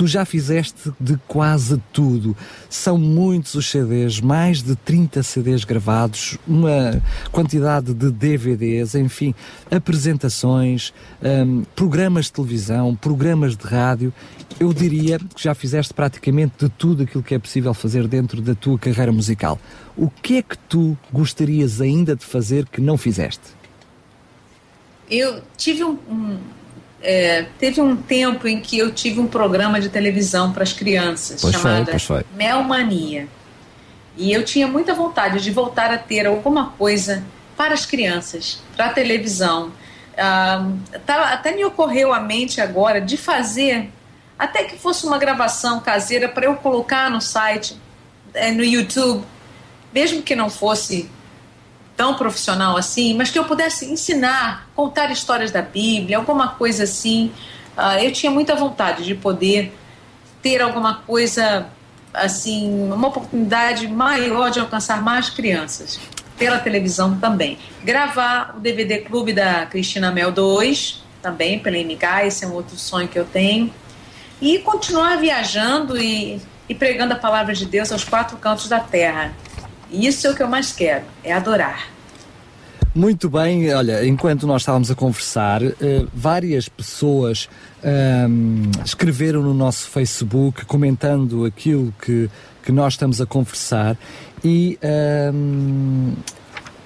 Tu 0.00 0.06
já 0.06 0.24
fizeste 0.24 0.90
de 0.98 1.18
quase 1.28 1.76
tudo. 1.92 2.34
São 2.70 2.96
muitos 2.96 3.54
os 3.54 3.70
CDs, 3.70 4.18
mais 4.18 4.62
de 4.62 4.74
30 4.74 5.22
CDs 5.22 5.62
gravados, 5.62 6.38
uma 6.48 7.02
quantidade 7.30 7.92
de 7.92 8.10
DVDs, 8.10 8.94
enfim, 8.94 9.34
apresentações, 9.70 10.94
um, 11.22 11.64
programas 11.76 12.24
de 12.24 12.32
televisão, 12.32 12.96
programas 12.96 13.54
de 13.54 13.66
rádio. 13.66 14.10
Eu 14.58 14.72
diria 14.72 15.18
que 15.18 15.42
já 15.42 15.54
fizeste 15.54 15.92
praticamente 15.92 16.54
de 16.64 16.70
tudo 16.70 17.02
aquilo 17.02 17.22
que 17.22 17.34
é 17.34 17.38
possível 17.38 17.74
fazer 17.74 18.08
dentro 18.08 18.40
da 18.40 18.54
tua 18.54 18.78
carreira 18.78 19.12
musical. 19.12 19.60
O 19.94 20.08
que 20.08 20.38
é 20.38 20.42
que 20.42 20.56
tu 20.56 20.96
gostarias 21.12 21.78
ainda 21.78 22.16
de 22.16 22.24
fazer 22.24 22.64
que 22.64 22.80
não 22.80 22.96
fizeste? 22.96 23.44
Eu 25.10 25.42
tive 25.58 25.84
um, 25.84 25.98
um 26.08 26.38
é, 27.02 27.46
teve 27.58 27.80
um 27.80 27.96
tempo 27.96 28.46
em 28.46 28.60
que 28.60 28.78
eu 28.78 28.92
tive 28.92 29.20
um 29.20 29.26
programa 29.26 29.80
de 29.80 29.88
televisão 29.88 30.52
para 30.52 30.62
as 30.62 30.72
crianças 30.72 31.40
pois 31.40 31.54
chamada 31.54 31.98
foi, 31.98 32.24
Melmania. 32.34 33.26
E 34.16 34.32
eu 34.32 34.44
tinha 34.44 34.66
muita 34.66 34.94
vontade 34.94 35.42
de 35.42 35.50
voltar 35.50 35.90
a 35.90 35.96
ter 35.96 36.26
alguma 36.26 36.70
coisa 36.72 37.24
para 37.56 37.72
as 37.72 37.86
crianças, 37.86 38.62
para 38.76 38.86
a 38.86 38.88
televisão. 38.90 39.72
Ah, 40.16 40.70
tá, 41.06 41.32
até 41.32 41.54
me 41.54 41.64
ocorreu 41.64 42.12
à 42.12 42.20
mente 42.20 42.60
agora 42.60 43.00
de 43.00 43.16
fazer, 43.16 43.90
até 44.38 44.64
que 44.64 44.76
fosse 44.76 45.06
uma 45.06 45.18
gravação 45.18 45.80
caseira 45.80 46.28
para 46.28 46.46
eu 46.46 46.56
colocar 46.56 47.10
no 47.10 47.20
site, 47.20 47.80
é, 48.34 48.50
no 48.52 48.62
YouTube, 48.62 49.24
mesmo 49.94 50.22
que 50.22 50.36
não 50.36 50.50
fosse 50.50 51.10
tão 52.00 52.14
profissional 52.14 52.78
assim, 52.78 53.12
mas 53.12 53.28
que 53.30 53.38
eu 53.38 53.44
pudesse 53.44 53.84
ensinar, 53.84 54.66
contar 54.74 55.12
histórias 55.12 55.50
da 55.50 55.60
Bíblia, 55.60 56.16
alguma 56.16 56.48
coisa 56.48 56.84
assim. 56.84 57.30
Uh, 57.76 58.02
eu 58.02 58.10
tinha 58.10 58.32
muita 58.32 58.56
vontade 58.56 59.04
de 59.04 59.14
poder 59.14 59.70
ter 60.40 60.62
alguma 60.62 60.94
coisa 60.94 61.66
assim, 62.14 62.90
uma 62.90 63.08
oportunidade 63.08 63.86
maior 63.86 64.50
de 64.50 64.58
alcançar 64.58 65.02
mais 65.02 65.28
crianças 65.28 66.00
pela 66.38 66.58
televisão 66.58 67.18
também. 67.18 67.58
Gravar 67.84 68.54
o 68.56 68.60
DVD 68.60 69.00
Clube 69.00 69.34
da 69.34 69.66
Cristina 69.66 70.10
Mel 70.10 70.32
2, 70.32 71.04
também 71.20 71.58
pela 71.58 71.76
MK, 71.76 72.26
esse 72.28 72.46
é 72.46 72.48
um 72.48 72.54
outro 72.54 72.78
sonho 72.78 73.08
que 73.08 73.18
eu 73.18 73.26
tenho. 73.26 73.70
E 74.40 74.58
continuar 74.60 75.18
viajando 75.18 76.00
e, 76.00 76.40
e 76.66 76.74
pregando 76.74 77.12
a 77.12 77.16
palavra 77.16 77.52
de 77.52 77.66
Deus 77.66 77.92
aos 77.92 78.04
quatro 78.04 78.38
cantos 78.38 78.70
da 78.70 78.80
terra. 78.80 79.34
Isso 79.90 80.26
é 80.26 80.30
o 80.30 80.34
que 80.34 80.42
eu 80.42 80.48
mais 80.48 80.72
quero, 80.72 81.04
é 81.24 81.32
adorar. 81.32 81.88
Muito 82.92 83.30
bem, 83.30 83.72
olha, 83.72 84.04
enquanto 84.04 84.48
nós 84.48 84.62
estávamos 84.62 84.90
a 84.90 84.96
conversar, 84.96 85.62
uh, 85.62 85.74
várias 86.12 86.68
pessoas 86.68 87.48
um, 88.28 88.68
escreveram 88.84 89.42
no 89.42 89.54
nosso 89.54 89.88
Facebook 89.88 90.64
comentando 90.64 91.44
aquilo 91.44 91.94
que, 92.02 92.28
que 92.64 92.72
nós 92.72 92.94
estamos 92.94 93.20
a 93.20 93.26
conversar 93.26 93.96
e 94.42 94.76
um, 95.32 96.14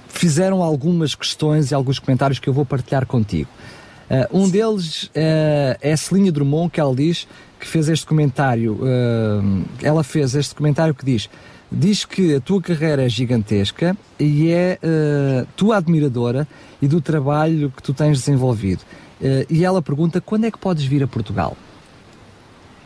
fizeram 0.08 0.62
algumas 0.62 1.14
questões 1.14 1.70
e 1.70 1.74
alguns 1.74 1.98
comentários 1.98 2.38
que 2.38 2.50
eu 2.50 2.52
vou 2.52 2.66
partilhar 2.66 3.06
contigo. 3.06 3.48
Uh, 4.10 4.42
um 4.42 4.50
deles 4.50 5.04
uh, 5.04 5.10
é 5.80 5.96
Celinha 5.96 6.30
Drummond, 6.30 6.70
que 6.70 6.80
ela 6.80 6.94
diz 6.94 7.26
que 7.58 7.66
fez 7.66 7.88
este 7.88 8.04
comentário. 8.04 8.78
ela 9.82 10.04
fez 10.04 10.34
este 10.34 10.54
comentário 10.54 10.94
que 10.94 11.02
diz: 11.02 11.30
diz 11.70 12.04
que 12.04 12.36
a 12.36 12.40
tua 12.40 12.60
carreira 12.60 13.04
é 13.04 13.08
gigantesca 13.08 13.96
e 14.18 14.50
é 14.50 14.78
uh, 14.82 15.46
tua 15.56 15.76
admiradora 15.76 16.46
e 16.80 16.86
do 16.86 17.00
trabalho 17.00 17.72
que 17.74 17.82
tu 17.82 17.92
tens 17.92 18.18
desenvolvido. 18.18 18.82
Uh, 19.20 19.46
e 19.48 19.64
ela 19.64 19.82
pergunta 19.82 20.20
quando 20.20 20.44
é 20.44 20.50
que 20.50 20.58
podes 20.58 20.84
vir 20.84 21.02
a 21.02 21.06
Portugal? 21.06 21.56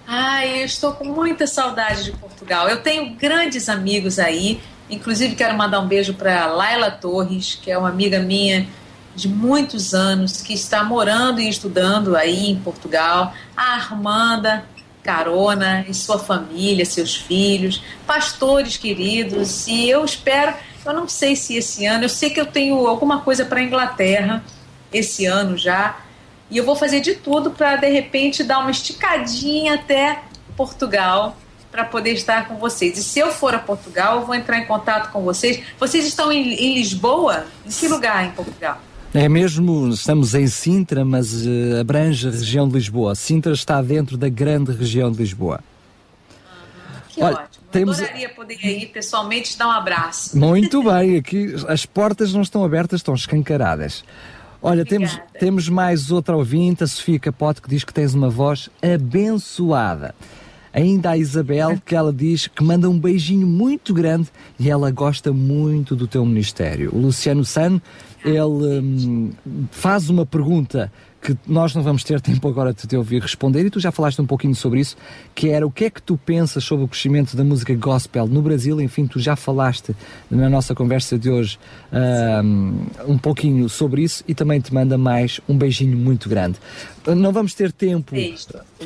Ai, 0.06 0.62
eu 0.62 0.64
estou 0.64 0.92
com 0.92 1.04
muita 1.04 1.46
saudade 1.46 2.04
de 2.04 2.12
Portugal. 2.12 2.68
Eu 2.68 2.82
tenho 2.82 3.14
grandes 3.14 3.68
amigos 3.68 4.18
aí, 4.18 4.58
inclusive 4.88 5.34
quero 5.34 5.56
mandar 5.56 5.80
um 5.80 5.86
beijo 5.86 6.14
para 6.14 6.46
Laila 6.46 6.90
Torres, 6.90 7.58
que 7.60 7.70
é 7.70 7.76
uma 7.76 7.90
amiga 7.90 8.18
minha 8.20 8.66
de 9.14 9.28
muitos 9.28 9.92
anos, 9.92 10.40
que 10.40 10.54
está 10.54 10.82
morando 10.82 11.40
e 11.40 11.48
estudando 11.48 12.16
aí 12.16 12.50
em 12.50 12.56
Portugal. 12.56 13.34
A 13.54 13.74
Armanda, 13.74 14.64
carona 15.08 15.86
e 15.88 15.94
sua 15.94 16.18
família, 16.18 16.84
seus 16.84 17.16
filhos, 17.16 17.82
pastores 18.06 18.76
queridos, 18.76 19.66
e 19.66 19.88
eu 19.88 20.04
espero, 20.04 20.52
eu 20.84 20.92
não 20.92 21.08
sei 21.08 21.34
se 21.34 21.56
esse 21.56 21.86
ano, 21.86 22.04
eu 22.04 22.10
sei 22.10 22.28
que 22.28 22.38
eu 22.38 22.44
tenho 22.44 22.86
alguma 22.86 23.22
coisa 23.22 23.46
para 23.46 23.58
a 23.58 23.62
Inglaterra 23.62 24.44
esse 24.92 25.24
ano 25.24 25.56
já, 25.56 25.96
e 26.50 26.58
eu 26.58 26.64
vou 26.64 26.76
fazer 26.76 27.00
de 27.00 27.14
tudo 27.14 27.52
para 27.52 27.76
de 27.76 27.88
repente 27.88 28.44
dar 28.44 28.58
uma 28.58 28.70
esticadinha 28.70 29.76
até 29.76 30.20
Portugal 30.54 31.38
para 31.70 31.84
poder 31.84 32.12
estar 32.12 32.46
com 32.46 32.56
vocês. 32.56 32.98
E 32.98 33.02
se 33.02 33.18
eu 33.18 33.30
for 33.30 33.54
a 33.54 33.58
Portugal, 33.58 34.20
eu 34.20 34.26
vou 34.26 34.34
entrar 34.34 34.58
em 34.58 34.66
contato 34.66 35.10
com 35.10 35.22
vocês. 35.22 35.62
Vocês 35.78 36.06
estão 36.06 36.30
em, 36.30 36.52
em 36.52 36.74
Lisboa? 36.74 37.46
Em 37.64 37.70
que 37.70 37.88
lugar 37.88 38.24
em 38.24 38.30
Portugal? 38.30 38.78
É 39.18 39.28
mesmo, 39.28 39.88
estamos 39.88 40.32
em 40.32 40.46
Sintra, 40.46 41.04
mas 41.04 41.44
uh, 41.44 41.80
abrange 41.80 42.28
a 42.28 42.30
região 42.30 42.68
de 42.68 42.74
Lisboa. 42.74 43.16
Sintra 43.16 43.52
está 43.52 43.82
dentro 43.82 44.16
da 44.16 44.28
grande 44.28 44.70
região 44.70 45.10
de 45.10 45.18
Lisboa. 45.18 45.58
que 47.08 47.20
Olha, 47.20 47.34
ótimo. 47.34 47.64
Temos... 47.72 47.98
Adoraria 47.98 48.28
poder 48.28 48.64
ir 48.64 48.86
pessoalmente 48.86 49.58
dar 49.58 49.66
um 49.66 49.70
abraço. 49.72 50.38
Muito 50.38 50.84
bem, 50.84 51.16
aqui 51.16 51.52
as 51.66 51.84
portas 51.84 52.32
não 52.32 52.42
estão 52.42 52.64
abertas, 52.64 53.00
estão 53.00 53.12
escancaradas. 53.12 54.04
Olha, 54.62 54.84
temos, 54.84 55.18
temos 55.36 55.68
mais 55.68 56.12
outra 56.12 56.36
ouvinte, 56.36 56.84
a 56.84 56.86
Sofia 56.86 57.18
Capote, 57.18 57.60
que 57.60 57.68
diz 57.68 57.82
que 57.82 57.92
tens 57.92 58.14
uma 58.14 58.30
voz 58.30 58.70
abençoada. 58.80 60.14
Ainda 60.78 61.10
a 61.10 61.18
Isabel, 61.18 61.76
que 61.84 61.96
ela 61.96 62.12
diz 62.12 62.46
que 62.46 62.62
manda 62.62 62.88
um 62.88 62.96
beijinho 62.96 63.48
muito 63.48 63.92
grande 63.92 64.28
e 64.60 64.70
ela 64.70 64.92
gosta 64.92 65.32
muito 65.32 65.96
do 65.96 66.06
teu 66.06 66.24
ministério. 66.24 66.94
O 66.94 67.00
Luciano 67.00 67.44
San 67.44 67.80
ele 68.24 68.40
um, 68.40 69.30
faz 69.72 70.08
uma 70.08 70.24
pergunta 70.24 70.92
que 71.20 71.36
nós 71.46 71.74
não 71.74 71.82
vamos 71.82 72.04
ter 72.04 72.20
tempo 72.20 72.46
agora 72.48 72.72
de 72.72 72.86
te 72.86 72.96
ouvir 72.96 73.20
responder 73.20 73.66
e 73.66 73.70
tu 73.70 73.80
já 73.80 73.90
falaste 73.90 74.20
um 74.20 74.26
pouquinho 74.26 74.54
sobre 74.54 74.80
isso, 74.80 74.96
que 75.34 75.48
era 75.48 75.66
o 75.66 75.70
que 75.70 75.86
é 75.86 75.90
que 75.90 76.00
tu 76.00 76.16
pensas 76.16 76.62
sobre 76.62 76.84
o 76.84 76.88
crescimento 76.88 77.36
da 77.36 77.42
música 77.42 77.74
gospel 77.74 78.26
no 78.26 78.40
Brasil, 78.40 78.80
enfim, 78.80 79.06
tu 79.06 79.18
já 79.18 79.34
falaste 79.34 79.96
na 80.30 80.48
nossa 80.48 80.76
conversa 80.76 81.18
de 81.18 81.28
hoje 81.28 81.58
um, 81.92 83.14
um 83.14 83.18
pouquinho 83.18 83.68
sobre 83.68 84.02
isso 84.02 84.22
e 84.28 84.34
também 84.34 84.60
te 84.60 84.72
manda 84.72 84.96
mais 84.96 85.40
um 85.48 85.56
beijinho 85.56 85.96
muito 85.96 86.28
grande. 86.28 86.56
Não 87.14 87.32
vamos 87.32 87.54
ter 87.54 87.72
tempo, 87.72 88.14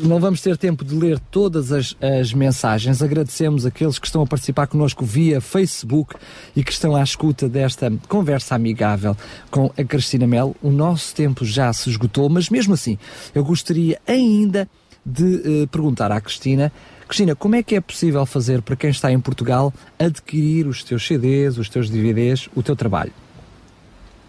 não 0.00 0.20
vamos 0.20 0.40
ter 0.40 0.56
tempo 0.56 0.84
de 0.84 0.94
ler 0.94 1.18
todas 1.30 1.72
as, 1.72 1.96
as 2.00 2.32
mensagens. 2.32 3.02
Agradecemos 3.02 3.66
aqueles 3.66 3.98
que 3.98 4.06
estão 4.06 4.22
a 4.22 4.26
participar 4.26 4.66
connosco 4.66 5.04
via 5.04 5.40
Facebook 5.40 6.14
e 6.54 6.62
que 6.62 6.72
estão 6.72 6.94
à 6.94 7.02
escuta 7.02 7.48
desta 7.48 7.92
conversa 8.08 8.54
amigável 8.54 9.16
com 9.50 9.72
a 9.76 9.84
Cristina 9.84 10.26
Mel. 10.26 10.54
O 10.62 10.70
nosso 10.70 11.14
tempo 11.14 11.44
já 11.44 11.72
se 11.72 11.90
esgotou, 11.90 12.28
mas 12.28 12.48
mesmo 12.48 12.74
assim, 12.74 12.98
eu 13.34 13.44
gostaria 13.44 14.00
ainda 14.06 14.68
de 15.04 15.24
uh, 15.24 15.68
perguntar 15.68 16.12
à 16.12 16.20
Cristina 16.20 16.72
Cristina, 17.12 17.36
como 17.36 17.54
é 17.54 17.62
que 17.62 17.74
é 17.74 17.80
possível 17.80 18.24
fazer 18.24 18.62
para 18.62 18.74
quem 18.74 18.88
está 18.88 19.12
em 19.12 19.20
Portugal 19.20 19.70
adquirir 19.98 20.66
os 20.66 20.82
teus 20.82 21.06
CDs, 21.06 21.58
os 21.58 21.68
teus 21.68 21.90
DVDs, 21.90 22.48
o 22.56 22.62
teu 22.62 22.74
trabalho? 22.74 23.12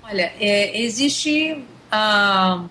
Olha, 0.03 0.33
é, 0.37 0.81
existe 0.81 1.53
uh, 1.53 2.69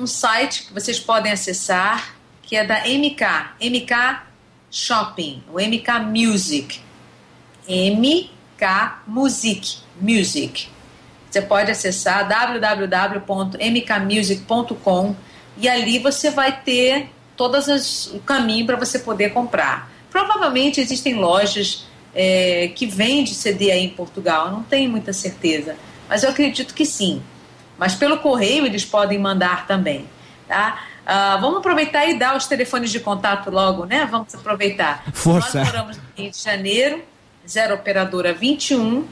um 0.00 0.06
site 0.06 0.64
que 0.64 0.72
vocês 0.72 0.98
podem 0.98 1.30
acessar 1.30 2.16
que 2.42 2.56
é 2.56 2.64
da 2.64 2.80
MK, 2.80 3.22
MK 3.60 4.22
Shopping, 4.70 5.44
o 5.52 5.60
MK 5.60 6.00
Music. 6.06 6.80
MK 7.68 8.30
Music, 9.06 9.76
Music. 10.00 10.68
Você 11.30 11.42
pode 11.42 11.70
acessar 11.70 12.26
www.mkmusic.com 12.26 15.14
e 15.58 15.68
ali 15.68 15.98
você 16.00 16.30
vai 16.30 16.62
ter 16.62 17.10
todas 17.36 17.68
as, 17.68 18.06
o 18.06 18.20
caminho 18.20 18.64
para 18.66 18.76
você 18.76 18.98
poder 18.98 19.32
comprar. 19.32 19.88
Provavelmente 20.10 20.80
existem 20.80 21.14
lojas 21.14 21.86
é, 22.12 22.72
que 22.74 22.86
vende 22.86 23.32
CD 23.34 23.70
aí 23.70 23.84
em 23.84 23.90
Portugal. 23.90 24.50
Não 24.50 24.64
tenho 24.64 24.90
muita 24.90 25.12
certeza, 25.12 25.76
mas 26.08 26.24
eu 26.24 26.30
acredito 26.30 26.74
que 26.74 26.84
sim. 26.84 27.22
Mas 27.80 27.94
pelo 27.94 28.18
correio 28.18 28.66
eles 28.66 28.84
podem 28.84 29.18
mandar 29.18 29.66
também, 29.66 30.04
tá? 30.46 30.84
Uh, 31.00 31.40
vamos 31.40 31.60
aproveitar 31.60 32.06
e 32.06 32.18
dar 32.18 32.36
os 32.36 32.46
telefones 32.46 32.90
de 32.90 33.00
contato 33.00 33.50
logo, 33.50 33.86
né? 33.86 34.04
Vamos 34.04 34.34
aproveitar. 34.34 35.02
Força. 35.14 35.60
Nós 35.60 35.68
moramos 35.68 35.96
no 35.96 36.02
Rio 36.14 36.30
de 36.30 36.38
Janeiro, 36.38 37.02
0 37.48 37.76
operadora 37.76 38.34
21 38.34 39.06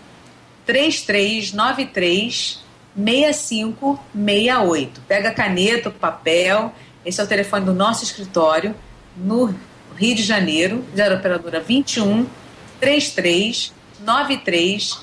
3393 0.66 2.62
6568. 2.94 5.00
Pega 5.08 5.30
caneta, 5.30 5.90
papel. 5.90 6.70
Esse 7.06 7.22
é 7.22 7.24
o 7.24 7.26
telefone 7.26 7.64
do 7.64 7.72
nosso 7.72 8.04
escritório 8.04 8.74
no 9.16 9.54
Rio 9.96 10.14
de 10.14 10.22
Janeiro, 10.22 10.84
0 10.94 11.14
operadora 11.14 11.60
21 11.60 12.26
33 12.78 13.72
93 14.04 15.00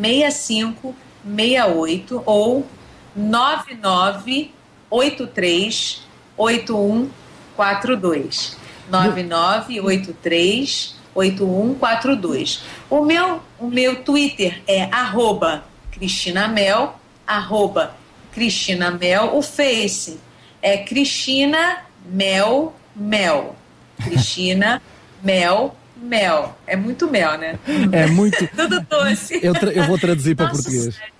6568 0.00 2.20
ou 2.26 2.66
9983 3.14 6.02
8142. 6.36 8.56
9983 8.90 10.96
8142. 11.14 12.64
O 12.90 13.04
meu, 13.04 13.40
o 13.58 13.68
meu 13.68 14.02
Twitter 14.02 14.62
é 14.66 14.88
arroba 14.90 15.64
Cristina 15.92 16.48
Mel, 16.48 16.98
arroba 17.26 17.94
Cristina 18.32 18.90
Mel. 18.90 19.36
O 19.36 19.42
Face 19.42 20.18
é 20.60 20.78
Cristina 20.78 21.84
Mel 22.04 22.74
Mel. 22.94 23.56
Cristina 24.02 24.82
Mel 25.22 25.76
Mel. 25.96 26.58
É 26.66 26.76
muito 26.76 27.10
mel, 27.10 27.38
né? 27.38 27.58
É 27.92 28.06
muito. 28.06 28.46
Tudo 28.54 28.80
doce. 28.80 29.40
Eu, 29.42 29.54
eu 29.54 29.84
vou 29.84 29.98
traduzir 29.98 30.34
para 30.34 30.48
português. 30.48 30.94
Site. 30.94 31.13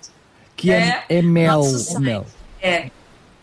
Que 0.65 0.71
é, 0.71 1.03
é, 1.09 1.17
é 1.17 1.21
mel. 1.21 1.61
mel. 1.99 2.25
É, 2.61 2.89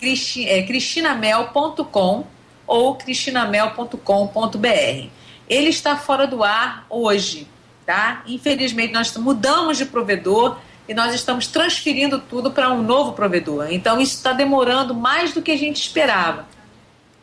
é 0.00 0.62
cristinamel.com 0.62 2.26
ou 2.66 2.96
cristinamel.com.br. 2.96 5.08
Ele 5.48 5.68
está 5.68 5.96
fora 5.96 6.26
do 6.26 6.42
ar 6.42 6.84
hoje, 6.88 7.46
tá? 7.86 8.22
Infelizmente, 8.26 8.92
nós 8.92 9.16
mudamos 9.16 9.78
de 9.78 9.86
provedor 9.86 10.58
e 10.88 10.94
nós 10.94 11.14
estamos 11.14 11.46
transferindo 11.46 12.18
tudo 12.18 12.50
para 12.50 12.72
um 12.72 12.82
novo 12.82 13.12
provedor. 13.12 13.68
Então, 13.70 14.00
isso 14.00 14.16
está 14.16 14.32
demorando 14.32 14.92
mais 14.94 15.32
do 15.32 15.40
que 15.40 15.52
a 15.52 15.56
gente 15.56 15.76
esperava. 15.76 16.48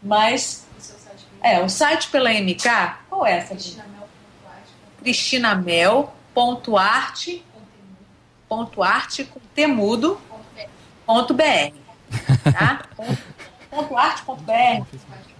Mas, 0.01 0.65
é, 1.41 1.61
o 1.61 1.67
site 1.67 2.07
pela 2.09 2.31
MK, 2.31 2.63
qual 3.09 3.25
é 3.25 3.37
essa? 3.37 3.57
cristinamel.arte.arte 5.01 7.43
com 9.25 9.39
temudo 9.53 10.19
ponto 11.05 11.33
br, 11.33 11.73
tá? 12.51 12.83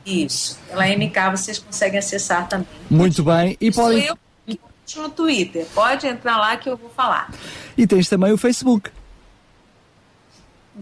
Isso. 0.05 0.57
Pela 0.67 0.87
MK 0.87 1.31
vocês 1.31 1.59
conseguem 1.59 1.99
acessar 1.99 2.47
também. 2.47 2.67
Muito 2.89 3.23
bem. 3.23 3.57
E 3.59 3.71
pode... 3.71 4.05
eu 4.05 4.17
no 4.97 5.09
Twitter. 5.09 5.67
Pode 5.73 6.07
entrar 6.07 6.37
lá 6.37 6.57
que 6.57 6.67
eu 6.67 6.75
vou 6.75 6.89
falar. 6.89 7.29
E 7.77 7.85
tens 7.85 8.09
também 8.09 8.31
o 8.31 8.37
Facebook. 8.37 8.89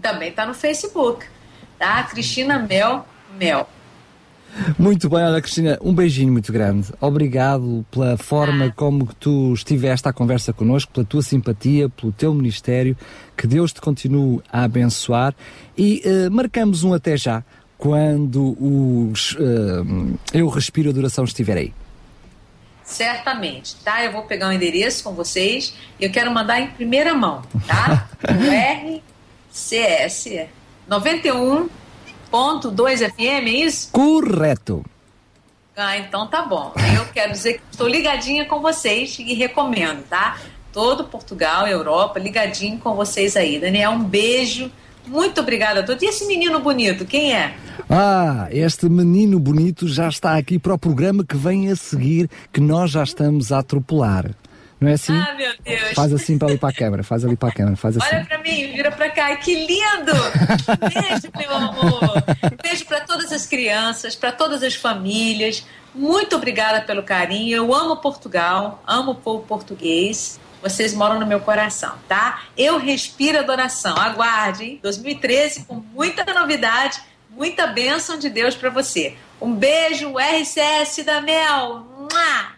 Também 0.00 0.30
está 0.30 0.46
no 0.46 0.54
Facebook. 0.54 1.26
Tá? 1.78 2.02
Cristina 2.04 2.58
Mel 2.58 3.06
Mel. 3.38 3.68
Muito 4.78 5.08
bem, 5.08 5.20
olha 5.20 5.40
Cristina, 5.40 5.78
um 5.80 5.94
beijinho 5.94 6.32
muito 6.32 6.52
grande. 6.52 6.88
Obrigado 7.00 7.84
pela 7.90 8.16
forma 8.16 8.72
como 8.74 9.08
tu 9.18 9.52
estiveste 9.54 10.08
à 10.08 10.12
conversa 10.12 10.52
connosco, 10.52 10.92
pela 10.92 11.06
tua 11.06 11.22
simpatia, 11.22 11.88
pelo 11.88 12.12
teu 12.12 12.34
ministério. 12.34 12.96
Que 13.36 13.46
Deus 13.46 13.72
te 13.72 13.80
continue 13.80 14.40
a 14.52 14.64
abençoar 14.64 15.34
e 15.76 16.02
uh, 16.04 16.30
marcamos 16.30 16.82
um 16.82 16.92
até 16.92 17.16
já 17.16 17.44
quando 17.76 18.56
os 18.60 19.32
uh, 19.34 20.18
Eu 20.32 20.48
Respiro 20.48 20.90
a 20.90 20.92
Duração 20.92 21.24
estiver 21.24 21.56
aí. 21.56 21.72
Certamente, 22.84 23.76
tá? 23.84 24.02
Eu 24.02 24.12
vou 24.12 24.22
pegar 24.22 24.46
o 24.46 24.50
um 24.50 24.52
endereço 24.52 25.04
com 25.04 25.12
vocês 25.12 25.74
e 26.00 26.04
eu 26.04 26.10
quero 26.10 26.32
mandar 26.32 26.58
em 26.58 26.68
primeira 26.68 27.14
mão, 27.14 27.42
tá? 27.66 28.08
o 28.24 28.98
RCS 29.52 30.48
91.2 32.32 33.10
FM, 33.10 33.20
é 33.20 33.50
isso? 33.50 33.90
Correto. 33.92 34.84
Ah, 35.76 35.96
então 35.96 36.26
tá 36.26 36.42
bom. 36.42 36.72
Eu 36.96 37.06
quero 37.12 37.32
dizer 37.32 37.54
que 37.54 37.60
estou 37.70 37.86
ligadinha 37.86 38.44
com 38.44 38.60
vocês 38.60 39.16
e 39.18 39.32
recomendo, 39.34 40.02
tá? 40.08 40.38
Todo 40.72 41.04
Portugal, 41.04 41.66
Europa, 41.66 42.18
ligadinho 42.18 42.78
com 42.78 42.94
vocês 42.94 43.36
aí. 43.36 43.58
Daniel, 43.58 43.92
um 43.92 44.02
beijo. 44.02 44.70
Muito 45.06 45.40
obrigada 45.40 45.80
a 45.80 45.82
todos. 45.82 46.02
E 46.02 46.06
esse 46.06 46.26
menino 46.26 46.58
bonito, 46.60 47.06
quem 47.06 47.32
é? 47.32 47.54
Ah, 47.88 48.48
este 48.50 48.88
menino 48.88 49.38
bonito 49.38 49.88
já 49.88 50.08
está 50.08 50.36
aqui 50.36 50.58
para 50.58 50.74
o 50.74 50.78
programa 50.78 51.24
que 51.24 51.36
vem 51.36 51.70
a 51.70 51.76
seguir, 51.76 52.28
que 52.52 52.60
nós 52.60 52.90
já 52.90 53.02
estamos 53.02 53.52
a 53.52 53.60
atropelar. 53.60 54.34
Não 54.80 54.88
é 54.88 54.92
assim? 54.92 55.12
Ah, 55.12 55.34
meu 55.34 55.52
Deus. 55.64 55.92
Faz 55.92 56.12
assim 56.12 56.38
para 56.38 56.48
ali 56.48 56.58
para 56.58 56.68
a 56.68 56.72
câmera, 56.72 57.02
faz 57.02 57.24
ali 57.24 57.36
para 57.36 57.48
a 57.48 57.52
câmera, 57.52 57.76
faz 57.76 57.96
assim. 57.96 58.14
Olha 58.14 58.24
para 58.24 58.38
mim, 58.38 58.72
vira 58.72 58.92
para 58.92 59.10
cá, 59.10 59.34
que 59.36 59.54
lindo! 59.66 60.12
Beijo, 60.94 61.30
meu 61.36 61.52
amor. 61.52 62.00
Beijo 62.62 62.84
para 62.84 63.00
todas 63.00 63.32
as 63.32 63.44
crianças, 63.44 64.14
para 64.14 64.30
todas 64.30 64.62
as 64.62 64.74
famílias. 64.74 65.66
Muito 65.94 66.36
obrigada 66.36 66.80
pelo 66.82 67.02
carinho. 67.02 67.56
Eu 67.56 67.74
amo 67.74 67.96
Portugal, 67.96 68.82
amo 68.86 69.12
o 69.12 69.14
povo 69.16 69.44
português. 69.44 70.38
Vocês 70.62 70.94
moram 70.94 71.18
no 71.18 71.26
meu 71.26 71.40
coração, 71.40 71.94
tá? 72.08 72.42
Eu 72.56 72.78
respiro 72.78 73.38
adoração. 73.38 73.96
Aguarde, 73.96 74.64
hein? 74.64 74.80
2013 74.82 75.64
com 75.64 75.76
muita 75.76 76.24
novidade, 76.32 77.00
muita 77.30 77.66
bênção 77.66 78.18
de 78.18 78.28
Deus 78.28 78.54
para 78.54 78.70
você. 78.70 79.16
Um 79.40 79.54
beijo, 79.54 80.14
RCS 80.18 81.04
da 81.04 81.20
Mel. 81.20 81.86
Tchau. 82.08 82.57